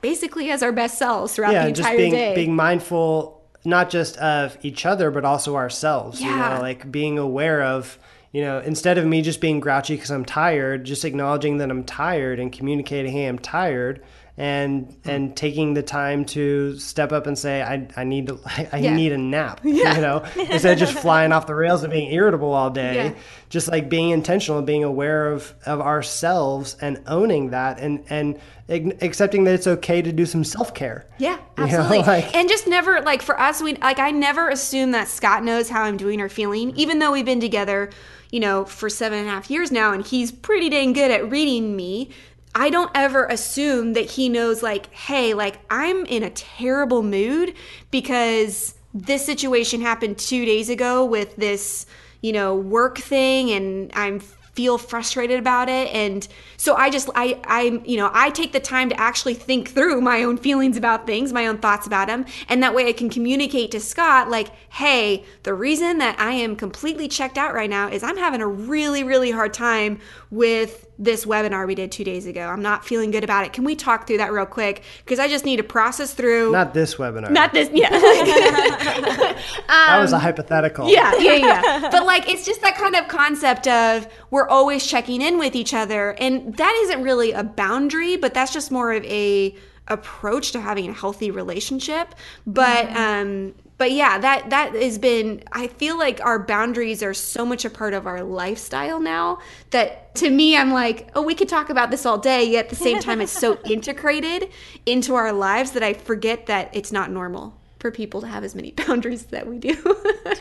basically 0.00 0.50
as 0.50 0.62
our 0.62 0.72
best 0.72 0.98
selves 0.98 1.34
throughout 1.34 1.52
yeah, 1.52 1.66
the 1.66 1.72
just 1.72 1.80
entire 1.80 1.96
being 1.96 2.12
day. 2.12 2.34
being 2.34 2.56
mindful 2.56 3.35
not 3.66 3.90
just 3.90 4.16
of 4.18 4.56
each 4.62 4.86
other 4.86 5.10
but 5.10 5.24
also 5.24 5.56
ourselves. 5.56 6.22
You 6.22 6.30
Yeah. 6.30 6.54
know, 6.54 6.60
like 6.62 6.90
being 6.90 7.18
aware 7.18 7.62
of 7.62 7.98
you 8.32 8.42
know, 8.42 8.58
instead 8.58 8.98
of 8.98 9.06
me 9.06 9.22
just 9.22 9.40
being 9.40 9.60
grouchy 9.60 9.94
because 9.94 10.10
I'm 10.10 10.24
tired, 10.26 10.84
just 10.84 11.06
acknowledging 11.06 11.56
that 11.56 11.70
I'm 11.70 11.84
tired 11.84 12.38
and 12.38 12.52
communicating, 12.52 13.12
hey, 13.12 13.24
I'm 13.24 13.38
tired, 13.38 14.02
and 14.38 14.92
hmm. 15.04 15.10
and 15.10 15.36
taking 15.36 15.74
the 15.74 15.82
time 15.82 16.24
to 16.26 16.78
step 16.78 17.12
up 17.12 17.26
and 17.26 17.38
say, 17.38 17.62
I, 17.62 17.88
I 17.96 18.04
need 18.04 18.26
to, 18.26 18.38
I, 18.72 18.78
Yeah. 18.78 18.94
need 18.94 19.12
a 19.12 19.18
nap. 19.18 19.60
You 19.64 19.82
know, 19.84 20.24
instead 20.36 20.74
of 20.74 20.78
just 20.78 20.98
flying 21.02 21.32
off 21.32 21.46
the 21.46 21.54
rails 21.54 21.82
and 21.82 21.90
being 21.92 22.12
irritable 22.12 22.52
all 22.52 22.70
day, 22.70 22.94
Yeah. 22.94 23.14
just 23.48 23.68
like 23.68 23.88
being 23.88 24.10
intentional, 24.10 24.58
and 24.58 24.66
being 24.66 24.84
aware 24.84 25.32
of 25.32 25.54
of 25.64 25.80
ourselves 25.80 26.76
and 26.80 27.02
owning 27.06 27.50
that, 27.50 27.78
and 27.80 28.04
and 28.10 28.38
accepting 28.68 29.44
that 29.44 29.54
it's 29.54 29.66
okay 29.66 30.02
to 30.02 30.12
do 30.12 30.26
some 30.26 30.44
self 30.44 30.74
care. 30.74 31.06
Yeah, 31.18 31.38
You 31.58 31.66
know, 31.66 31.78
absolutely. 31.78 31.98
like- 32.00 32.34
and 32.34 32.48
just 32.48 32.66
never 32.66 33.00
like 33.02 33.22
for 33.22 33.38
us, 33.40 33.62
we 33.62 33.74
like 33.76 33.98
I 33.98 34.10
never 34.10 34.48
assume 34.48 34.90
that 34.90 35.08
Scott 35.08 35.44
knows 35.44 35.68
how 35.68 35.82
I'm 35.82 35.96
doing 35.96 36.20
or 36.20 36.28
feeling, 36.28 36.68
mm-hmm. 36.70 36.80
even 36.80 36.98
though 36.98 37.12
we've 37.12 37.24
been 37.24 37.40
together, 37.40 37.90
you 38.30 38.40
know, 38.40 38.64
for 38.64 38.90
seven 38.90 39.20
and 39.20 39.28
a 39.28 39.30
half 39.30 39.50
years 39.50 39.70
now, 39.70 39.92
and 39.92 40.04
he's 40.06 40.32
pretty 40.32 40.68
dang 40.68 40.92
good 40.92 41.10
at 41.10 41.30
reading 41.30 41.74
me. 41.76 42.10
I 42.58 42.70
don't 42.70 42.90
ever 42.94 43.26
assume 43.26 43.92
that 43.92 44.10
he 44.12 44.30
knows 44.30 44.62
like, 44.62 44.92
hey, 44.94 45.34
like 45.34 45.58
I'm 45.70 46.06
in 46.06 46.22
a 46.22 46.30
terrible 46.30 47.02
mood 47.02 47.52
because 47.90 48.74
this 48.94 49.26
situation 49.26 49.82
happened 49.82 50.16
two 50.16 50.46
days 50.46 50.70
ago 50.70 51.04
with 51.04 51.36
this, 51.36 51.84
you 52.22 52.32
know, 52.32 52.54
work 52.54 52.96
thing, 52.96 53.50
and 53.50 53.92
I'm 53.94 54.20
feel 54.20 54.78
frustrated 54.78 55.38
about 55.38 55.68
it. 55.68 55.94
And 55.94 56.26
so 56.56 56.74
i 56.76 56.88
just 56.88 57.10
i 57.14 57.38
i 57.44 57.80
you 57.84 57.98
know 57.98 58.10
i 58.14 58.30
take 58.30 58.52
the 58.52 58.60
time 58.60 58.88
to 58.88 58.98
actually 58.98 59.34
think 59.34 59.68
through 59.68 60.00
my 60.00 60.22
own 60.22 60.38
feelings 60.38 60.76
about 60.76 61.06
things 61.06 61.32
my 61.32 61.46
own 61.46 61.58
thoughts 61.58 61.86
about 61.86 62.08
them 62.08 62.24
and 62.48 62.62
that 62.62 62.74
way 62.74 62.88
i 62.88 62.92
can 62.92 63.10
communicate 63.10 63.70
to 63.70 63.78
scott 63.78 64.30
like 64.30 64.48
hey 64.70 65.22
the 65.42 65.52
reason 65.52 65.98
that 65.98 66.18
i 66.18 66.32
am 66.32 66.56
completely 66.56 67.06
checked 67.06 67.36
out 67.36 67.52
right 67.54 67.70
now 67.70 67.88
is 67.88 68.02
i'm 68.02 68.16
having 68.16 68.40
a 68.40 68.46
really 68.46 69.04
really 69.04 69.30
hard 69.30 69.52
time 69.52 70.00
with 70.30 70.85
this 70.98 71.24
webinar 71.26 71.66
we 71.66 71.74
did 71.74 71.92
two 71.92 72.04
days 72.04 72.26
ago 72.26 72.46
i'm 72.46 72.62
not 72.62 72.84
feeling 72.84 73.10
good 73.10 73.24
about 73.24 73.44
it 73.44 73.52
can 73.52 73.64
we 73.64 73.76
talk 73.76 74.06
through 74.06 74.16
that 74.18 74.32
real 74.32 74.46
quick 74.46 74.82
because 75.04 75.18
i 75.18 75.28
just 75.28 75.44
need 75.44 75.56
to 75.56 75.62
process 75.62 76.14
through 76.14 76.52
Not 76.52 76.72
this 76.74 76.94
webinar. 76.96 77.30
not 77.30 77.52
this 77.52 77.68
yeah 77.72 77.90
that 79.68 79.98
was 80.00 80.12
a 80.12 80.18
hypothetical. 80.18 80.88
Yeah, 80.90 81.14
yeah, 81.18 81.34
yeah. 81.34 81.88
but 81.90 82.04
like 82.06 82.28
it's 82.28 82.44
just 82.44 82.60
that 82.62 82.76
kind 82.76 82.94
of 82.96 83.08
concept 83.08 83.66
of 83.68 84.06
we're 84.30 84.48
always 84.48 84.86
checking 84.86 85.20
in 85.22 85.38
with 85.38 85.54
each 85.54 85.74
other 85.74 86.10
and 86.18 86.56
that 86.56 86.74
isn't 86.84 87.02
really 87.02 87.32
a 87.32 87.44
boundary, 87.44 88.16
but 88.16 88.34
that's 88.34 88.52
just 88.52 88.70
more 88.70 88.92
of 88.92 89.04
a 89.04 89.54
approach 89.88 90.52
to 90.52 90.60
having 90.60 90.88
a 90.90 90.92
healthy 90.92 91.30
relationship. 91.30 92.14
But 92.46 92.88
um 92.96 93.54
but 93.78 93.92
yeah, 93.92 94.18
that 94.18 94.50
that 94.50 94.74
has 94.74 94.98
been 94.98 95.42
I 95.52 95.66
feel 95.66 95.98
like 95.98 96.20
our 96.24 96.38
boundaries 96.38 97.02
are 97.02 97.14
so 97.14 97.44
much 97.44 97.64
a 97.64 97.70
part 97.70 97.92
of 97.92 98.06
our 98.06 98.22
lifestyle 98.22 99.00
now 99.00 99.38
that 99.70 100.14
to 100.16 100.30
me 100.30 100.56
I'm 100.56 100.72
like, 100.72 101.10
oh, 101.14 101.22
we 101.22 101.34
could 101.34 101.48
talk 101.48 101.68
about 101.68 101.90
this 101.90 102.06
all 102.06 102.18
day, 102.18 102.44
yet 102.44 102.66
at 102.66 102.70
the 102.70 102.76
same 102.76 103.00
time 103.00 103.20
it's 103.20 103.32
so 103.32 103.58
integrated 103.70 104.50
into 104.86 105.14
our 105.14 105.32
lives 105.32 105.72
that 105.72 105.82
I 105.82 105.92
forget 105.92 106.46
that 106.46 106.74
it's 106.74 106.90
not 106.90 107.10
normal 107.10 107.58
for 107.78 107.90
people 107.90 108.22
to 108.22 108.26
have 108.26 108.44
as 108.44 108.54
many 108.54 108.70
boundaries 108.86 109.24
that 109.26 109.46
we 109.46 109.58
do. 109.58 109.74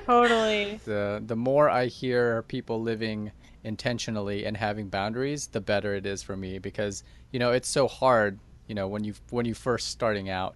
Totally. 0.05 0.79
The 0.85 1.21
the 1.25 1.35
more 1.35 1.69
I 1.69 1.87
hear 1.87 2.43
people 2.43 2.81
living 2.81 3.31
intentionally 3.65 4.45
and 4.45 4.55
having 4.55 4.87
boundaries, 4.87 5.47
the 5.47 5.59
better 5.59 5.95
it 5.95 6.05
is 6.05 6.23
for 6.23 6.37
me 6.37 6.59
because 6.59 7.03
you 7.31 7.39
know 7.39 7.51
it's 7.51 7.69
so 7.69 7.87
hard. 7.87 8.39
You 8.67 8.75
know 8.75 8.87
when 8.87 9.03
you 9.03 9.13
when 9.29 9.45
you 9.45 9.53
first 9.53 9.89
starting 9.89 10.29
out 10.29 10.55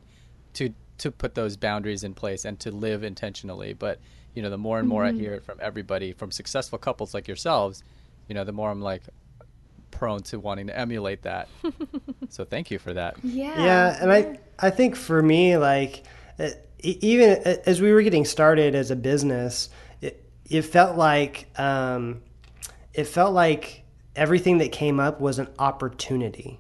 to 0.54 0.74
to 1.00 1.12
put 1.12 1.36
those 1.36 1.58
boundaries 1.58 2.04
in 2.04 2.14
place 2.14 2.46
and 2.46 2.60
to 2.62 2.72
live 2.72 3.04
intentionally. 3.04 3.74
But 3.74 4.00
you 4.36 4.42
know 4.42 4.50
the 4.50 4.58
more 4.58 4.80
and 4.80 4.88
more 4.88 5.04
I 5.04 5.12
hear 5.12 5.34
it 5.34 5.44
from 5.44 5.58
everybody, 5.62 6.14
from 6.14 6.32
successful 6.32 6.78
couples 6.78 7.14
like 7.14 7.28
yourselves, 7.28 7.84
you 8.28 8.36
know 8.36 8.44
the 8.44 8.52
more 8.52 8.70
I'm 8.70 8.82
like 8.82 9.04
prone 9.92 10.22
to 10.24 10.40
wanting 10.40 10.68
to 10.68 10.78
emulate 10.78 11.24
that. 11.24 11.50
so 12.30 12.46
thank 12.46 12.72
you 12.72 12.80
for 12.80 12.94
that. 12.94 13.18
Yeah. 13.24 13.64
Yeah, 13.64 13.98
and 14.02 14.12
I 14.12 14.40
I 14.60 14.70
think 14.70 14.96
for 14.96 15.22
me 15.22 15.58
like 15.58 16.04
uh, 16.40 16.50
e- 16.84 16.98
even 17.02 17.30
as 17.66 17.82
we 17.82 17.92
were 17.92 18.02
getting 18.02 18.26
started 18.26 18.76
as 18.76 18.92
a 18.92 18.96
business, 18.96 19.70
it 20.02 20.24
it 20.50 20.62
felt 20.64 20.98
like 20.98 21.48
um, 21.60 22.22
it 22.94 23.06
felt 23.06 23.34
like 23.34 23.84
everything 24.16 24.60
that 24.60 24.72
came 24.72 25.00
up 25.00 25.20
was 25.20 25.40
an 25.40 25.48
opportunity, 25.60 26.60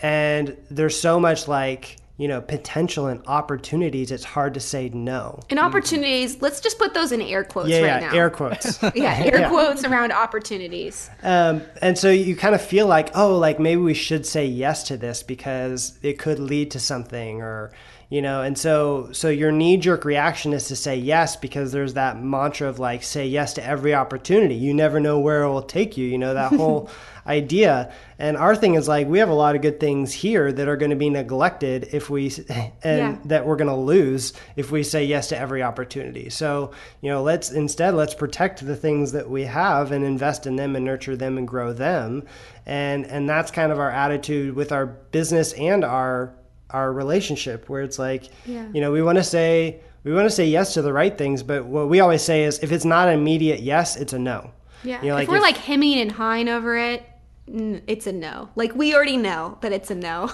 and 0.00 0.56
there's 0.70 0.98
so 0.98 1.20
much 1.20 1.48
like 1.48 1.96
you 2.20 2.28
know 2.28 2.42
potential 2.42 3.06
and 3.06 3.22
opportunities. 3.26 4.10
It's 4.10 4.24
hard 4.24 4.52
to 4.52 4.60
say 4.60 4.90
no. 4.90 5.40
And 5.48 5.58
opportunities, 5.58 6.42
let's 6.42 6.60
just 6.60 6.78
put 6.78 6.92
those 6.92 7.12
in 7.12 7.22
air 7.22 7.44
quotes 7.44 7.70
Yeah, 7.70 7.78
right 7.78 8.02
yeah, 8.02 8.10
now. 8.10 8.14
air 8.14 8.28
quotes. 8.28 8.82
yeah, 8.94 9.14
air 9.24 9.40
Yeah. 9.40 9.48
quotes 9.48 9.84
around 9.84 10.12
opportunities. 10.12 11.08
Um, 11.22 11.62
and 11.80 11.96
so 11.96 12.10
you 12.10 12.36
kind 12.36 12.54
of 12.54 12.60
feel 12.60 12.86
like, 12.86 13.10
oh, 13.16 13.38
like 13.38 13.58
maybe 13.58 13.80
we 13.80 13.94
should 13.94 14.26
say 14.26 14.44
yes 14.44 14.82
to 14.88 14.98
this 14.98 15.22
because 15.22 15.98
it 16.02 16.18
could 16.18 16.38
lead 16.38 16.72
to 16.72 16.78
something, 16.78 17.40
or 17.40 17.72
you 18.10 18.20
know. 18.20 18.42
And 18.42 18.58
so, 18.58 19.08
so 19.12 19.28
your 19.30 19.50
knee 19.52 19.76
jerk 19.78 20.04
reaction 20.04 20.52
is 20.52 20.68
to 20.68 20.76
say 20.76 20.96
yes 20.96 21.36
because 21.36 21.72
there's 21.72 21.94
that 21.94 22.22
mantra 22.22 22.68
of 22.68 22.78
like, 22.78 23.02
say 23.02 23.26
yes 23.26 23.54
to 23.54 23.64
every 23.64 23.94
opportunity. 23.94 24.56
You 24.56 24.74
never 24.74 25.00
know 25.00 25.18
where 25.18 25.44
it 25.44 25.48
will 25.50 25.62
take 25.62 25.96
you. 25.96 26.06
You 26.06 26.18
know 26.18 26.34
that 26.34 26.52
whole 26.52 26.90
idea. 27.26 27.92
And 28.18 28.36
our 28.36 28.56
thing 28.56 28.74
is 28.74 28.88
like, 28.88 29.06
we 29.06 29.20
have 29.20 29.28
a 29.28 29.34
lot 29.34 29.54
of 29.54 29.62
good 29.62 29.78
things 29.78 30.12
here 30.12 30.50
that 30.52 30.68
are 30.68 30.76
going 30.76 30.90
to 30.90 30.96
be 30.96 31.08
neglected 31.08 31.88
if 31.92 32.10
we, 32.10 32.26
and 32.82 32.98
Yeah. 32.98 33.16
that 33.26 33.46
we're 33.46 33.56
going 33.56 33.68
to 33.68 33.76
lose 33.76 34.32
if 34.56 34.70
we 34.70 34.82
say 34.82 35.04
yes 35.04 35.28
to 35.28 35.38
every 35.38 35.62
opportunity. 35.62 36.28
So, 36.30 36.72
you 37.00 37.10
know, 37.10 37.22
let's 37.22 37.50
instead 37.52 37.94
let's 37.94 38.14
protect 38.14 38.66
the 38.66 38.76
things 38.76 39.12
that 39.12 39.30
we 39.30 39.44
have 39.44 39.92
and 39.92 40.04
invest 40.04 40.46
in 40.46 40.56
them 40.56 40.74
and 40.76 40.84
nurture 40.84 41.16
them 41.16 41.38
and 41.38 41.46
grow 41.46 41.72
them. 41.72 42.24
And 42.66 43.06
and 43.06 43.28
that's 43.28 43.50
kind 43.50 43.70
of 43.72 43.78
our 43.78 43.90
attitude 43.90 44.54
with 44.56 44.72
our 44.72 44.86
business 44.86 45.52
and 45.54 45.84
our 45.84 46.34
our 46.72 46.92
relationship 46.92 47.68
where 47.68 47.82
it's 47.82 47.98
like, 47.98 48.24
Yeah. 48.46 48.66
you 48.72 48.80
know, 48.80 48.92
we 48.92 49.02
want 49.02 49.18
to 49.18 49.24
say 49.24 49.80
we 50.04 50.14
want 50.14 50.24
to 50.26 50.30
say 50.34 50.46
yes 50.46 50.74
to 50.74 50.82
the 50.82 50.92
right 50.92 51.16
things, 51.16 51.42
but 51.42 51.66
what 51.66 51.88
we 51.88 52.00
always 52.00 52.22
say 52.22 52.44
is 52.44 52.58
if 52.60 52.72
it's 52.72 52.84
not 52.86 53.08
an 53.08 53.14
immediate 53.18 53.60
yes, 53.60 53.96
it's 53.96 54.12
a 54.14 54.18
no. 54.18 54.50
Yeah. 54.82 55.02
You 55.02 55.08
know, 55.10 55.16
if 55.18 55.28
we're 55.28 55.36
if- 55.36 55.42
like 55.42 55.56
hemming 55.58 55.98
and 56.00 56.10
hawing 56.10 56.48
over 56.48 56.76
it, 56.76 57.04
it's 57.52 58.06
a 58.06 58.12
no. 58.12 58.48
Like 58.54 58.74
we 58.76 58.94
already 58.94 59.16
know 59.16 59.58
that 59.60 59.72
it's 59.72 59.90
a 59.90 59.94
no. 59.94 60.30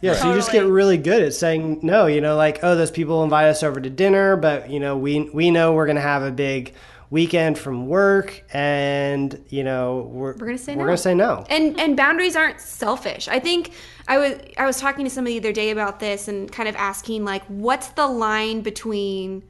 Yeah, 0.00 0.14
so 0.14 0.30
you 0.30 0.34
just 0.34 0.50
get 0.50 0.64
really 0.64 0.96
good 0.96 1.22
at 1.22 1.34
saying 1.34 1.80
no. 1.82 2.06
You 2.06 2.20
know, 2.22 2.36
like 2.36 2.60
oh, 2.62 2.74
those 2.74 2.90
people 2.90 3.22
invite 3.22 3.46
us 3.48 3.62
over 3.62 3.80
to 3.80 3.90
dinner, 3.90 4.36
but 4.36 4.70
you 4.70 4.80
know, 4.80 4.96
we 4.96 5.28
we 5.30 5.50
know 5.50 5.74
we're 5.74 5.86
gonna 5.86 6.00
have 6.00 6.22
a 6.22 6.30
big 6.32 6.74
weekend 7.12 7.58
from 7.58 7.86
work, 7.86 8.42
and 8.52 9.38
you 9.50 9.62
know, 9.62 10.08
we're 10.10 10.32
We're 10.32 10.46
gonna 10.46 10.58
say 10.58 10.74
we're 10.74 10.82
no. 10.82 10.86
gonna 10.86 10.96
say 10.96 11.14
no. 11.14 11.44
and 11.50 11.78
and 11.78 11.96
boundaries 11.96 12.34
aren't 12.34 12.58
selfish 12.60 13.28
i 13.28 13.38
think 13.38 13.70
i 14.08 14.16
was 14.18 14.32
i 14.58 14.66
was 14.66 14.80
talking 14.80 15.04
to 15.04 15.10
somebody 15.10 15.38
the 15.38 15.46
other 15.48 15.52
day 15.52 15.70
about 15.70 16.00
this 16.00 16.26
and 16.26 16.50
kind 16.50 16.68
of 16.68 16.74
asking 16.76 17.24
like 17.24 17.44
what's 17.46 17.88
the 17.88 18.06
line 18.06 18.62
between 18.62 19.42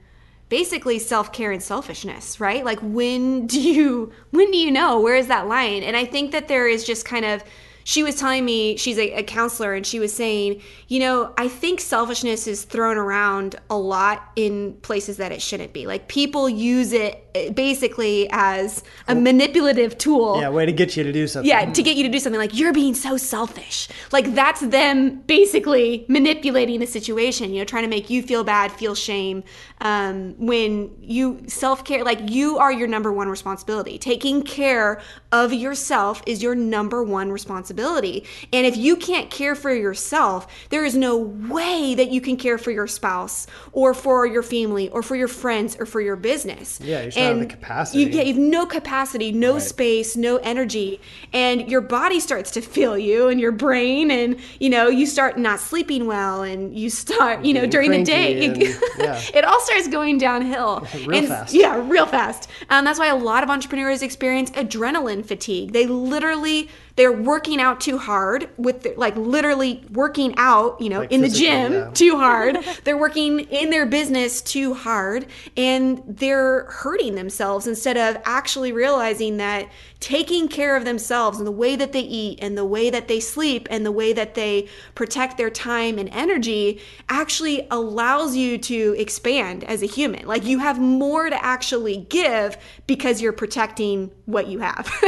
basically 0.48 0.98
self-care 0.98 1.50
and 1.52 1.62
selfishness 1.62 2.38
right 2.40 2.64
like 2.64 2.80
when 2.80 3.46
do 3.46 3.60
you 3.60 4.12
when 4.32 4.50
do 4.50 4.58
you 4.58 4.70
know 4.70 5.00
where 5.00 5.16
is 5.16 5.28
that 5.28 5.46
line 5.48 5.82
and 5.82 5.96
i 5.96 6.04
think 6.04 6.32
that 6.32 6.48
there 6.48 6.66
is 6.68 6.84
just 6.84 7.06
kind 7.06 7.24
of 7.24 7.42
she 7.84 8.02
was 8.04 8.14
telling 8.16 8.44
me 8.44 8.76
she's 8.76 8.98
a, 8.98 9.10
a 9.14 9.22
counselor 9.24 9.72
and 9.74 9.84
she 9.86 9.98
was 9.98 10.12
saying 10.14 10.60
you 10.88 11.00
know 11.00 11.32
i 11.38 11.48
think 11.48 11.80
selfishness 11.80 12.46
is 12.46 12.64
thrown 12.64 12.96
around 12.98 13.56
a 13.70 13.76
lot 13.76 14.30
in 14.36 14.74
places 14.82 15.16
that 15.16 15.32
it 15.32 15.40
shouldn't 15.40 15.72
be 15.72 15.86
like 15.86 16.06
people 16.08 16.48
use 16.48 16.92
it 16.92 17.26
basically 17.54 18.28
as 18.30 18.82
a 19.08 19.14
manipulative 19.14 19.96
tool 19.98 20.38
Yeah, 20.40 20.50
way 20.50 20.66
to 20.66 20.72
get 20.72 20.96
you 20.96 21.02
to 21.04 21.12
do 21.12 21.26
something. 21.26 21.48
yeah, 21.48 21.70
to 21.72 21.82
get 21.82 21.96
you 21.96 22.02
to 22.04 22.08
do 22.08 22.18
something 22.18 22.38
like 22.40 22.56
you're 22.58 22.72
being 22.72 22.94
so 22.94 23.16
selfish. 23.16 23.88
Like 24.10 24.34
that's 24.34 24.60
them 24.60 25.20
basically 25.22 26.04
manipulating 26.08 26.80
the 26.80 26.86
situation, 26.86 27.52
you 27.52 27.60
know, 27.60 27.64
trying 27.64 27.84
to 27.84 27.88
make 27.88 28.10
you 28.10 28.22
feel 28.22 28.44
bad, 28.44 28.72
feel 28.72 28.94
shame. 28.94 29.44
Um, 29.80 30.34
when 30.38 30.94
you 31.00 31.42
self 31.48 31.84
care, 31.84 32.04
like 32.04 32.30
you 32.30 32.58
are 32.58 32.72
your 32.72 32.88
number 32.88 33.12
one 33.12 33.28
responsibility. 33.28 33.98
Taking 33.98 34.42
care 34.42 35.00
of 35.32 35.52
yourself 35.52 36.22
is 36.26 36.42
your 36.42 36.54
number 36.54 37.02
one 37.02 37.32
responsibility. 37.32 38.24
And 38.52 38.66
if 38.66 38.76
you 38.76 38.96
can't 38.96 39.30
care 39.30 39.54
for 39.54 39.74
yourself, 39.74 40.46
there 40.70 40.84
is 40.84 40.94
no 40.94 41.16
way 41.16 41.94
that 41.94 42.10
you 42.10 42.20
can 42.20 42.36
care 42.36 42.58
for 42.58 42.70
your 42.70 42.86
spouse 42.86 43.46
or 43.72 43.94
for 43.94 44.26
your 44.26 44.42
family 44.42 44.88
or 44.90 45.02
for 45.02 45.16
your 45.16 45.28
friends 45.28 45.76
or 45.80 45.86
for 45.86 46.00
your 46.00 46.16
business. 46.16 46.80
Yeah, 46.80 47.02
you're 47.02 47.10
And- 47.30 47.42
the 47.42 47.46
capacity. 47.46 47.98
You, 48.00 48.06
yeah, 48.08 48.22
you 48.22 48.34
have 48.34 48.42
no 48.42 48.66
capacity, 48.66 49.32
no 49.32 49.54
Right. 49.54 49.62
space, 49.62 50.16
no 50.16 50.36
energy, 50.38 51.00
and 51.32 51.70
your 51.70 51.80
body 51.80 52.20
starts 52.20 52.50
to 52.52 52.60
fail 52.60 52.96
you, 52.98 53.28
and 53.28 53.40
your 53.40 53.52
brain, 53.52 54.10
and 54.10 54.36
you 54.60 54.70
know, 54.70 54.88
you 54.88 55.06
start 55.06 55.38
not 55.38 55.60
sleeping 55.60 56.06
well, 56.06 56.42
and 56.42 56.76
you 56.78 56.90
start, 56.90 57.44
you 57.44 57.54
know, 57.54 57.66
during 57.66 57.90
the 57.90 58.02
day, 58.02 58.44
and- 58.46 58.56
yeah. 58.98 59.20
it 59.34 59.44
all 59.44 59.60
starts 59.60 59.88
going 59.88 60.18
downhill 60.18 60.86
Real 61.06 61.14
And- 61.18 61.28
fast. 61.28 61.54
Yeah, 61.54 61.82
real 61.88 62.06
fast. 62.06 62.48
Um, 62.70 62.84
that's 62.84 62.98
why 62.98 63.08
a 63.08 63.16
lot 63.16 63.42
of 63.42 63.50
entrepreneurs 63.50 64.02
experience 64.02 64.50
adrenaline 64.52 65.24
fatigue. 65.24 65.72
They 65.72 65.86
literally 65.86 66.68
they're 66.96 67.12
working 67.12 67.60
out 67.60 67.80
too 67.80 67.98
hard 67.98 68.48
with 68.56 68.82
their, 68.82 68.94
like 68.96 69.16
literally 69.16 69.84
working 69.92 70.34
out, 70.36 70.80
you 70.80 70.88
know, 70.88 71.00
Like 71.00 71.12
in 71.12 71.22
the 71.22 71.28
gym 71.28 71.72
yeah. 71.72 71.90
too 71.94 72.16
hard. 72.18 72.58
they're 72.84 72.98
working 72.98 73.40
in 73.40 73.70
their 73.70 73.86
business 73.86 74.42
too 74.42 74.74
hard 74.74 75.26
and 75.56 76.02
they're 76.06 76.64
hurting 76.64 77.14
themselves 77.14 77.66
instead 77.66 77.96
of 77.96 78.20
actually 78.24 78.72
realizing 78.72 79.38
that 79.38 79.68
taking 80.02 80.48
care 80.48 80.76
of 80.76 80.84
themselves 80.84 81.38
and 81.38 81.46
the 81.46 81.52
way 81.52 81.76
that 81.76 81.92
they 81.92 82.00
eat 82.00 82.36
and 82.42 82.58
the 82.58 82.64
way 82.64 82.90
that 82.90 83.06
they 83.06 83.20
sleep 83.20 83.68
and 83.70 83.86
the 83.86 83.92
way 83.92 84.12
that 84.12 84.34
they 84.34 84.68
protect 84.96 85.38
their 85.38 85.48
time 85.48 85.96
and 85.96 86.08
energy 86.08 86.80
actually 87.08 87.68
allows 87.70 88.34
you 88.34 88.58
to 88.58 88.96
expand 88.98 89.62
as 89.62 89.80
a 89.80 89.86
human. 89.86 90.26
Like 90.26 90.44
you 90.44 90.58
have 90.58 90.80
more 90.80 91.30
to 91.30 91.44
actually 91.44 91.98
give 92.10 92.56
because 92.88 93.22
you're 93.22 93.32
protecting 93.32 94.10
what 94.26 94.48
you 94.48 94.58
have. 94.58 94.90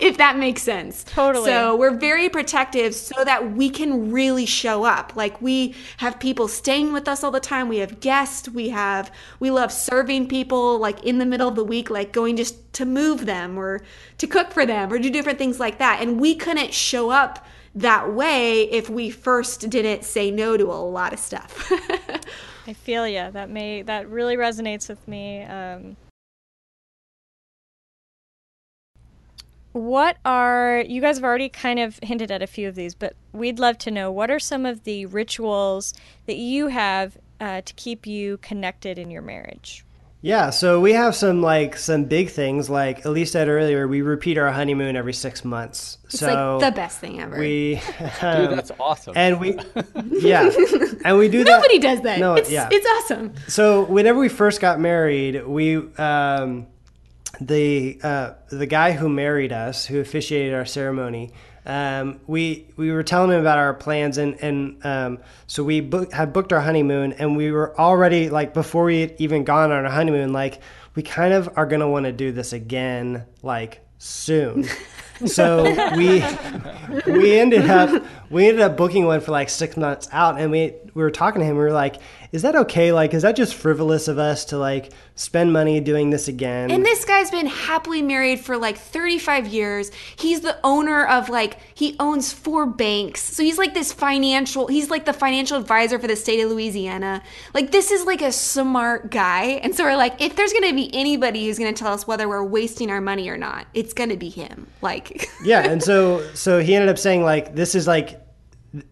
if 0.00 0.16
that 0.18 0.38
makes 0.38 0.62
sense. 0.62 1.02
Totally. 1.02 1.46
So 1.46 1.74
we're 1.76 1.96
very 1.96 2.28
protective 2.28 2.94
so 2.94 3.24
that 3.24 3.52
we 3.52 3.68
can 3.68 4.12
really 4.12 4.46
show 4.46 4.84
up. 4.84 5.16
Like 5.16 5.42
we 5.42 5.74
have 5.96 6.20
people 6.20 6.46
staying 6.46 6.92
with 6.92 7.08
us 7.08 7.24
all 7.24 7.32
the 7.32 7.40
time. 7.40 7.68
We 7.68 7.78
have 7.78 7.98
guests. 7.98 8.48
We 8.48 8.68
have 8.68 9.10
we 9.40 9.50
love 9.50 9.72
serving 9.72 10.28
people 10.28 10.78
like 10.78 11.02
in 11.02 11.18
the 11.18 11.26
middle 11.26 11.48
of 11.48 11.56
the 11.56 11.64
week, 11.64 11.90
like 11.90 12.12
going 12.12 12.36
just 12.36 12.65
to 12.76 12.84
move 12.84 13.24
them 13.24 13.58
or 13.58 13.80
to 14.18 14.26
cook 14.26 14.50
for 14.50 14.66
them 14.66 14.92
or 14.92 14.98
do 14.98 15.10
different 15.10 15.38
things 15.38 15.58
like 15.58 15.78
that. 15.78 16.02
And 16.02 16.20
we 16.20 16.34
couldn't 16.34 16.74
show 16.74 17.10
up 17.10 17.44
that 17.74 18.12
way 18.12 18.62
if 18.70 18.90
we 18.90 19.08
first 19.10 19.68
didn't 19.70 20.04
say 20.04 20.30
no 20.30 20.56
to 20.56 20.64
a 20.64 20.74
lot 20.74 21.12
of 21.12 21.18
stuff. 21.18 21.72
I 22.66 22.72
feel 22.74 23.08
ya. 23.08 23.30
That 23.30 23.48
may 23.48 23.82
that 23.82 24.08
really 24.08 24.36
resonates 24.36 24.88
with 24.88 25.06
me. 25.08 25.42
Um, 25.44 25.96
what 29.72 30.16
are 30.24 30.84
you 30.86 31.00
guys 31.00 31.16
have 31.16 31.24
already 31.24 31.48
kind 31.48 31.78
of 31.78 31.98
hinted 32.02 32.30
at 32.30 32.42
a 32.42 32.46
few 32.46 32.68
of 32.68 32.74
these, 32.74 32.94
but 32.94 33.14
we'd 33.32 33.58
love 33.58 33.78
to 33.78 33.90
know 33.90 34.10
what 34.10 34.30
are 34.30 34.40
some 34.40 34.66
of 34.66 34.84
the 34.84 35.06
rituals 35.06 35.94
that 36.26 36.36
you 36.36 36.68
have 36.68 37.16
uh, 37.40 37.60
to 37.62 37.74
keep 37.74 38.06
you 38.06 38.38
connected 38.38 38.98
in 38.98 39.10
your 39.10 39.22
marriage. 39.22 39.85
Yeah, 40.26 40.50
so 40.50 40.80
we 40.80 40.92
have 40.94 41.14
some 41.14 41.40
like 41.40 41.76
some 41.76 42.06
big 42.06 42.30
things. 42.30 42.68
Like 42.68 43.04
Elise 43.04 43.30
said 43.30 43.46
earlier, 43.46 43.86
we 43.86 44.02
repeat 44.02 44.38
our 44.38 44.50
honeymoon 44.50 44.96
every 44.96 45.12
six 45.12 45.44
months. 45.44 45.98
it's 46.06 46.18
so 46.18 46.58
like 46.58 46.68
the 46.72 46.74
best 46.74 46.98
thing 46.98 47.20
ever. 47.20 47.38
we 47.38 47.76
Dude, 47.76 48.10
um, 48.22 48.56
that's 48.56 48.72
awesome. 48.80 49.12
and 49.16 49.38
we 49.38 49.56
yeah, 50.10 50.50
and 51.04 51.16
we 51.16 51.28
do 51.28 51.44
that. 51.44 51.50
Nobody 51.50 51.78
does 51.78 52.00
that. 52.00 52.18
No, 52.18 52.34
it's, 52.34 52.50
yeah. 52.50 52.68
it's 52.72 52.86
awesome. 53.04 53.34
So 53.46 53.84
whenever 53.84 54.18
we 54.18 54.28
first 54.28 54.60
got 54.60 54.80
married, 54.80 55.46
we 55.46 55.76
um, 55.96 56.66
the 57.40 58.00
uh, 58.02 58.32
the 58.48 58.66
guy 58.66 58.90
who 58.90 59.08
married 59.08 59.52
us, 59.52 59.86
who 59.86 60.00
officiated 60.00 60.54
our 60.54 60.66
ceremony, 60.66 61.30
um, 61.66 62.20
we 62.28 62.68
we 62.76 62.92
were 62.92 63.02
telling 63.02 63.32
him 63.32 63.40
about 63.40 63.58
our 63.58 63.74
plans, 63.74 64.18
and 64.18 64.40
and 64.40 64.86
um, 64.86 65.18
so 65.48 65.64
we 65.64 65.80
book, 65.80 66.12
had 66.12 66.32
booked 66.32 66.52
our 66.52 66.60
honeymoon, 66.60 67.12
and 67.14 67.36
we 67.36 67.50
were 67.50 67.78
already 67.78 68.30
like 68.30 68.54
before 68.54 68.84
we 68.84 69.00
had 69.00 69.14
even 69.18 69.42
gone 69.42 69.72
on 69.72 69.84
our 69.84 69.90
honeymoon, 69.90 70.32
like 70.32 70.62
we 70.94 71.02
kind 71.02 71.34
of 71.34 71.50
are 71.56 71.66
gonna 71.66 71.88
want 71.88 72.04
to 72.06 72.12
do 72.12 72.30
this 72.30 72.52
again, 72.52 73.26
like 73.42 73.84
soon. 73.98 74.64
so 75.26 75.64
we 75.96 76.24
we 77.06 77.38
ended 77.38 77.68
up 77.68 78.04
we 78.30 78.48
ended 78.48 78.62
up 78.62 78.76
booking 78.76 79.06
one 79.06 79.20
for 79.20 79.32
like 79.32 79.48
six 79.48 79.76
months 79.76 80.08
out 80.12 80.38
and 80.40 80.50
we 80.50 80.74
we 80.94 81.02
were 81.02 81.10
talking 81.10 81.40
to 81.40 81.46
him 81.46 81.56
we 81.56 81.62
were 81.62 81.72
like 81.72 81.96
is 82.32 82.42
that 82.42 82.56
okay 82.56 82.92
like 82.92 83.14
is 83.14 83.22
that 83.22 83.36
just 83.36 83.54
frivolous 83.54 84.08
of 84.08 84.18
us 84.18 84.44
to 84.46 84.58
like 84.58 84.92
spend 85.14 85.52
money 85.52 85.80
doing 85.80 86.10
this 86.10 86.28
again 86.28 86.70
And 86.70 86.84
this 86.84 87.04
guy's 87.04 87.30
been 87.30 87.46
happily 87.46 88.02
married 88.02 88.40
for 88.40 88.56
like 88.58 88.76
35 88.76 89.46
years. 89.46 89.90
He's 90.16 90.40
the 90.40 90.58
owner 90.62 91.06
of 91.06 91.28
like, 91.28 91.58
he 91.74 91.96
owns 91.98 92.32
four 92.32 92.66
banks. 92.66 93.22
So 93.22 93.42
he's 93.42 93.56
like 93.56 93.72
this 93.72 93.92
financial, 93.92 94.66
he's 94.66 94.90
like 94.90 95.06
the 95.06 95.14
financial 95.14 95.58
advisor 95.58 95.98
for 95.98 96.06
the 96.06 96.16
state 96.16 96.40
of 96.40 96.50
Louisiana. 96.50 97.22
Like, 97.54 97.72
this 97.72 97.90
is 97.90 98.04
like 98.04 98.20
a 98.20 98.30
smart 98.32 99.10
guy. 99.10 99.60
And 99.62 99.74
so 99.74 99.84
we're 99.84 99.96
like, 99.96 100.20
if 100.20 100.36
there's 100.36 100.52
going 100.52 100.68
to 100.68 100.74
be 100.74 100.94
anybody 100.94 101.46
who's 101.46 101.58
going 101.58 101.72
to 101.74 101.78
tell 101.78 101.92
us 101.92 102.06
whether 102.06 102.28
we're 102.28 102.44
wasting 102.44 102.90
our 102.90 103.00
money 103.00 103.28
or 103.28 103.38
not, 103.38 103.66
it's 103.72 103.94
going 103.94 104.10
to 104.10 104.16
be 104.16 104.28
him. 104.28 104.66
Like, 104.82 105.28
yeah 105.44 105.62
and 105.66 105.82
so 105.82 106.22
so 106.34 106.60
he 106.60 106.74
ended 106.74 106.88
up 106.88 106.98
saying 106.98 107.22
like 107.22 107.54
this 107.54 107.74
is 107.74 107.86
like 107.86 108.20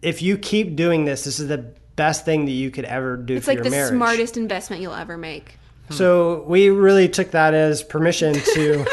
if 0.01 0.21
you 0.21 0.37
keep 0.37 0.75
doing 0.75 1.05
this 1.05 1.23
this 1.23 1.39
is 1.39 1.47
the 1.47 1.65
best 1.95 2.25
thing 2.25 2.45
that 2.45 2.51
you 2.51 2.69
could 2.71 2.85
ever 2.85 3.15
do 3.17 3.35
it's 3.35 3.45
for 3.45 3.51
like 3.51 3.57
your 3.57 3.63
the 3.63 3.69
marriage 3.69 3.93
smartest 3.93 4.37
investment 4.37 4.81
you'll 4.81 4.93
ever 4.93 5.17
make. 5.17 5.57
so 5.89 6.43
we 6.47 6.69
really 6.69 7.07
took 7.07 7.31
that 7.31 7.53
as 7.53 7.83
permission 7.83 8.33
to 8.55 8.85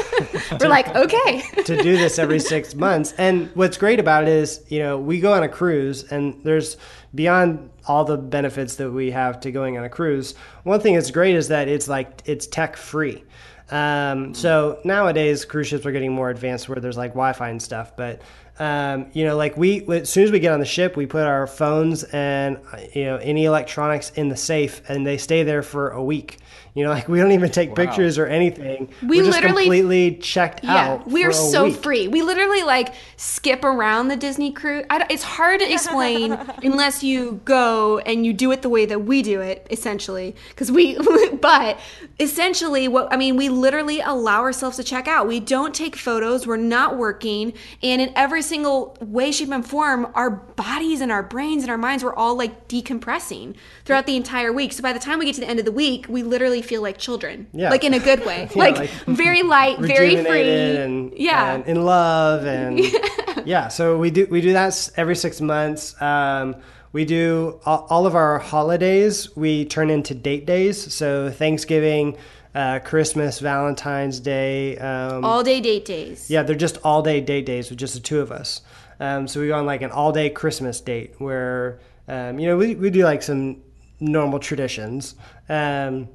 We're 0.60 0.68
like, 0.68 0.94
okay. 0.94 1.40
to 1.64 1.82
do 1.82 1.96
this 1.96 2.18
every 2.18 2.38
six 2.38 2.74
months. 2.86 3.14
And 3.18 3.50
what's 3.54 3.76
great 3.76 4.00
about 4.00 4.24
it 4.24 4.28
is, 4.30 4.62
you 4.68 4.78
know, 4.78 4.98
we 4.98 5.20
go 5.20 5.32
on 5.32 5.42
a 5.42 5.48
cruise, 5.48 6.04
and 6.04 6.40
there's 6.44 6.76
beyond 7.14 7.70
all 7.86 8.04
the 8.04 8.16
benefits 8.16 8.76
that 8.76 8.90
we 8.90 9.10
have 9.10 9.40
to 9.40 9.50
going 9.50 9.78
on 9.78 9.84
a 9.84 9.88
cruise. 9.88 10.34
One 10.64 10.80
thing 10.80 10.94
that's 10.94 11.10
great 11.10 11.34
is 11.34 11.48
that 11.48 11.68
it's 11.68 11.88
like 11.88 12.22
it's 12.26 12.46
tech 12.46 12.76
free. 12.76 13.24
Um, 13.70 14.34
so 14.34 14.78
nowadays, 14.84 15.44
cruise 15.44 15.68
ships 15.68 15.86
are 15.86 15.92
getting 15.92 16.12
more 16.12 16.30
advanced 16.30 16.68
where 16.68 16.78
there's 16.80 16.96
like 16.96 17.12
Wi-Fi 17.12 17.48
and 17.48 17.62
stuff. 17.62 17.96
But 17.96 18.20
um, 18.58 19.06
you 19.12 19.24
know, 19.24 19.36
like 19.36 19.56
we 19.56 19.84
as 19.88 20.10
soon 20.10 20.24
as 20.24 20.30
we 20.30 20.38
get 20.38 20.52
on 20.52 20.60
the 20.60 20.66
ship, 20.66 20.96
we 20.96 21.06
put 21.06 21.22
our 21.22 21.46
phones 21.46 22.04
and 22.04 22.58
you 22.94 23.04
know 23.04 23.16
any 23.16 23.44
electronics 23.44 24.10
in 24.10 24.28
the 24.28 24.36
safe, 24.36 24.82
and 24.88 25.06
they 25.06 25.16
stay 25.16 25.42
there 25.42 25.62
for 25.62 25.90
a 25.90 26.02
week. 26.02 26.38
You 26.74 26.84
know, 26.84 26.90
like 26.90 27.06
we 27.06 27.18
don't 27.18 27.32
even 27.32 27.50
take 27.50 27.74
pictures 27.74 28.16
or 28.16 28.26
anything. 28.26 28.88
We 29.02 29.18
We're 29.18 29.24
just 29.26 29.36
literally- 29.42 29.64
completely 29.64 30.14
checked 30.16 30.64
Yeah, 30.64 30.92
out. 30.92 31.06
we're 31.06 31.30
so 31.32 31.64
week. 31.64 31.76
free. 31.82 32.08
We 32.08 32.22
literally 32.22 32.62
like 32.62 32.94
skip 33.18 33.62
around 33.62 34.08
the 34.08 34.16
Disney 34.16 34.52
cruise. 34.52 34.86
It's 35.10 35.22
hard 35.22 35.60
to 35.60 35.70
explain 35.70 36.32
unless 36.62 37.02
you 37.02 37.42
go 37.44 37.98
and 37.98 38.24
you 38.24 38.32
do 38.32 38.50
it 38.52 38.62
the 38.62 38.70
way 38.70 38.86
that 38.86 39.00
we 39.00 39.20
do 39.20 39.42
it, 39.42 39.66
essentially. 39.70 40.34
Because 40.48 40.72
we, 40.72 40.96
but 41.42 41.78
essentially, 42.18 42.88
what 42.88 43.12
I 43.12 43.16
mean, 43.18 43.36
we 43.36 43.50
literally 43.50 44.00
allow 44.00 44.40
ourselves 44.40 44.76
to 44.78 44.84
check 44.84 45.06
out. 45.06 45.26
We 45.26 45.40
don't 45.40 45.74
take 45.74 45.94
photos. 45.94 46.46
We're 46.46 46.56
not 46.56 46.96
working, 46.96 47.52
and 47.82 48.00
in 48.00 48.12
every 48.16 48.40
single 48.40 48.96
way, 49.00 49.30
shape, 49.30 49.50
and 49.50 49.66
form, 49.66 50.10
our 50.14 50.30
bodies 50.30 51.02
and 51.02 51.12
our 51.12 51.22
brains 51.22 51.62
and 51.64 51.70
our 51.70 51.76
minds 51.78 52.02
were 52.02 52.18
all 52.18 52.34
like 52.34 52.68
decompressing 52.68 53.56
throughout 53.84 54.06
the 54.06 54.16
entire 54.16 54.52
week. 54.54 54.72
So 54.72 54.82
by 54.82 54.94
the 54.94 54.98
time 55.00 55.18
we 55.18 55.26
get 55.26 55.34
to 55.34 55.40
the 55.42 55.48
end 55.48 55.58
of 55.58 55.64
the 55.66 55.72
week, 55.72 56.06
we 56.08 56.22
literally 56.22 56.61
feel 56.62 56.82
like 56.82 56.98
children, 56.98 57.46
Yeah. 57.52 57.70
like 57.70 57.84
in 57.84 57.94
a 57.94 57.98
good 57.98 58.24
way, 58.24 58.48
Yeah, 58.54 58.58
like, 58.64 58.76
like 58.76 58.90
very 59.06 59.42
light, 59.42 59.78
very 59.78 60.16
free, 60.24 60.76
and 60.76 61.12
yeah. 61.16 61.54
and 61.54 61.66
in 61.66 61.84
love 61.84 62.46
and 62.46 62.80
yeah. 63.44 63.68
So 63.68 63.98
we 63.98 64.10
do 64.10 64.26
we 64.30 64.40
do 64.40 64.52
that 64.54 64.90
every 64.96 65.16
six 65.16 65.40
months. 65.40 66.00
Um, 66.00 66.56
we 66.92 67.04
do 67.04 67.58
all, 67.64 67.86
all 67.90 68.06
of 68.06 68.14
our 68.14 68.38
holidays. 68.38 69.34
We 69.36 69.64
turn 69.64 69.90
into 69.90 70.14
date 70.14 70.44
days. 70.46 70.92
So 70.94 71.30
Thanksgiving, 71.30 72.16
uh, 72.54 72.80
Christmas, 72.80 73.38
Valentine's 73.40 74.20
Day. 74.20 74.76
Um, 74.78 75.24
all 75.24 75.42
day 75.42 75.60
date 75.60 75.84
days. 75.86 76.30
yeah, 76.30 76.42
they're 76.42 76.54
just 76.54 76.78
all 76.84 77.02
day 77.02 77.20
date 77.20 77.46
days 77.46 77.70
with 77.70 77.78
just 77.78 77.94
the 77.94 78.00
two 78.00 78.20
of 78.20 78.30
us. 78.30 78.60
Um, 79.00 79.26
so 79.26 79.40
we 79.40 79.48
go 79.48 79.54
on 79.58 79.64
like 79.66 79.82
an 79.82 79.90
all 79.90 80.12
day 80.12 80.28
Christmas 80.30 80.80
date 80.82 81.14
where, 81.18 81.80
um, 82.08 82.38
you 82.38 82.46
know, 82.46 82.56
we, 82.58 82.74
we 82.76 82.90
do 82.90 83.04
like 83.04 83.22
some 83.22 83.62
normal 83.98 84.38
traditions. 84.38 85.14
Um, 85.48 86.08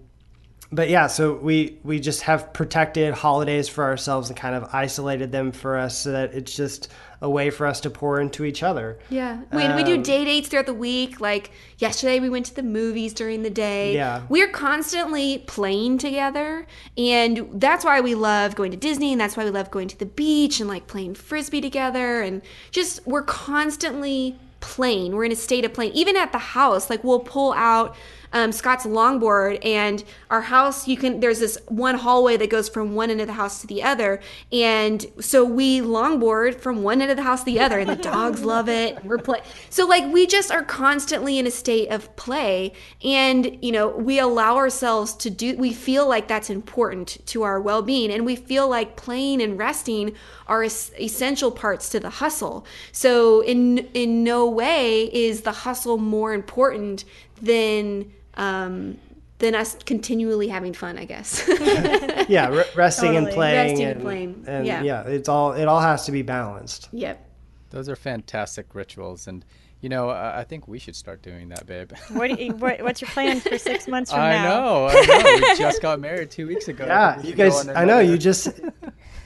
but 0.72 0.90
yeah, 0.90 1.08
so 1.08 1.34
we, 1.34 1.78
we 1.84 2.00
just 2.00 2.22
have 2.24 2.52
protected 2.54 3.14
holidays 3.14 3.70
for 3.70 3.84
ourselves 3.84 4.30
and 4.30 4.38
kind 4.38 4.56
of 4.56 4.70
isolated 4.74 5.32
them 5.32 5.52
for 5.52 5.78
us 5.78 5.98
so 5.98 6.12
that 6.12 6.34
it's 6.34 6.56
just 6.56 6.90
a 7.22 7.30
way 7.30 7.50
for 7.50 7.66
us 7.66 7.80
to 7.82 7.90
pour 7.90 8.20
into 8.20 8.46
each 8.46 8.62
other. 8.62 9.00
Yeah. 9.10 9.42
We, 9.52 9.68
we 9.74 9.84
do 9.84 9.96
Um, 9.96 10.04
day 10.04 10.26
dates 10.26 10.50
throughout 10.50 10.68
the 10.68 10.74
week. 10.74 11.20
Like 11.20 11.52
yesterday, 11.78 12.20
we 12.20 12.30
went 12.30 12.46
to 12.48 12.56
the 12.56 12.64
movies 12.64 13.14
during 13.14 13.44
the 13.44 13.50
day. 13.50 13.96
Yeah. 13.96 14.24
We're 14.30 14.50
constantly 14.50 15.40
playing 15.48 15.98
together. 15.98 16.68
And 16.96 17.50
that's 17.54 17.84
why 17.84 18.02
we 18.02 18.14
love 18.14 18.56
going 18.56 18.72
to 18.72 18.78
Disney. 18.78 19.14
And 19.14 19.22
that's 19.22 19.36
why 19.36 19.46
we 19.46 19.52
love 19.52 19.72
going 19.72 19.88
to 19.88 19.98
the 19.98 20.06
beach 20.06 20.60
and 20.60 20.70
like 20.70 20.86
playing 20.88 21.16
frisbee 21.16 21.62
together. 21.62 22.22
And 22.22 22.42
just, 22.72 23.06
we're 23.08 23.24
constantly 23.24 24.38
playing. 24.60 25.14
We're 25.14 25.26
in 25.26 25.32
a 25.32 25.36
state 25.36 25.66
of 25.66 25.74
playing. 25.74 25.94
Even 25.94 26.16
at 26.18 26.32
the 26.32 26.38
house, 26.38 26.90
like 26.90 27.04
we'll 27.04 27.20
pull 27.20 27.54
out 27.54 27.96
um, 28.34 28.52
Scott's 28.52 28.86
longboard, 28.86 29.64
and 29.66 30.04
our 30.30 30.42
house. 30.42 30.88
You 30.88 30.98
can 30.98 31.20
there's 31.20 31.40
this 31.40 31.58
one 31.68 31.96
hallway 31.96 32.38
that 32.38 32.50
goes 32.50 32.70
from 32.70 32.96
one 32.96 33.10
end 33.10 33.22
of 33.22 33.28
the 33.28 33.34
house 33.34 33.62
to 33.62 33.68
the 33.68 33.84
other, 33.84 34.20
and 34.52 35.06
so 35.20 35.46
we 35.46 35.80
longboard 35.82 36.60
from 36.60 36.84
one 36.84 37.02
end 37.02 37.12
of 37.12 37.18
the 37.18 37.24
house 37.24 37.42
to 37.42 37.46
the 37.46 37.60
other, 37.60 37.80
and 37.80 37.90
the 37.90 37.96
dogs 37.96 38.44
love 38.44 38.70
it. 38.70 39.04
We're 39.04 39.18
play 39.18 39.42
so 39.70 39.86
like 39.86 40.12
we 40.12 40.28
just 40.28 40.52
are 40.52 40.64
constantly 40.64 41.40
in 41.40 41.48
a 41.48 41.52
state 41.52 41.90
of 41.90 42.14
play, 42.16 42.74
and 43.04 43.58
you 43.62 43.72
know 43.72 43.90
we 43.90 44.20
allow 44.20 44.58
ourselves 44.58 45.14
to 45.16 45.30
do. 45.30 45.56
We 45.58 45.74
feel 45.74 46.08
like 46.08 46.28
that's 46.28 46.50
important 46.50 47.26
to 47.28 47.44
our 47.44 47.60
well 47.60 47.82
being, 47.82 48.12
and 48.12 48.26
we 48.26 48.36
feel 48.36 48.68
like 48.68 48.96
playing 48.96 49.42
and 49.42 49.58
resting 49.58 50.16
are 50.48 50.64
es- 50.64 50.92
essential 51.00 51.52
parts 51.52 51.90
to 51.90 52.00
the 52.00 52.10
hustle. 52.10 52.66
So 52.92 53.42
in 53.42 53.80
in 53.94 54.24
no 54.24 54.48
way 54.50 55.06
is 55.14 55.42
the 55.42 55.52
hustle 55.52 55.98
more 55.98 56.34
important 56.34 57.06
than 57.42 58.12
um, 58.38 58.98
than 59.40 59.54
us 59.54 59.76
continually 59.86 60.48
having 60.48 60.74
fun. 60.74 60.98
I 60.98 61.06
guess. 61.06 61.48
Yeah, 62.30 62.50
re- 62.50 62.66
resting 62.76 63.16
and 63.16 63.30
playing. 63.30 63.56
Resting 63.70 63.86
and, 63.86 63.92
and 63.94 64.02
playing. 64.02 64.44
and 64.48 64.66
Yeah. 64.68 64.82
yeah, 64.84 65.04
it's 65.08 65.30
all 65.30 65.54
it 65.54 65.66
all 65.66 65.80
has 65.80 66.06
to 66.08 66.12
be 66.12 66.22
balanced. 66.22 66.90
yep. 66.92 67.24
Those 67.70 67.88
are 67.88 67.96
fantastic 67.96 68.76
rituals, 68.76 69.28
and 69.28 69.46
you 69.82 69.88
know, 69.90 70.10
I 70.10 70.40
I 70.40 70.44
think 70.44 70.68
we 70.68 70.78
should 70.80 70.96
start 70.96 71.22
doing 71.22 71.48
that, 71.50 71.66
babe. 71.66 71.92
What, 72.10 72.38
you, 72.40 72.52
what 72.54 72.82
what's 72.82 73.00
your 73.02 73.10
plan 73.12 73.40
for 73.40 73.58
six 73.58 73.88
months 73.88 74.12
from 74.12 74.20
I 74.22 74.32
now? 74.34 74.44
know, 74.60 74.88
I 74.90 74.94
know. 75.06 75.50
We 75.52 75.58
just 75.58 75.82
got 75.82 76.00
married 76.02 76.32
two 76.32 76.48
weeks 76.48 76.68
ago. 76.68 76.86
Yeah, 76.86 77.22
you 77.22 77.34
guys. 77.34 77.68
I 77.70 77.86
know 77.86 78.00
you 78.00 78.18
just. 78.18 78.50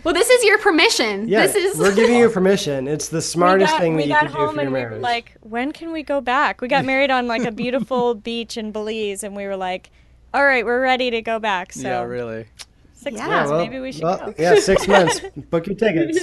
Well, 0.04 0.14
this 0.14 0.30
is 0.30 0.44
your 0.44 0.58
permission. 0.58 1.28
Yeah, 1.28 1.46
this 1.46 1.56
is 1.56 1.78
we're 1.78 1.94
giving 1.96 2.18
you 2.18 2.30
permission. 2.40 2.88
It's 2.88 3.10
the 3.10 3.22
smartest 3.22 3.72
got, 3.74 3.82
thing 3.82 3.96
we 3.96 4.04
that 4.04 4.08
you 4.08 4.14
got 4.14 4.22
could 4.28 4.32
do 4.34 4.38
home 4.38 4.56
for 4.56 4.62
your 4.62 4.64
and 4.64 4.74
we 4.74 4.96
were 4.98 5.02
like, 5.02 5.36
when 5.42 5.72
can 5.72 5.92
we 5.92 6.04
go 6.04 6.22
back? 6.22 6.62
We 6.62 6.68
got 6.68 6.86
married 6.86 7.12
on 7.12 7.28
like 7.28 7.44
a 7.44 7.52
beautiful 7.64 8.16
beach 8.16 8.58
in 8.58 8.72
Belize, 8.72 9.24
and 9.24 9.36
we 9.36 9.46
were 9.46 9.58
like, 9.58 9.92
all 10.34 10.44
right, 10.44 10.66
we're 10.66 10.82
ready 10.82 11.12
to 11.12 11.22
go 11.22 11.40
back. 11.40 11.74
So 11.74 11.82
Yeah, 11.88 12.02
really. 12.04 12.48
six 12.94 13.18
Yeah. 13.18 13.28
months, 13.28 13.52
well, 13.52 13.60
maybe 13.66 13.80
we 13.80 13.92
should 13.92 14.04
well, 14.04 14.18
go. 14.18 14.34
Yeah, 14.38 14.56
six 14.60 14.88
months. 14.88 15.20
Book 15.50 15.68
your 15.68 15.76
tickets. 15.76 16.20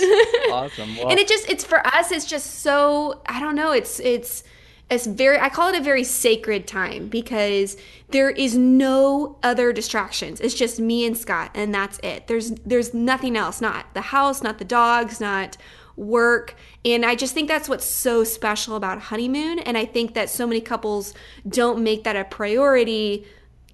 Awesome. 0.50 0.96
Well, 0.96 1.10
and 1.10 1.18
it 1.18 1.28
just 1.28 1.48
it's 1.48 1.64
for 1.64 1.86
us 1.86 2.10
it's 2.10 2.24
just 2.24 2.60
so 2.60 3.20
i 3.26 3.38
don't 3.38 3.54
know 3.54 3.72
it's 3.72 4.00
it's 4.00 4.44
it's 4.90 5.06
very 5.06 5.38
i 5.38 5.48
call 5.48 5.68
it 5.68 5.78
a 5.78 5.82
very 5.82 6.04
sacred 6.04 6.66
time 6.66 7.08
because 7.08 7.76
there 8.10 8.30
is 8.30 8.56
no 8.56 9.36
other 9.42 9.72
distractions. 9.72 10.40
It's 10.40 10.54
just 10.54 10.80
me 10.80 11.04
and 11.04 11.16
scott 11.16 11.50
and 11.54 11.74
that's 11.74 11.98
it. 12.02 12.26
There's 12.26 12.52
there's 12.64 12.94
nothing 12.94 13.36
else 13.36 13.60
not 13.60 13.92
the 13.94 14.00
house 14.00 14.42
not 14.42 14.58
the 14.58 14.64
dogs 14.64 15.20
not 15.20 15.56
work. 15.96 16.54
And 16.84 17.04
i 17.04 17.14
just 17.14 17.34
think 17.34 17.48
that's 17.48 17.68
what's 17.68 17.84
so 17.84 18.24
special 18.24 18.76
about 18.76 19.00
honeymoon 19.00 19.58
and 19.58 19.76
i 19.76 19.84
think 19.84 20.14
that 20.14 20.30
so 20.30 20.46
many 20.46 20.60
couples 20.60 21.12
don't 21.46 21.82
make 21.82 22.04
that 22.04 22.16
a 22.16 22.24
priority 22.24 23.26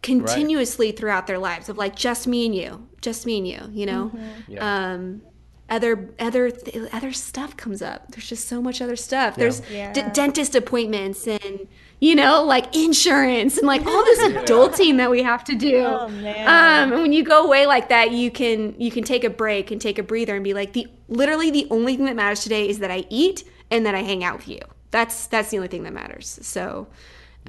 continuously 0.03 0.91
throughout 0.93 1.27
their 1.27 1.39
lives 1.39 1.69
of 1.69 1.79
like 1.79 1.95
just 1.95 2.27
me 2.27 2.47
and 2.47 2.55
you 2.55 2.89
just 3.01 3.25
me 3.27 3.39
and 3.39 3.47
you 3.49 3.61
you 3.73 3.87
know? 3.87 4.11
Yeah. 4.49 4.93
um 4.95 5.23
other 5.75 6.09
other 6.18 6.51
other 6.93 7.12
stuff 7.12 7.57
comes 7.57 7.83
up. 7.83 8.11
There's 8.12 8.29
just 8.29 8.49
so 8.49 8.62
much 8.62 8.81
other 8.81 8.97
stuff. 8.97 9.37
There's 9.37 9.61
Yeah. 9.70 9.93
d- 9.93 10.03
dentist 10.12 10.55
appointments 10.55 11.27
and 11.27 11.66
you 12.01 12.14
know 12.14 12.43
like 12.45 12.75
insurance 12.77 13.59
and 13.59 13.66
like 13.66 13.85
all 13.87 14.05
this 14.05 14.20
adulting 14.41 14.97
that 14.99 15.11
we 15.11 15.22
have 15.22 15.43
to 15.45 15.55
do. 15.55 15.79
Oh, 15.85 16.09
man. 16.09 16.47
um 16.47 16.93
and 16.93 17.03
when 17.03 17.12
you 17.12 17.25
go 17.25 17.45
away 17.45 17.66
like 17.66 17.89
that 17.89 18.11
you 18.12 18.31
can 18.31 18.75
you 18.81 18.91
can 18.91 19.05
take 19.05 19.25
a 19.25 19.31
break 19.31 19.70
and 19.70 19.81
take 19.81 19.99
a 19.99 20.03
breather 20.03 20.35
and 20.35 20.45
be 20.45 20.55
like 20.55 20.72
the 20.72 20.87
literally 21.09 21.51
the 21.51 21.66
only 21.70 21.97
thing 21.97 22.07
that 22.07 22.16
matters 22.16 22.43
today 22.43 22.68
is 22.68 22.79
that 22.81 22.91
i 22.91 23.05
eat 23.11 23.45
and 23.70 23.85
that 23.87 23.95
i 23.95 24.03
hang 24.03 24.22
out 24.25 24.37
with 24.39 24.49
you. 24.49 24.61
That's 24.91 25.27
that's 25.27 25.51
the 25.51 25.57
only 25.59 25.68
thing 25.68 25.83
that 25.85 25.93
matters. 25.93 26.39
So 26.43 26.87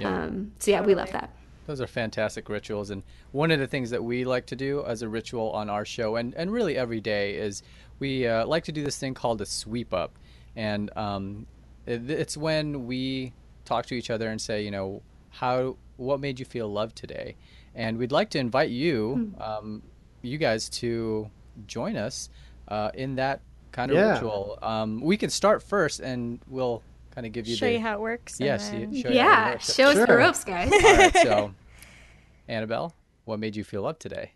um 0.04 0.52
so 0.60 0.72
yeah 0.72 0.82
we 0.82 0.96
love 0.96 1.12
that. 1.12 1.30
Those 1.68 1.82
are 1.82 1.88
fantastic 1.88 2.48
rituals. 2.48 2.92
And 2.92 3.02
one 3.32 3.50
of 3.50 3.60
the 3.60 3.66
things 3.66 3.90
that 3.90 4.04
we 4.04 4.24
like 4.24 4.46
to 4.48 4.56
do 4.56 4.84
as 4.86 5.02
a 5.02 5.10
ritual 5.10 5.50
on 5.50 5.68
our 5.68 5.84
show, 5.84 6.16
and, 6.16 6.32
and 6.36 6.52
really 6.54 6.78
every 6.78 7.02
day, 7.02 7.34
is 7.38 7.64
we 8.00 8.28
uh, 8.28 8.46
like 8.46 8.64
to 8.66 8.72
do 8.72 8.84
this 8.84 8.98
thing 8.98 9.14
called 9.14 9.42
a 9.42 9.46
sweep 9.46 9.94
up. 9.94 10.18
And 10.56 10.96
um, 10.98 11.46
it, 11.86 12.10
it's 12.10 12.38
when 12.38 12.86
we 12.86 13.34
talk 13.66 13.86
to 13.88 13.96
each 13.96 14.10
other 14.10 14.30
and 14.30 14.40
say, 14.40 14.64
you 14.64 14.72
know, 14.72 15.02
how 15.30 15.78
what 15.98 16.20
made 16.20 16.40
you 16.40 16.46
feel 16.46 16.68
loved 16.72 16.96
today? 16.96 17.36
And 17.74 17.98
we'd 17.98 18.12
like 18.12 18.30
to 18.32 18.40
invite 18.40 18.70
you, 18.70 19.34
um, 19.40 19.82
you 20.22 20.38
guys, 20.38 20.70
to 20.70 21.30
join 21.68 21.96
us 21.98 22.30
uh, 22.70 22.92
in 22.94 23.16
that 23.16 23.42
kind 23.72 23.92
of 23.92 23.98
Yeah. 23.98 24.14
ritual. 24.14 24.58
Um, 24.62 25.02
we 25.02 25.18
can 25.18 25.30
start 25.30 25.62
first, 25.62 26.00
and 26.00 26.40
we'll 26.48 26.82
kind 27.12 27.28
of 27.28 27.34
give 27.34 27.48
you 27.48 27.56
Show 27.56 27.66
the 27.66 27.74
you 27.74 27.80
how 27.82 27.94
it 27.96 28.00
works. 28.02 28.40
yes, 28.40 28.70
then- 28.70 28.94
you- 28.94 29.02
show 29.02 29.10
you 29.10 29.16
yeah 29.16 29.52
works. 29.52 29.74
show 29.74 29.88
us 29.90 29.98
the 30.08 30.16
ropes 30.16 30.44
guys 30.46 30.72
All 30.72 30.80
right, 30.80 31.14
so 31.18 31.54
Annabelle, 32.48 32.94
what 33.26 33.40
made 33.40 33.56
you 33.58 33.64
feel 33.66 33.82
loved 33.84 34.00
today? 34.02 34.32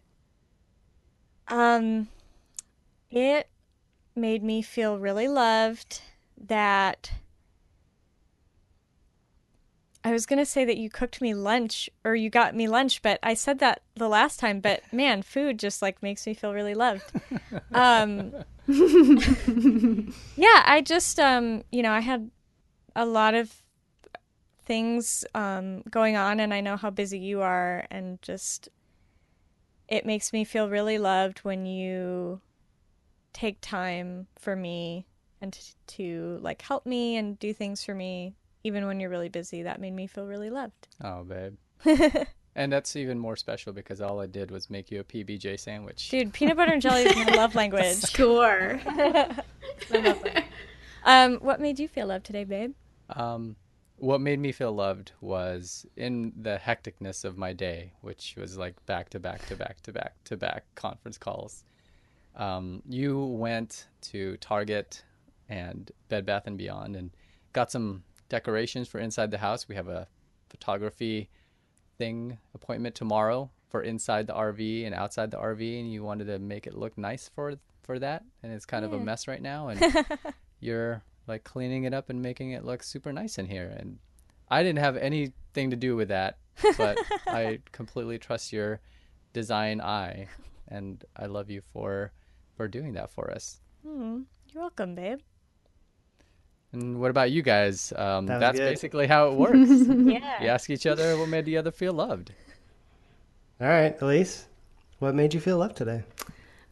Um, 1.48 2.08
it 3.10 3.50
made 4.16 4.44
me 4.44 4.62
feel 4.62 5.00
really 5.00 5.28
loved 5.28 6.02
that 6.38 7.12
I 10.04 10.12
was 10.12 10.26
gonna 10.26 10.46
say 10.46 10.64
that 10.64 10.78
you 10.78 10.90
cooked 10.90 11.22
me 11.22 11.34
lunch 11.34 11.90
or 12.06 12.16
you 12.16 12.30
got 12.30 12.56
me 12.56 12.68
lunch, 12.68 13.02
but 13.02 13.20
I 13.22 13.34
said 13.34 13.60
that 13.60 13.82
the 13.96 14.08
last 14.08 14.40
time. 14.40 14.62
But 14.62 14.82
man, 14.94 15.22
food 15.22 15.60
just 15.60 15.82
like 15.82 16.02
makes 16.02 16.26
me 16.26 16.34
feel 16.34 16.54
really 16.54 16.76
loved. 16.76 17.12
Um, 17.72 18.34
yeah, 18.68 20.64
I 20.66 20.82
just 20.84 21.20
um, 21.20 21.64
you 21.72 21.84
know, 21.84 21.92
I 21.92 22.00
had 22.00 22.32
a 22.96 23.06
lot 23.06 23.34
of 23.36 23.54
things 24.66 25.26
um 25.36 25.82
going 25.90 26.16
on, 26.16 26.40
and 26.40 26.54
I 26.54 26.62
know 26.62 26.78
how 26.78 26.90
busy 26.90 27.20
you 27.20 27.42
are, 27.42 27.86
and 27.92 28.22
just 28.22 28.70
it 29.88 30.06
makes 30.06 30.32
me 30.32 30.44
feel 30.44 30.70
really 30.70 30.98
loved 30.98 31.40
when 31.40 31.66
you 31.66 32.42
take 33.34 33.60
time 33.62 34.28
for 34.38 34.56
me 34.56 35.06
and 35.42 35.54
to, 35.54 35.62
to 35.88 36.40
like 36.42 36.62
help 36.62 36.86
me 36.86 37.16
and 37.18 37.38
do 37.40 37.54
things 37.54 37.84
for 37.84 37.94
me 37.96 38.36
even 38.64 38.86
when 38.86 39.00
you're 39.00 39.10
really 39.10 39.30
busy 39.30 39.64
that 39.64 39.80
made 39.80 39.94
me 39.94 40.08
feel 40.08 40.26
really 40.26 40.50
loved 40.50 40.88
Oh, 41.04 41.24
babe. 41.24 41.56
and 42.56 42.74
that's 42.74 42.96
even 42.96 43.18
more 43.20 43.36
special 43.38 43.72
because 43.72 44.02
all 44.02 44.20
I 44.20 44.26
did 44.26 44.52
was 44.52 44.70
make 44.70 44.92
you 44.92 45.00
a 45.00 45.04
PBJ 45.04 45.60
sandwich. 45.60 46.10
dude 46.10 46.34
peanut 46.34 46.58
butter 46.58 46.74
and 46.74 46.82
jelly 46.82 47.04
is 47.04 47.16
my 47.16 47.34
love 47.36 47.56
language 47.62 47.96
score 47.96 48.80
um 51.06 51.36
what 51.38 51.60
made 51.62 51.80
you 51.80 51.88
feel 51.88 52.08
loved 52.08 52.26
today 52.26 52.44
babe 52.44 52.74
Um, 53.10 53.56
what 53.98 54.22
made 54.22 54.40
me 54.40 54.52
feel 54.52 54.72
loved 54.72 55.12
was 55.22 55.86
in 55.98 56.32
the 56.40 56.58
hecticness 56.64 57.26
of 57.26 57.38
my 57.38 57.52
day, 57.52 57.92
which 58.02 58.36
was 58.38 58.58
like 58.58 58.76
back 58.86 59.10
to 59.10 59.20
back 59.20 59.46
to 59.48 59.56
back 59.58 59.82
to 59.82 59.92
back 59.92 60.14
to 60.26 60.38
back 60.38 60.64
conference 60.76 61.18
calls. 61.18 61.66
Um, 62.40 62.82
you 62.88 63.26
went 63.26 63.88
to 64.04 64.38
Target 64.38 65.04
and 65.50 65.92
Bed 66.08 66.26
Bath 66.26 66.48
and 66.48 66.58
Beyond 66.58 66.96
and 66.96 67.12
got 67.52 67.70
some 67.70 68.04
decorations 68.30 68.88
for 68.88 69.00
inside 69.00 69.30
the 69.30 69.38
house. 69.38 69.68
We 69.68 69.76
have 69.76 69.90
a 69.90 70.08
photography 70.50 71.30
thing 71.98 72.38
appointment 72.56 72.96
tomorrow 72.96 73.52
for 73.68 73.84
inside 73.84 74.26
the 74.26 74.34
RV 74.34 74.86
and 74.86 74.96
outside 74.96 75.32
the 75.32 75.38
RV, 75.38 75.82
and 75.82 75.92
you 75.92 76.02
wanted 76.02 76.26
to 76.28 76.40
make 76.40 76.66
it 76.66 76.76
look 76.76 76.98
nice 76.98 77.30
for 77.30 77.56
for 77.84 78.00
that. 78.00 78.24
And 78.42 78.54
it's 78.54 78.66
kind 78.66 78.86
of 78.86 78.94
a 78.94 79.00
mess 79.00 79.28
right 79.28 79.42
now, 79.42 79.68
and 79.68 80.06
you're 80.62 81.04
like 81.28 81.44
cleaning 81.44 81.84
it 81.84 81.94
up 81.94 82.10
and 82.10 82.22
making 82.22 82.52
it 82.52 82.64
look 82.64 82.84
super 82.84 83.12
nice 83.12 83.38
in 83.38 83.48
here. 83.48 83.76
And 83.78 84.00
I 84.50 84.64
didn't 84.64 84.80
have 84.80 84.96
anything 84.96 85.72
to 85.72 85.76
do 85.76 85.96
with 85.96 86.08
that, 86.08 86.38
but 86.78 86.98
I 87.28 87.60
completely 87.74 88.18
trust 88.18 88.54
your 88.54 88.80
design 89.34 89.82
eye, 89.82 90.28
and 90.70 91.04
I 91.18 91.26
love 91.26 91.50
you 91.50 91.62
for 91.74 92.14
for 92.60 92.68
doing 92.68 92.92
that 92.92 93.10
for 93.10 93.32
us. 93.32 93.62
Hmm, 93.88 94.24
you're 94.52 94.64
welcome 94.64 94.94
babe 94.94 95.20
And 96.74 97.00
what 97.00 97.10
about 97.10 97.32
you 97.32 97.42
guys? 97.42 97.94
Um, 97.96 98.26
That 98.26 98.40
that's 98.42 98.60
good. 98.60 98.66
basically 98.66 99.08
how 99.08 99.30
it 99.30 99.36
works. 99.36 99.70
yeah 99.88 100.44
you 100.44 100.50
ask 100.50 100.70
each 100.70 100.86
other 100.86 101.18
what 101.18 101.30
made 101.30 101.46
the 101.46 101.56
other 101.56 101.72
feel 101.72 101.94
loved. 101.94 102.34
All 103.62 103.68
right, 103.68 103.96
Elise, 104.02 104.46
what 105.00 105.16
made 105.16 105.34
you 105.34 105.40
feel 105.40 105.58
loved 105.58 105.78
today? 105.78 106.04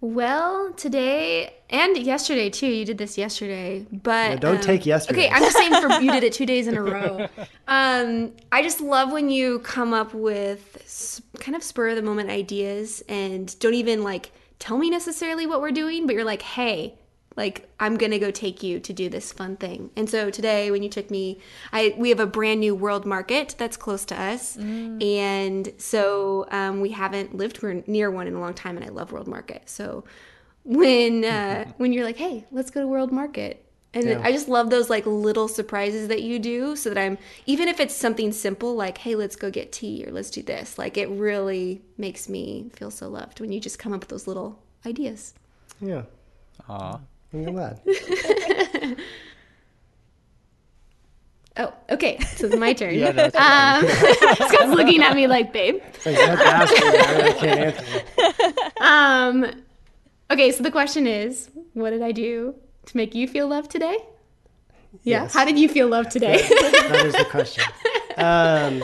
Well, 0.01 0.73
today 0.73 1.53
and 1.69 1.95
yesterday 1.97 2.49
too. 2.49 2.67
You 2.67 2.83
did 2.83 2.97
this 2.97 3.17
yesterday, 3.17 3.85
but 3.89 4.31
Yeah, 4.31 4.35
don't 4.35 4.55
um, 4.57 4.61
take 4.61 4.85
yesterday. 4.85 5.27
Okay, 5.27 5.29
I'm 5.33 5.41
just 5.41 5.55
saying 5.57 5.73
for 5.81 6.01
you 6.01 6.11
did 6.11 6.23
it 6.25 6.33
two 6.33 6.45
days 6.45 6.67
in 6.67 6.75
a 6.75 6.83
row. 6.95 7.27
Um, 7.69 8.33
I 8.51 8.61
just 8.61 8.81
love 8.81 9.13
when 9.13 9.29
you 9.29 9.59
come 9.59 9.93
up 9.93 10.13
with 10.13 10.63
s- 10.83 11.21
kind 11.39 11.55
of 11.55 11.63
spur 11.63 11.87
of 11.89 11.95
the 11.95 12.01
moment 12.01 12.29
ideas 12.29 13.01
and 13.07 13.57
don't 13.59 13.73
even 13.73 14.03
like 14.03 14.31
tell 14.59 14.77
me 14.77 14.89
necessarily 14.89 15.45
what 15.45 15.61
we're 15.61 15.71
doing, 15.71 16.05
but 16.07 16.15
you're 16.15 16.25
like, 16.25 16.41
hey. 16.41 16.95
Like 17.35 17.69
I'm 17.79 17.97
gonna 17.97 18.17
go 18.17 18.31
take 18.31 18.63
you 18.63 18.79
to 18.79 18.91
do 18.91 19.09
this 19.09 19.31
fun 19.31 19.57
thing, 19.57 19.91
and 19.95 20.09
so 20.09 20.31
today 20.31 20.71
when 20.71 20.81
you 20.81 20.89
took 20.89 21.11
me, 21.11 21.37
I 21.71 21.93
we 21.95 22.09
have 22.09 22.19
a 22.19 22.25
brand 22.25 22.61
new 22.61 22.73
World 22.73 23.05
Market 23.05 23.53
that's 23.59 23.77
close 23.77 24.05
to 24.05 24.19
us, 24.19 24.57
and 25.03 25.71
so 25.77 26.47
um, 26.49 26.81
we 26.81 26.89
haven't 26.89 27.35
lived 27.35 27.61
near 27.87 28.09
one 28.09 28.25
in 28.25 28.33
a 28.33 28.39
long 28.39 28.55
time, 28.55 28.75
and 28.75 28.83
I 28.83 28.89
love 28.89 29.11
World 29.11 29.27
Market. 29.27 29.69
So 29.69 30.03
when 30.63 31.23
uh, 31.25 31.65
when 31.77 31.93
you're 31.93 32.05
like, 32.05 32.17
"Hey, 32.17 32.45
let's 32.51 32.71
go 32.71 32.81
to 32.81 32.87
World 32.87 33.11
Market," 33.11 33.63
And 33.97 34.05
Yeah. 34.09 34.21
I 34.23 34.31
just 34.31 34.47
love 34.47 34.69
those 34.69 34.91
like 34.91 35.07
little 35.07 35.47
surprises 35.47 36.07
that 36.09 36.21
you 36.21 36.37
do 36.37 36.75
so 36.75 36.89
that 36.89 36.99
I'm 36.99 37.17
even 37.47 37.67
if 37.67 37.79
it's 37.79 37.95
something 37.95 38.31
simple 38.31 38.75
like 38.75 38.99
hey 38.99 39.15
let's 39.15 39.35
go 39.35 39.49
get 39.49 39.71
tea 39.71 40.05
or 40.05 40.11
let's 40.11 40.29
do 40.29 40.43
this 40.43 40.77
like 40.77 40.97
it 40.97 41.09
really 41.09 41.81
makes 41.97 42.29
me 42.29 42.69
feel 42.73 42.91
so 42.91 43.09
loved 43.09 43.39
when 43.39 43.51
you 43.51 43.59
just 43.59 43.79
come 43.79 43.93
up 43.93 44.01
with 44.01 44.09
those 44.09 44.27
little 44.27 44.59
ideas. 44.85 45.33
Yeah. 45.81 46.03
Aw. 46.69 46.99
I'm 47.33 47.43
glad. 47.53 47.81
Oh, 51.59 51.73
okay. 51.89 52.19
So 52.35 52.45
it's 52.45 52.55
my 52.55 52.71
turn. 52.73 52.93
Yeah, 52.93 53.11
no, 53.13 53.23
um, 53.23 53.31
Scott's 54.47 54.75
looking 54.75 55.01
at 55.01 55.15
me 55.15 55.25
like, 55.25 55.51
babe. 55.51 55.81
Like, 56.05 56.15
you 56.15 56.21
have 56.27 56.37
to 56.37 56.45
ask 56.45 56.71
me, 56.71 56.79
I 56.87 57.33
can't 57.33 57.59
answer. 57.59 58.73
Um, 58.79 59.63
okay, 60.29 60.51
so 60.51 60.61
the 60.61 60.69
question 60.69 61.07
is, 61.07 61.49
what 61.73 61.89
did 61.89 62.03
I 62.03 62.11
do 62.11 62.53
to 62.87 62.97
make 62.97 63.15
you 63.15 63.27
feel 63.27 63.47
loved 63.47 63.71
today? 63.71 63.97
Yeah. 65.03 65.23
Yes. 65.23 65.33
How 65.33 65.45
did 65.45 65.59
you 65.59 65.69
feel 65.69 65.87
loved 65.87 66.11
today? 66.11 66.37
that 66.37 67.03
is 67.05 67.13
the 67.13 67.25
question. 67.25 67.63
Um, 68.17 68.81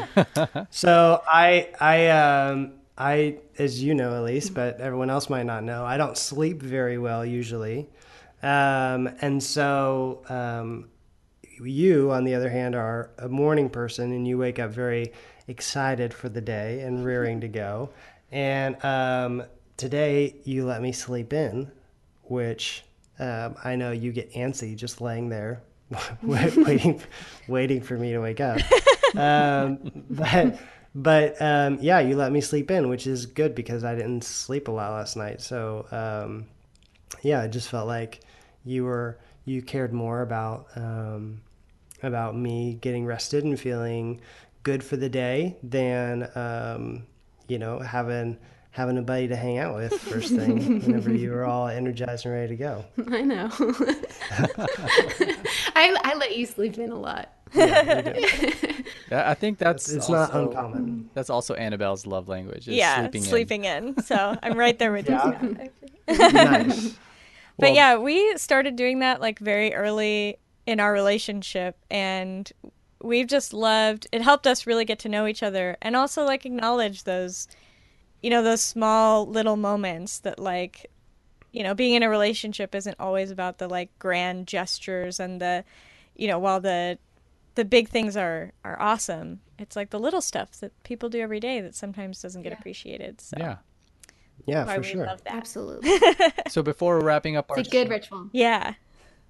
so 0.70 1.24
I, 1.28 1.70
I, 1.82 2.10
um, 2.10 2.74
I, 3.00 3.38
as 3.58 3.82
you 3.82 3.96
know, 3.96 4.22
Elise, 4.22 4.52
but 4.52 4.80
everyone 4.80 5.10
else 5.10 5.28
might 5.28 5.48
not 5.48 5.64
know, 5.64 5.84
I 5.84 5.98
don't 5.98 6.16
sleep 6.16 6.62
very 6.62 7.00
well 7.00 7.26
usually, 7.26 7.90
um, 8.44 9.10
and 9.22 9.42
so 9.42 10.22
um, 10.30 10.90
you, 11.60 12.12
on 12.12 12.26
the 12.26 12.36
other 12.36 12.50
hand, 12.50 12.76
are 12.76 13.10
a 13.18 13.28
morning 13.28 13.70
person, 13.70 14.12
and 14.12 14.28
you 14.28 14.38
wake 14.38 14.60
up 14.60 14.70
very 14.70 15.12
excited 15.48 16.14
for 16.14 16.30
the 16.30 16.42
day 16.42 16.82
and 16.82 17.04
rearing 17.04 17.42
to 17.42 17.48
go. 17.48 17.90
And 18.32 18.84
um, 18.84 19.44
today, 19.78 20.36
you 20.44 20.66
let 20.66 20.82
me 20.82 20.92
sleep 20.92 21.34
in, 21.34 21.72
which 22.24 22.84
um, 23.20 23.56
I 23.64 23.76
know 23.76 23.92
you 23.92 24.12
get 24.12 24.34
antsy 24.34 24.76
just 24.76 25.02
laying 25.02 25.30
there, 25.30 25.62
waiting, 26.24 27.02
waiting 27.48 27.82
for 27.82 27.98
me 27.98 28.12
to 28.12 28.20
wake 28.20 28.42
up. 28.42 28.60
Um, 29.16 29.92
but 30.10 30.60
but 30.96 31.42
um, 31.42 31.78
yeah, 31.82 32.00
you 32.00 32.16
let 32.16 32.32
me 32.32 32.42
sleep 32.42 32.70
in, 32.72 32.90
which 32.90 33.08
is 33.08 33.26
good 33.26 33.56
because 33.56 33.84
I 33.84 33.96
didn't 33.96 34.24
sleep 34.24 34.68
a 34.68 34.72
lot 34.72 34.92
last 34.92 35.16
night. 35.16 35.42
So 35.42 35.86
um, 35.92 36.46
yeah, 37.22 37.44
it 37.44 37.50
just 37.50 37.70
felt 37.70 37.88
like 37.88 38.22
you 38.66 38.84
were 38.84 39.18
you 39.46 39.62
cared 39.62 39.94
more 39.94 40.22
about 40.22 40.68
um, 40.76 41.42
about 42.02 42.36
me 42.36 42.78
getting 42.82 43.06
rested 43.06 43.44
and 43.44 43.60
feeling 43.60 44.22
good 44.64 44.84
for 44.84 44.98
the 44.98 45.10
day 45.10 45.58
than 45.64 46.30
um, 46.36 47.04
you 47.48 47.60
know 47.60 47.80
having 47.80 48.38
having 48.74 48.98
a 48.98 49.02
buddy 49.02 49.28
to 49.28 49.36
hang 49.36 49.58
out 49.60 49.76
with 49.76 49.94
first 50.00 50.36
thing 50.36 50.82
whenever 50.86 51.12
you 51.14 51.32
were 51.32 51.46
all 51.46 51.68
energized 51.68 52.26
and 52.26 52.34
ready 52.34 52.50
to 52.50 52.56
go. 52.56 52.86
I 53.12 53.22
know. 53.22 53.50
I, 55.76 55.96
I 56.04 56.14
let 56.18 56.36
you 56.38 56.46
sleep 56.46 56.78
in 56.78 56.92
a 56.92 57.00
lot. 57.00 57.32
Yeah, 57.54 58.14
I 59.12 59.34
think 59.36 59.60
that's 59.60 59.92
It's 59.92 60.10
not 60.10 60.34
uncommon. 60.34 61.10
That's 61.14 61.30
also 61.30 61.54
Annabelle's 61.54 62.08
love 62.08 62.28
language. 62.28 62.68
Is 62.68 62.76
yeah, 62.76 63.00
sleeping, 63.02 63.24
sleeping, 63.24 63.66
in. 63.66 63.88
in. 63.90 64.04
So 64.04 64.36
I'm 64.42 64.58
right 64.58 64.78
there 64.80 64.92
with 64.92 65.08
Yeah. 65.10 65.40
you. 65.42 65.70
nice. 66.08 66.96
But 67.60 67.68
Well- 67.68 67.76
yeah, 67.76 67.98
we 67.98 68.36
started 68.38 68.76
doing 68.76 69.00
that 69.00 69.22
like 69.22 69.38
very 69.40 69.74
early 69.76 70.38
in 70.66 70.80
our 70.80 70.92
relationship 70.92 71.78
and 71.92 72.52
we've 73.04 73.28
just 73.28 73.54
loved 73.54 74.08
it 74.14 74.22
helped 74.22 74.48
us 74.48 74.66
really 74.66 74.86
get 74.86 74.98
to 74.98 75.10
know 75.10 75.28
each 75.28 75.44
other 75.44 75.76
and 75.82 75.94
also 75.94 76.24
like 76.24 76.46
acknowledge 76.46 77.04
those 77.04 77.50
you 78.24 78.30
know 78.32 78.42
those 78.42 78.62
small 78.64 79.28
little 79.28 79.56
moments 79.58 80.18
that 80.20 80.40
like 80.40 80.90
you 81.52 81.62
know 81.62 81.76
being 81.76 81.94
in 81.94 82.02
a 82.02 82.10
relationship 82.10 82.74
isn't 82.74 82.96
always 83.00 83.30
about 83.30 83.60
the 83.60 83.68
like 83.68 83.90
grand 84.00 84.48
gestures 84.48 85.20
and 85.20 85.40
the 85.40 85.64
you 86.16 86.28
know 86.28 86.40
while 86.40 86.60
the 86.60 86.98
the 87.56 87.64
big 87.66 87.90
things 87.90 88.18
are 88.18 88.52
are 88.64 88.82
awesome 88.82 89.42
it's 89.60 89.76
like 89.76 89.92
the 89.92 90.00
little 90.00 90.22
stuff 90.22 90.60
that 90.62 90.72
people 90.84 91.10
do 91.10 91.20
every 91.20 91.40
day 91.40 91.62
that 91.62 91.76
sometimes 91.76 92.20
doesn't 92.22 92.42
get 92.42 92.52
appreciated 92.54 93.22
so 93.22 93.36
Yeah. 93.40 93.58
Yeah, 94.48 94.66
why 94.66 94.78
for 94.78 94.84
sure. 94.84 95.06
love 95.06 95.24
that 95.26 95.36
Absolutely. 95.36 95.90
So 96.50 96.64
before 96.64 97.00
wrapping 97.00 97.38
up 97.38 97.52
our 97.52 97.60
It's 97.60 97.68
a 97.68 97.72
good 97.72 97.88
show- 97.88 97.92
ritual. 97.94 98.30
yeah 98.34 98.74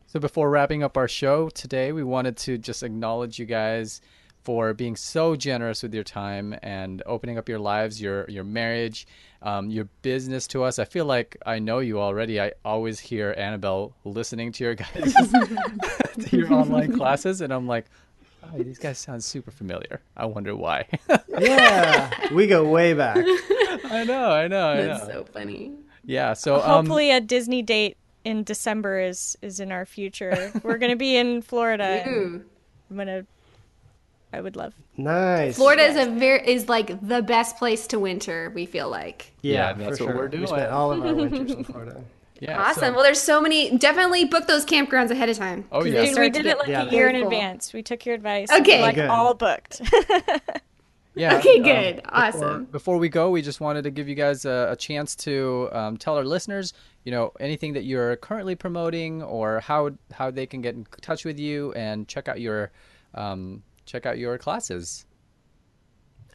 So 0.08 0.20
before 0.20 0.50
wrapping 0.50 0.82
up 0.82 0.96
our 0.98 1.08
show 1.10 1.50
today, 1.50 1.92
we 1.92 2.04
wanted 2.04 2.38
to 2.38 2.58
just 2.58 2.82
acknowledge 2.84 3.38
you 3.38 3.46
guys 3.46 4.00
for 4.44 4.74
being 4.74 4.96
so 4.96 5.36
generous 5.36 5.84
with 5.84 5.94
your 5.94 6.04
time 6.04 6.56
and 6.62 7.02
opening 7.06 7.38
up 7.38 7.48
your 7.48 7.60
lives, 7.60 8.02
your 8.02 8.30
your 8.30 8.44
marriage, 8.44 9.08
um, 9.42 9.70
your 9.70 9.86
business 10.02 10.48
to 10.48 10.64
us. 10.64 10.80
I 10.80 10.86
feel 10.86 11.06
like 11.06 11.38
I 11.46 11.60
know 11.60 11.80
you 11.80 12.00
already. 12.00 12.40
I 12.42 12.52
always 12.66 13.00
hear 13.00 13.34
Annabelle 13.38 13.96
listening 14.04 14.52
to 14.54 14.64
your 14.64 14.76
guys 14.84 15.14
to 16.26 16.38
your 16.38 16.52
online 16.54 16.96
classes, 16.98 17.42
and 17.42 17.54
I'm 17.54 17.68
like, 17.68 17.86
oh, 18.44 18.62
these 18.62 18.80
guys 18.80 18.98
sound 18.98 19.24
super 19.24 19.52
familiar. 19.52 20.02
I 20.18 20.26
wonder 20.26 20.56
why. 20.56 20.88
Yeah, 21.40 22.12
we 22.32 22.46
go 22.46 22.64
way 22.70 22.94
back. 22.94 23.18
I 23.18 24.04
know, 24.06 24.30
I 24.30 24.48
know, 24.48 24.68
I 24.68 24.82
That's 24.84 25.08
know. 25.08 25.14
so 25.14 25.26
funny. 25.26 25.72
Yeah. 26.06 26.34
So 26.34 26.58
um, 26.58 26.62
Hopefully, 26.62 27.10
a 27.10 27.20
Disney 27.20 27.64
date 27.64 27.98
in 28.24 28.44
December 28.44 29.00
is 29.00 29.36
is 29.42 29.60
in 29.60 29.72
our 29.72 29.86
future. 29.86 30.52
We're 30.62 30.78
gonna 30.78 30.96
be 30.96 31.18
in 31.18 31.42
Florida. 31.42 32.04
Ooh. 32.08 32.46
I'm 32.92 32.98
gonna. 32.98 33.26
I 34.34 34.42
would 34.42 34.56
love. 34.56 34.74
Nice. 34.98 35.56
Florida 35.56 35.84
is 35.84 35.96
a 35.96 36.10
very 36.10 36.46
is 36.48 36.68
like 36.68 37.00
the 37.08 37.22
best 37.22 37.58
place 37.58 37.88
to 37.88 38.00
winter. 38.00 38.52
We 38.56 38.66
feel 38.66 38.90
like. 38.90 39.32
Yeah, 39.42 39.54
Yeah, 39.70 39.74
that's 39.74 39.98
for 40.00 40.06
what 40.06 40.12
sure. 40.12 40.22
we're 40.22 40.28
doing. 40.28 40.42
We 40.42 40.48
spent 40.48 40.72
all 40.72 40.92
of 40.92 41.06
our 41.06 41.14
winters 41.14 41.52
in 41.52 41.64
Florida. 41.72 42.04
yeah. 42.40 42.60
Awesome. 42.62 42.82
so- 42.82 42.92
well, 42.94 43.04
there's 43.04 43.22
so 43.22 43.40
many. 43.40 43.78
Definitely 43.78 44.26
book 44.26 44.48
those 44.48 44.66
campgrounds 44.66 45.12
ahead 45.12 45.30
of 45.30 45.38
time. 45.38 45.66
Oh, 45.72 45.82
'cause 45.82 45.92
yeah. 45.92 46.06
Dude, 46.06 46.18
we 46.20 46.30
did 46.30 46.46
it 46.48 46.58
like 46.58 46.68
yeah, 46.68 46.84
a 46.84 46.92
year 46.92 47.08
in 47.08 47.14
very 47.14 47.24
advance. 47.26 47.72
We 47.74 47.84
took 47.84 48.06
your 48.06 48.16
advice. 48.16 48.52
Okay. 48.52 48.82
Like 48.82 48.96
Good. 48.96 49.10
all 49.10 49.34
booked. 49.36 49.82
Yeah. 51.16 51.38
Okay, 51.38 51.58
um, 51.58 51.64
good. 51.64 51.96
before- 51.98 52.12
Awesome. 52.12 52.66
Before 52.66 52.98
we 52.98 53.08
go, 53.08 53.30
we 53.30 53.44
just 53.44 53.62
wanted 53.62 53.84
to 53.84 53.92
give 53.92 54.10
you 54.10 54.16
guys 54.16 54.46
a, 54.46 54.70
a 54.72 54.76
chance 54.76 55.16
to 55.18 55.70
um, 55.72 55.96
tell 55.98 56.18
our 56.18 56.24
listeners, 56.24 56.74
you 57.04 57.12
know, 57.12 57.32
anything 57.40 57.74
that 57.74 57.84
you're 57.84 58.16
currently 58.16 58.56
promoting 58.56 59.22
or 59.22 59.60
how 59.60 59.92
how 60.12 60.32
they 60.32 60.48
can 60.48 60.62
get 60.62 60.74
in 60.74 60.88
touch 61.02 61.24
with 61.24 61.38
you 61.38 61.72
and 61.74 62.08
check 62.08 62.28
out 62.28 62.42
your 62.42 62.72
um, 63.14 63.62
check 63.86 64.06
out 64.06 64.18
your 64.18 64.38
classes. 64.38 65.06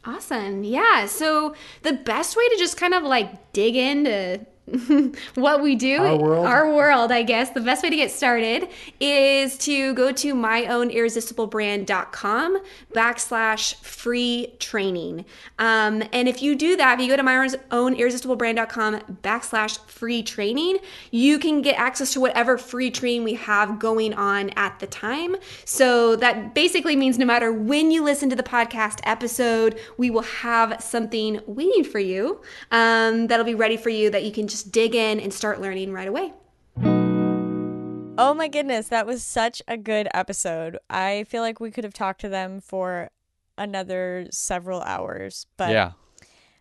Awesome. 0.05 0.63
Yeah. 0.63 1.05
So 1.07 1.55
the 1.81 1.93
best 1.93 2.35
way 2.37 2.47
to 2.49 2.55
just 2.57 2.77
kind 2.77 2.93
of 2.93 3.03
like 3.03 3.51
dig 3.53 3.75
into 3.75 4.45
what 5.35 5.61
we 5.61 5.75
do, 5.75 5.97
Our 5.97 6.17
world. 6.17 6.45
our 6.45 6.73
world, 6.73 7.11
I 7.11 7.23
guess, 7.23 7.49
the 7.51 7.61
best 7.61 7.83
way 7.83 7.89
to 7.89 7.95
get 7.95 8.11
started 8.11 8.67
is 8.99 9.57
to 9.59 9.93
go 9.93 10.11
to 10.11 10.33
myownirresistiblebrand.com 10.35 12.61
backslash 12.93 13.75
free 13.75 14.53
training. 14.59 15.25
Um, 15.57 16.03
and 16.13 16.27
if 16.27 16.41
you 16.41 16.55
do 16.55 16.75
that, 16.77 16.99
if 16.99 17.05
you 17.05 17.11
go 17.11 17.17
to 17.17 17.23
myownirresistiblebrand.com 17.23 18.99
backslash 19.23 19.79
free 19.87 20.23
training, 20.23 20.79
you 21.11 21.39
can 21.39 21.61
get 21.61 21.77
access 21.77 22.13
to 22.13 22.19
whatever 22.19 22.57
free 22.57 22.91
training 22.91 23.23
we 23.23 23.33
have 23.35 23.79
going 23.79 24.13
on 24.13 24.49
at 24.51 24.79
the 24.79 24.87
time. 24.87 25.35
So 25.65 26.15
that 26.17 26.53
basically 26.53 26.95
means 26.95 27.17
no 27.17 27.25
matter 27.25 27.51
when 27.53 27.91
you 27.91 28.03
listen 28.03 28.29
to 28.29 28.35
the 28.35 28.43
podcast 28.43 28.99
episode, 29.03 29.79
we 29.97 30.09
will 30.09 30.21
have 30.21 30.81
something 30.81 31.39
waiting 31.45 31.83
for 31.83 31.99
you 31.99 32.41
um, 32.71 33.27
that'll 33.27 33.45
be 33.45 33.55
ready 33.55 33.77
for 33.77 33.89
you 33.89 34.09
that 34.09 34.23
you 34.23 34.31
can 34.31 34.47
just 34.47 34.58
dig 34.63 34.95
in 34.95 35.19
and 35.19 35.33
start 35.33 35.61
learning 35.61 35.93
right 35.93 36.07
away. 36.07 36.33
Oh 38.17 38.33
my 38.33 38.49
goodness, 38.49 38.89
that 38.89 39.07
was 39.07 39.23
such 39.23 39.61
a 39.67 39.77
good 39.77 40.09
episode. 40.13 40.77
I 40.89 41.23
feel 41.23 41.41
like 41.41 41.59
we 41.59 41.71
could 41.71 41.85
have 41.85 41.93
talked 41.93 42.21
to 42.21 42.29
them 42.29 42.59
for 42.59 43.11
another 43.57 44.27
several 44.31 44.81
hours. 44.81 45.45
But 45.55 45.71
yeah. 45.71 45.91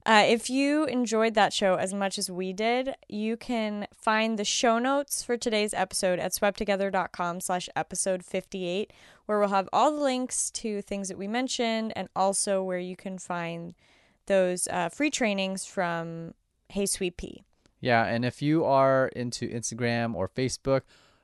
Uh, 0.07 0.25
if 0.27 0.49
you 0.49 0.87
enjoyed 0.87 1.35
that 1.35 1.53
show 1.53 1.75
as 1.75 1.93
much 1.93 2.17
as 2.17 2.31
we 2.31 2.53
did, 2.53 2.95
you 3.09 3.37
can 3.37 3.87
find 3.93 4.39
the 4.39 4.45
show 4.45 4.79
notes 4.79 5.23
for 5.23 5.37
today's 5.37 5.75
episode 5.75 6.19
at 6.19 6.33
sweptogether.com 6.33 7.43
slash 7.43 7.69
episode 7.77 8.25
58, 8.25 8.91
where 9.27 9.39
we'll 9.39 9.49
have 9.49 9.69
all 9.71 9.91
the 9.91 10.01
links 10.01 10.51
to 10.53 10.81
things 10.81 11.09
that 11.09 11.19
we 11.19 11.29
mentioned 11.29 11.93
and 11.95 12.09
also 12.17 12.63
where 12.63 12.79
you 12.79 12.97
can 12.97 13.19
find 13.19 13.75
those 14.27 14.67
uh, 14.69 14.89
free 14.89 15.11
trainings 15.11 15.67
from 15.67 16.33
Hey 16.71 16.87
Sweet 16.87 17.19
Pea. 17.19 17.43
Yeah, 17.81 18.05
and 18.05 18.25
if 18.25 18.43
you 18.43 18.65
are 18.65 19.09
into 19.09 19.49
Instagram 19.49 20.15
or 20.15 20.29
Facebook 20.29 20.83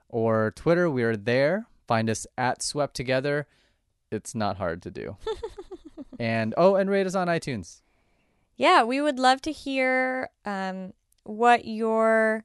or 0.08 0.52
Twitter, 0.54 0.88
we 0.88 1.02
are 1.02 1.16
there. 1.16 1.66
Find 1.86 2.08
us 2.08 2.26
at 2.38 2.62
Swept 2.62 2.94
Together. 2.94 3.46
It's 4.10 4.34
not 4.34 4.56
hard 4.56 4.82
to 4.82 4.90
do. 4.90 5.16
and 6.18 6.54
oh, 6.56 6.76
and 6.76 6.88
rate 6.88 7.06
us 7.06 7.14
on 7.14 7.26
iTunes. 7.26 7.82
Yeah, 8.56 8.84
we 8.84 9.00
would 9.00 9.18
love 9.18 9.42
to 9.42 9.52
hear 9.52 10.30
um, 10.44 10.92
what 11.24 11.64
your 11.64 12.44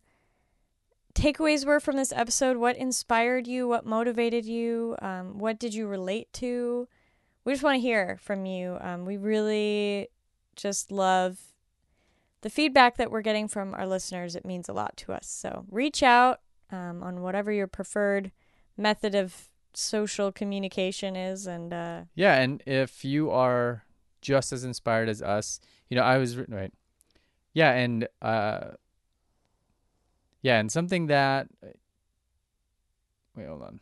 takeaways 1.14 1.66
were 1.66 1.80
from 1.80 1.96
this 1.96 2.12
episode. 2.12 2.58
What 2.58 2.78
inspired 2.78 3.46
you? 3.46 3.68
What 3.68 3.86
motivated 3.86 4.46
you? 4.46 4.96
Um, 5.02 5.38
what 5.38 5.60
did 5.60 5.74
you 5.74 5.88
relate 5.88 6.32
to? 6.34 6.88
We 7.46 7.54
just 7.54 7.64
want 7.64 7.76
to 7.76 7.82
hear 7.82 8.18
from 8.22 8.46
you. 8.46 8.78
Um, 8.82 9.06
we 9.06 9.18
really 9.18 10.10
just 10.56 10.92
love 10.92 11.38
the 12.42 12.50
feedback 12.50 12.98
that 12.98 13.12
we're 13.12 13.22
getting 13.22 13.48
from 13.48 13.74
our 13.74 13.88
listeners. 13.88 14.36
It 14.36 14.46
means 14.46 14.70
a 14.70 14.74
lot 14.74 14.96
to 14.98 15.14
us. 15.14 15.28
So 15.28 15.66
reach 15.70 16.04
out 16.04 16.42
um, 16.72 17.04
on 17.04 17.22
whatever 17.22 17.52
your 17.52 17.68
preferred 17.68 18.32
method 18.78 19.16
of 19.16 19.50
social 19.74 20.32
communication 20.32 21.16
is 21.16 21.46
and 21.46 21.74
uh 21.74 22.02
Yeah, 22.16 22.36
and 22.36 22.64
if 22.66 23.06
you 23.06 23.30
are 23.30 23.84
just 24.22 24.52
as 24.52 24.64
inspired 24.64 25.08
as 25.08 25.22
us, 25.22 25.60
you 25.90 25.96
know, 25.96 26.04
I 26.04 26.18
was 26.18 26.38
right. 26.38 26.74
Yeah, 27.54 27.72
and 27.72 28.08
uh 28.22 28.72
yeah, 30.42 30.60
and 30.60 30.72
something 30.72 31.08
that 31.08 31.48
wait, 33.36 33.48
hold 33.48 33.62
on. 33.62 33.80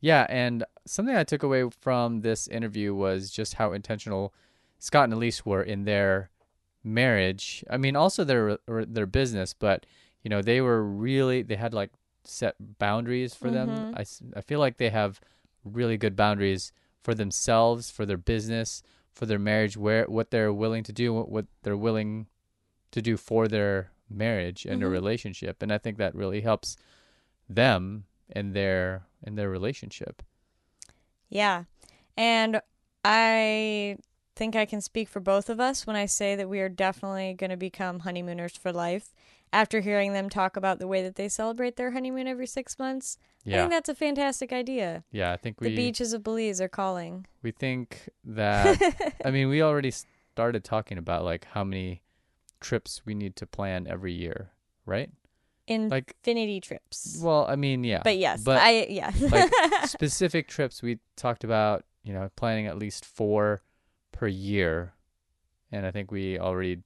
Yeah, 0.00 0.26
and 0.28 0.64
something 0.86 1.16
I 1.16 1.24
took 1.24 1.42
away 1.42 1.68
from 1.80 2.20
this 2.20 2.46
interview 2.46 2.94
was 2.94 3.30
just 3.30 3.54
how 3.54 3.72
intentional 3.72 4.34
Scott 4.78 5.04
and 5.04 5.14
Elise 5.14 5.46
were 5.46 5.62
in 5.62 5.84
their 5.84 6.28
marriage. 6.84 7.64
I 7.70 7.76
mean, 7.78 7.96
also 7.96 8.22
their 8.24 8.58
their 8.66 9.06
business, 9.06 9.54
but 9.54 9.86
you 10.22 10.28
know, 10.30 10.42
they 10.42 10.60
were 10.60 10.82
really 10.84 11.42
they 11.42 11.56
had 11.56 11.74
like 11.74 11.90
set 12.24 12.54
boundaries 12.78 13.34
for 13.34 13.50
them. 13.50 13.92
I 13.94 14.04
I, 14.36 14.40
feel 14.40 14.60
like 14.60 14.76
they 14.76 14.90
have 14.90 15.20
really 15.64 15.96
good 15.96 16.14
boundaries 16.16 16.72
for 17.02 17.14
themselves, 17.14 17.90
for 17.90 18.06
their 18.06 18.16
business, 18.16 18.82
for 19.12 19.26
their 19.26 19.38
marriage, 19.38 19.76
where 19.76 20.04
what 20.06 20.30
they're 20.30 20.52
willing 20.52 20.82
to 20.84 20.92
do, 20.92 21.12
what, 21.12 21.28
what 21.30 21.46
they're 21.62 21.76
willing 21.76 22.26
to 22.92 23.02
do 23.02 23.16
for 23.16 23.48
their 23.48 23.90
marriage 24.08 24.64
and 24.64 24.80
their 24.80 24.88
Mhm. 24.88 24.92
relationship, 24.92 25.62
and 25.62 25.72
I 25.72 25.78
think 25.78 25.98
that 25.98 26.14
really 26.14 26.42
helps 26.42 26.76
them 27.48 28.04
in 28.28 28.52
their 28.52 29.06
in 29.22 29.34
their 29.34 29.50
relationship. 29.50 30.22
Yeah. 31.28 31.64
And 32.16 32.60
I 33.04 33.98
think 34.36 34.56
I 34.56 34.64
can 34.66 34.80
speak 34.80 35.08
for 35.08 35.20
both 35.20 35.48
of 35.48 35.60
us 35.60 35.86
when 35.86 35.96
I 35.96 36.06
say 36.06 36.34
that 36.36 36.48
we 36.48 36.60
are 36.60 36.68
definitely 36.68 37.34
going 37.34 37.50
to 37.50 37.56
become 37.56 38.00
honeymooners 38.00 38.56
for 38.56 38.72
life. 38.72 39.12
After 39.52 39.80
hearing 39.80 40.12
them 40.12 40.28
talk 40.28 40.56
about 40.56 40.80
the 40.80 40.88
way 40.88 41.00
that 41.02 41.14
they 41.14 41.28
celebrate 41.28 41.76
their 41.76 41.92
honeymoon 41.92 42.26
every 42.26 42.46
six 42.46 42.76
months, 42.76 43.16
I 43.46 43.50
think 43.50 43.70
that's 43.70 43.88
a 43.88 43.94
fantastic 43.94 44.52
idea. 44.52 45.04
yeah. 45.12 45.32
I 45.32 45.36
think 45.36 45.60
we. 45.60 45.68
The 45.68 45.76
beaches 45.76 46.12
of 46.12 46.24
Belize 46.24 46.60
are 46.60 46.68
calling. 46.68 47.26
we 47.42 47.52
think 47.52 48.08
that 48.24 48.80
I 49.24 49.30
mean 49.30 49.48
we 49.48 49.62
already 49.62 49.92
started 49.92 50.64
talking 50.64 50.98
about 50.98 51.24
like 51.24 51.44
how 51.52 51.62
many 51.62 52.02
trips 52.60 53.02
we 53.04 53.14
need 53.14 53.36
to 53.36 53.46
plan 53.46 53.86
every 53.88 54.12
year, 54.12 54.50
right? 54.86 55.10
In 55.68 55.88
Like, 55.88 56.16
Infinity 56.24 56.60
trips. 56.60 57.18
well, 57.22 57.46
I 57.48 57.54
mean, 57.54 57.84
yeah, 57.84 58.00
but 58.02 58.18
yes, 58.18 58.42
but 58.42 58.58
I 58.60 58.86
yeah. 58.90 59.12
like 59.30 59.50
specific 59.84 60.48
trips 60.48 60.82
we 60.82 60.98
talked 61.16 61.44
about 61.44 61.84
you 62.02 62.12
know 62.12 62.28
planning 62.34 62.66
at 62.66 62.76
least 62.76 63.04
four 63.04 63.62
per 64.18 64.26
year. 64.28 64.94
And 65.72 65.84
i 65.84 65.90
think 65.90 66.10
we 66.12 66.38
already 66.38 66.76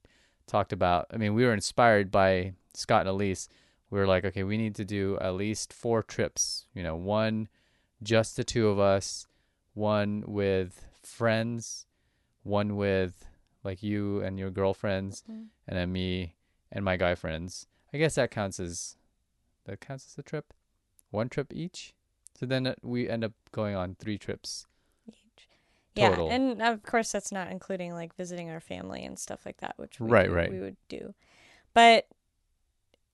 talked 0.47 0.73
about 0.73 1.07
i 1.13 1.17
mean 1.19 1.35
we 1.35 1.45
were 1.45 1.53
inspired 1.53 2.11
by 2.11 2.55
scott 2.73 3.03
and 3.03 3.11
elise. 3.11 3.49
We 3.91 3.99
were 3.99 4.07
like 4.07 4.25
okay 4.25 4.45
we 4.45 4.57
need 4.57 4.75
to 4.77 4.85
do 4.85 5.19
at 5.21 5.35
least 5.35 5.73
four 5.73 6.03
trips 6.03 6.67
you 6.75 6.83
know 6.83 6.97
one 6.97 7.49
just 8.03 8.37
the 8.37 8.45
two 8.45 8.69
of 8.69 8.79
us 8.79 9.27
one 9.75 10.25
with 10.27 10.73
friends 11.03 11.87
one 12.43 12.77
with 12.77 13.15
like 13.65 13.83
you 13.83 14.23
and 14.23 14.39
your 14.39 14.51
girlfriends 14.51 15.23
Mhm. 15.29 15.49
and 15.67 15.77
then 15.79 15.93
me 15.93 16.35
and 16.73 16.85
my 16.85 16.97
guy 16.97 17.15
friends. 17.15 17.67
I 17.93 17.99
guess 17.99 18.15
that 18.17 18.31
counts 18.31 18.59
as 18.61 18.97
that 19.65 19.81
counts 19.81 20.07
as 20.07 20.19
a 20.19 20.23
trip? 20.23 20.53
One 21.11 21.29
trip 21.29 21.53
each? 21.53 21.95
So 22.39 22.47
then 22.47 22.67
uh, 22.67 22.75
we 22.83 23.09
end 23.09 23.25
up 23.25 23.33
going 23.53 23.75
on 23.75 23.97
three 23.97 24.19
trips 24.19 24.67
total. 25.99 26.29
Yeah, 26.29 26.35
and 26.35 26.63
of 26.63 26.83
course 26.83 27.13
that's 27.13 27.33
not 27.33 27.51
including 27.51 27.93
like 27.93 28.15
visiting 28.15 28.51
our 28.51 28.61
family 28.61 29.05
and 29.05 29.19
stuff 29.19 29.45
like 29.45 29.59
that, 29.59 29.75
which 29.77 30.01
we, 30.01 30.09
Right, 30.11 30.31
right. 30.31 30.51
we 30.51 30.61
would 30.61 30.77
do. 30.89 31.15
But 31.75 32.07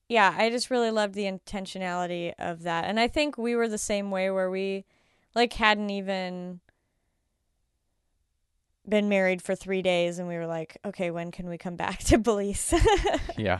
yeah, 0.07 0.33
I 0.37 0.49
just 0.49 0.69
really 0.69 0.91
loved 0.91 1.15
the 1.15 1.23
intentionality 1.25 2.33
of 2.37 2.63
that, 2.63 2.85
and 2.85 2.99
I 2.99 3.07
think 3.07 3.37
we 3.37 3.55
were 3.55 3.67
the 3.67 3.77
same 3.77 4.11
way 4.11 4.29
where 4.29 4.49
we 4.49 4.85
like 5.33 5.53
hadn't 5.53 5.89
even 5.89 6.59
been 8.87 9.09
married 9.09 9.41
for 9.41 9.55
three 9.55 9.81
days, 9.81 10.19
and 10.19 10.27
we 10.27 10.35
were 10.35 10.47
like, 10.47 10.77
okay, 10.85 11.11
when 11.11 11.31
can 11.31 11.49
we 11.49 11.57
come 11.57 11.75
back 11.75 11.99
to 12.05 12.17
Belize? 12.17 12.73
yeah 13.37 13.59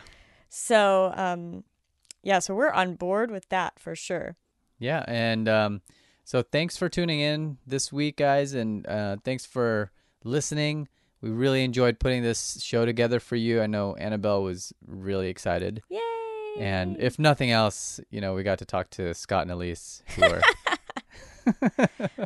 so, 0.57 1.11
um, 1.15 1.65
yeah, 2.23 2.39
so 2.39 2.55
we're 2.55 2.71
on 2.71 2.95
board 2.95 3.30
with 3.30 3.49
that 3.49 3.78
for 3.78 3.93
sure. 3.93 4.38
Yeah, 4.80 5.03
and 5.05 5.49
um, 5.49 5.82
so 6.26 6.41
thanks 6.41 6.76
for 6.76 6.89
tuning 6.89 7.21
in 7.21 7.57
this 7.65 7.93
week, 7.93 8.17
guys, 8.17 8.53
and 8.53 8.86
uh, 8.88 9.15
thanks 9.23 9.45
for 9.45 9.91
listening. 10.23 10.89
We 11.21 11.30
really 11.30 11.63
enjoyed 11.63 11.97
putting 11.99 12.23
this 12.23 12.61
show 12.61 12.86
together 12.86 13.19
for 13.21 13.38
you. 13.38 13.61
I 13.61 13.67
know 13.67 13.95
Annabelle 13.95 14.43
was 14.43 14.73
really 14.86 15.30
excited, 15.30 15.82
Yay! 15.89 15.99
and 16.59 16.97
if 16.99 17.17
nothing 17.17 17.51
else, 17.51 17.99
you 18.09 18.19
know, 18.21 18.34
we 18.34 18.43
got 18.43 18.59
to 18.59 18.65
talk 18.65 18.89
to 18.91 19.13
Scott 19.13 19.43
and 19.43 19.51
Elise, 19.51 20.03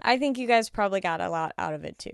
I 0.04 0.18
think 0.18 0.38
you 0.38 0.48
guys 0.48 0.70
probably 0.70 1.02
got 1.02 1.20
a 1.22 1.30
lot 1.30 1.54
out 1.58 1.74
of 1.74 1.84
it 1.84 2.00
too. 2.00 2.12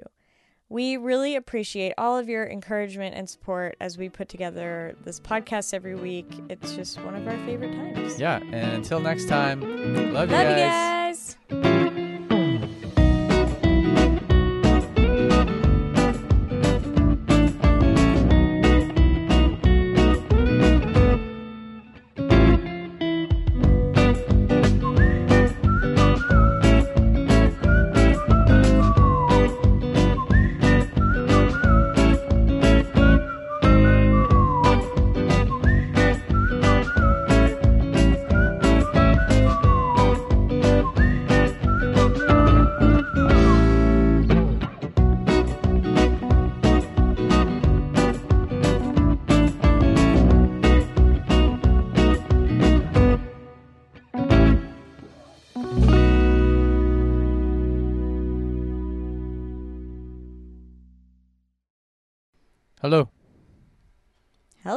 We 0.67 0.97
really 0.97 1.35
appreciate 1.35 1.93
all 1.97 2.17
of 2.17 2.27
your 2.27 2.47
encouragement 2.47 3.15
and 3.15 3.29
support 3.29 3.77
as 3.79 3.99
we 3.99 4.09
put 4.09 4.29
together 4.29 4.95
this 5.03 5.19
podcast 5.19 5.75
every 5.75 5.93
week. 5.93 6.25
It's 6.49 6.75
just 6.75 6.99
one 7.03 7.15
of 7.15 7.27
our 7.27 7.37
favorite 7.45 7.73
times. 7.73 8.19
yeah. 8.19 8.37
And 8.37 8.73
until 8.73 8.99
next 8.99 9.27
time, 9.27 9.61
love, 10.11 10.29
you 10.31 10.35
guys. 10.35 11.37
you 11.51 11.57
guys. 11.57 11.64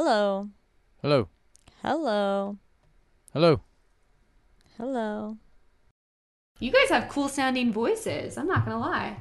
Hello. 0.09 0.49
hello, 1.03 1.29
Hello. 1.83 2.57
hello. 3.31 3.61
Hello. 4.75 5.37
You 6.59 6.71
guys 6.71 6.89
have 6.89 7.09
cool 7.09 7.27
sounding 7.29 7.71
voices. 7.71 8.35
I'm 8.35 8.47
not 8.47 8.65
gonna 8.65 8.79
lie. 8.79 9.17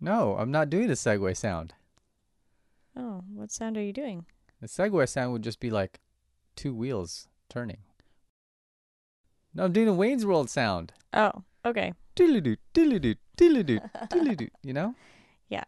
No, 0.00 0.34
I'm 0.36 0.50
not 0.50 0.68
doing 0.68 0.88
the 0.88 0.94
Segway 0.94 1.36
sound. 1.36 1.74
Oh, 2.96 3.22
what 3.32 3.52
sound 3.52 3.76
are 3.76 3.82
you 3.84 3.92
doing? 3.92 4.26
The 4.60 4.66
Segway 4.66 5.08
sound 5.08 5.30
would 5.32 5.42
just 5.42 5.60
be 5.60 5.70
like 5.70 6.00
two 6.56 6.74
wheels 6.74 7.28
turning. 7.48 7.78
No, 9.54 9.66
I'm 9.66 9.72
doing 9.72 9.86
the 9.86 9.92
Wayne's 9.94 10.26
World 10.26 10.50
sound. 10.50 10.92
Oh, 11.12 11.44
okay. 11.64 11.92
Diddly-doo, 12.16 12.56
diddly-doo, 12.74 13.14
diddly-doo, 13.38 13.78
diddly-doo, 14.10 14.48
You 14.64 14.72
know? 14.72 14.96
Yeah. 15.48 15.62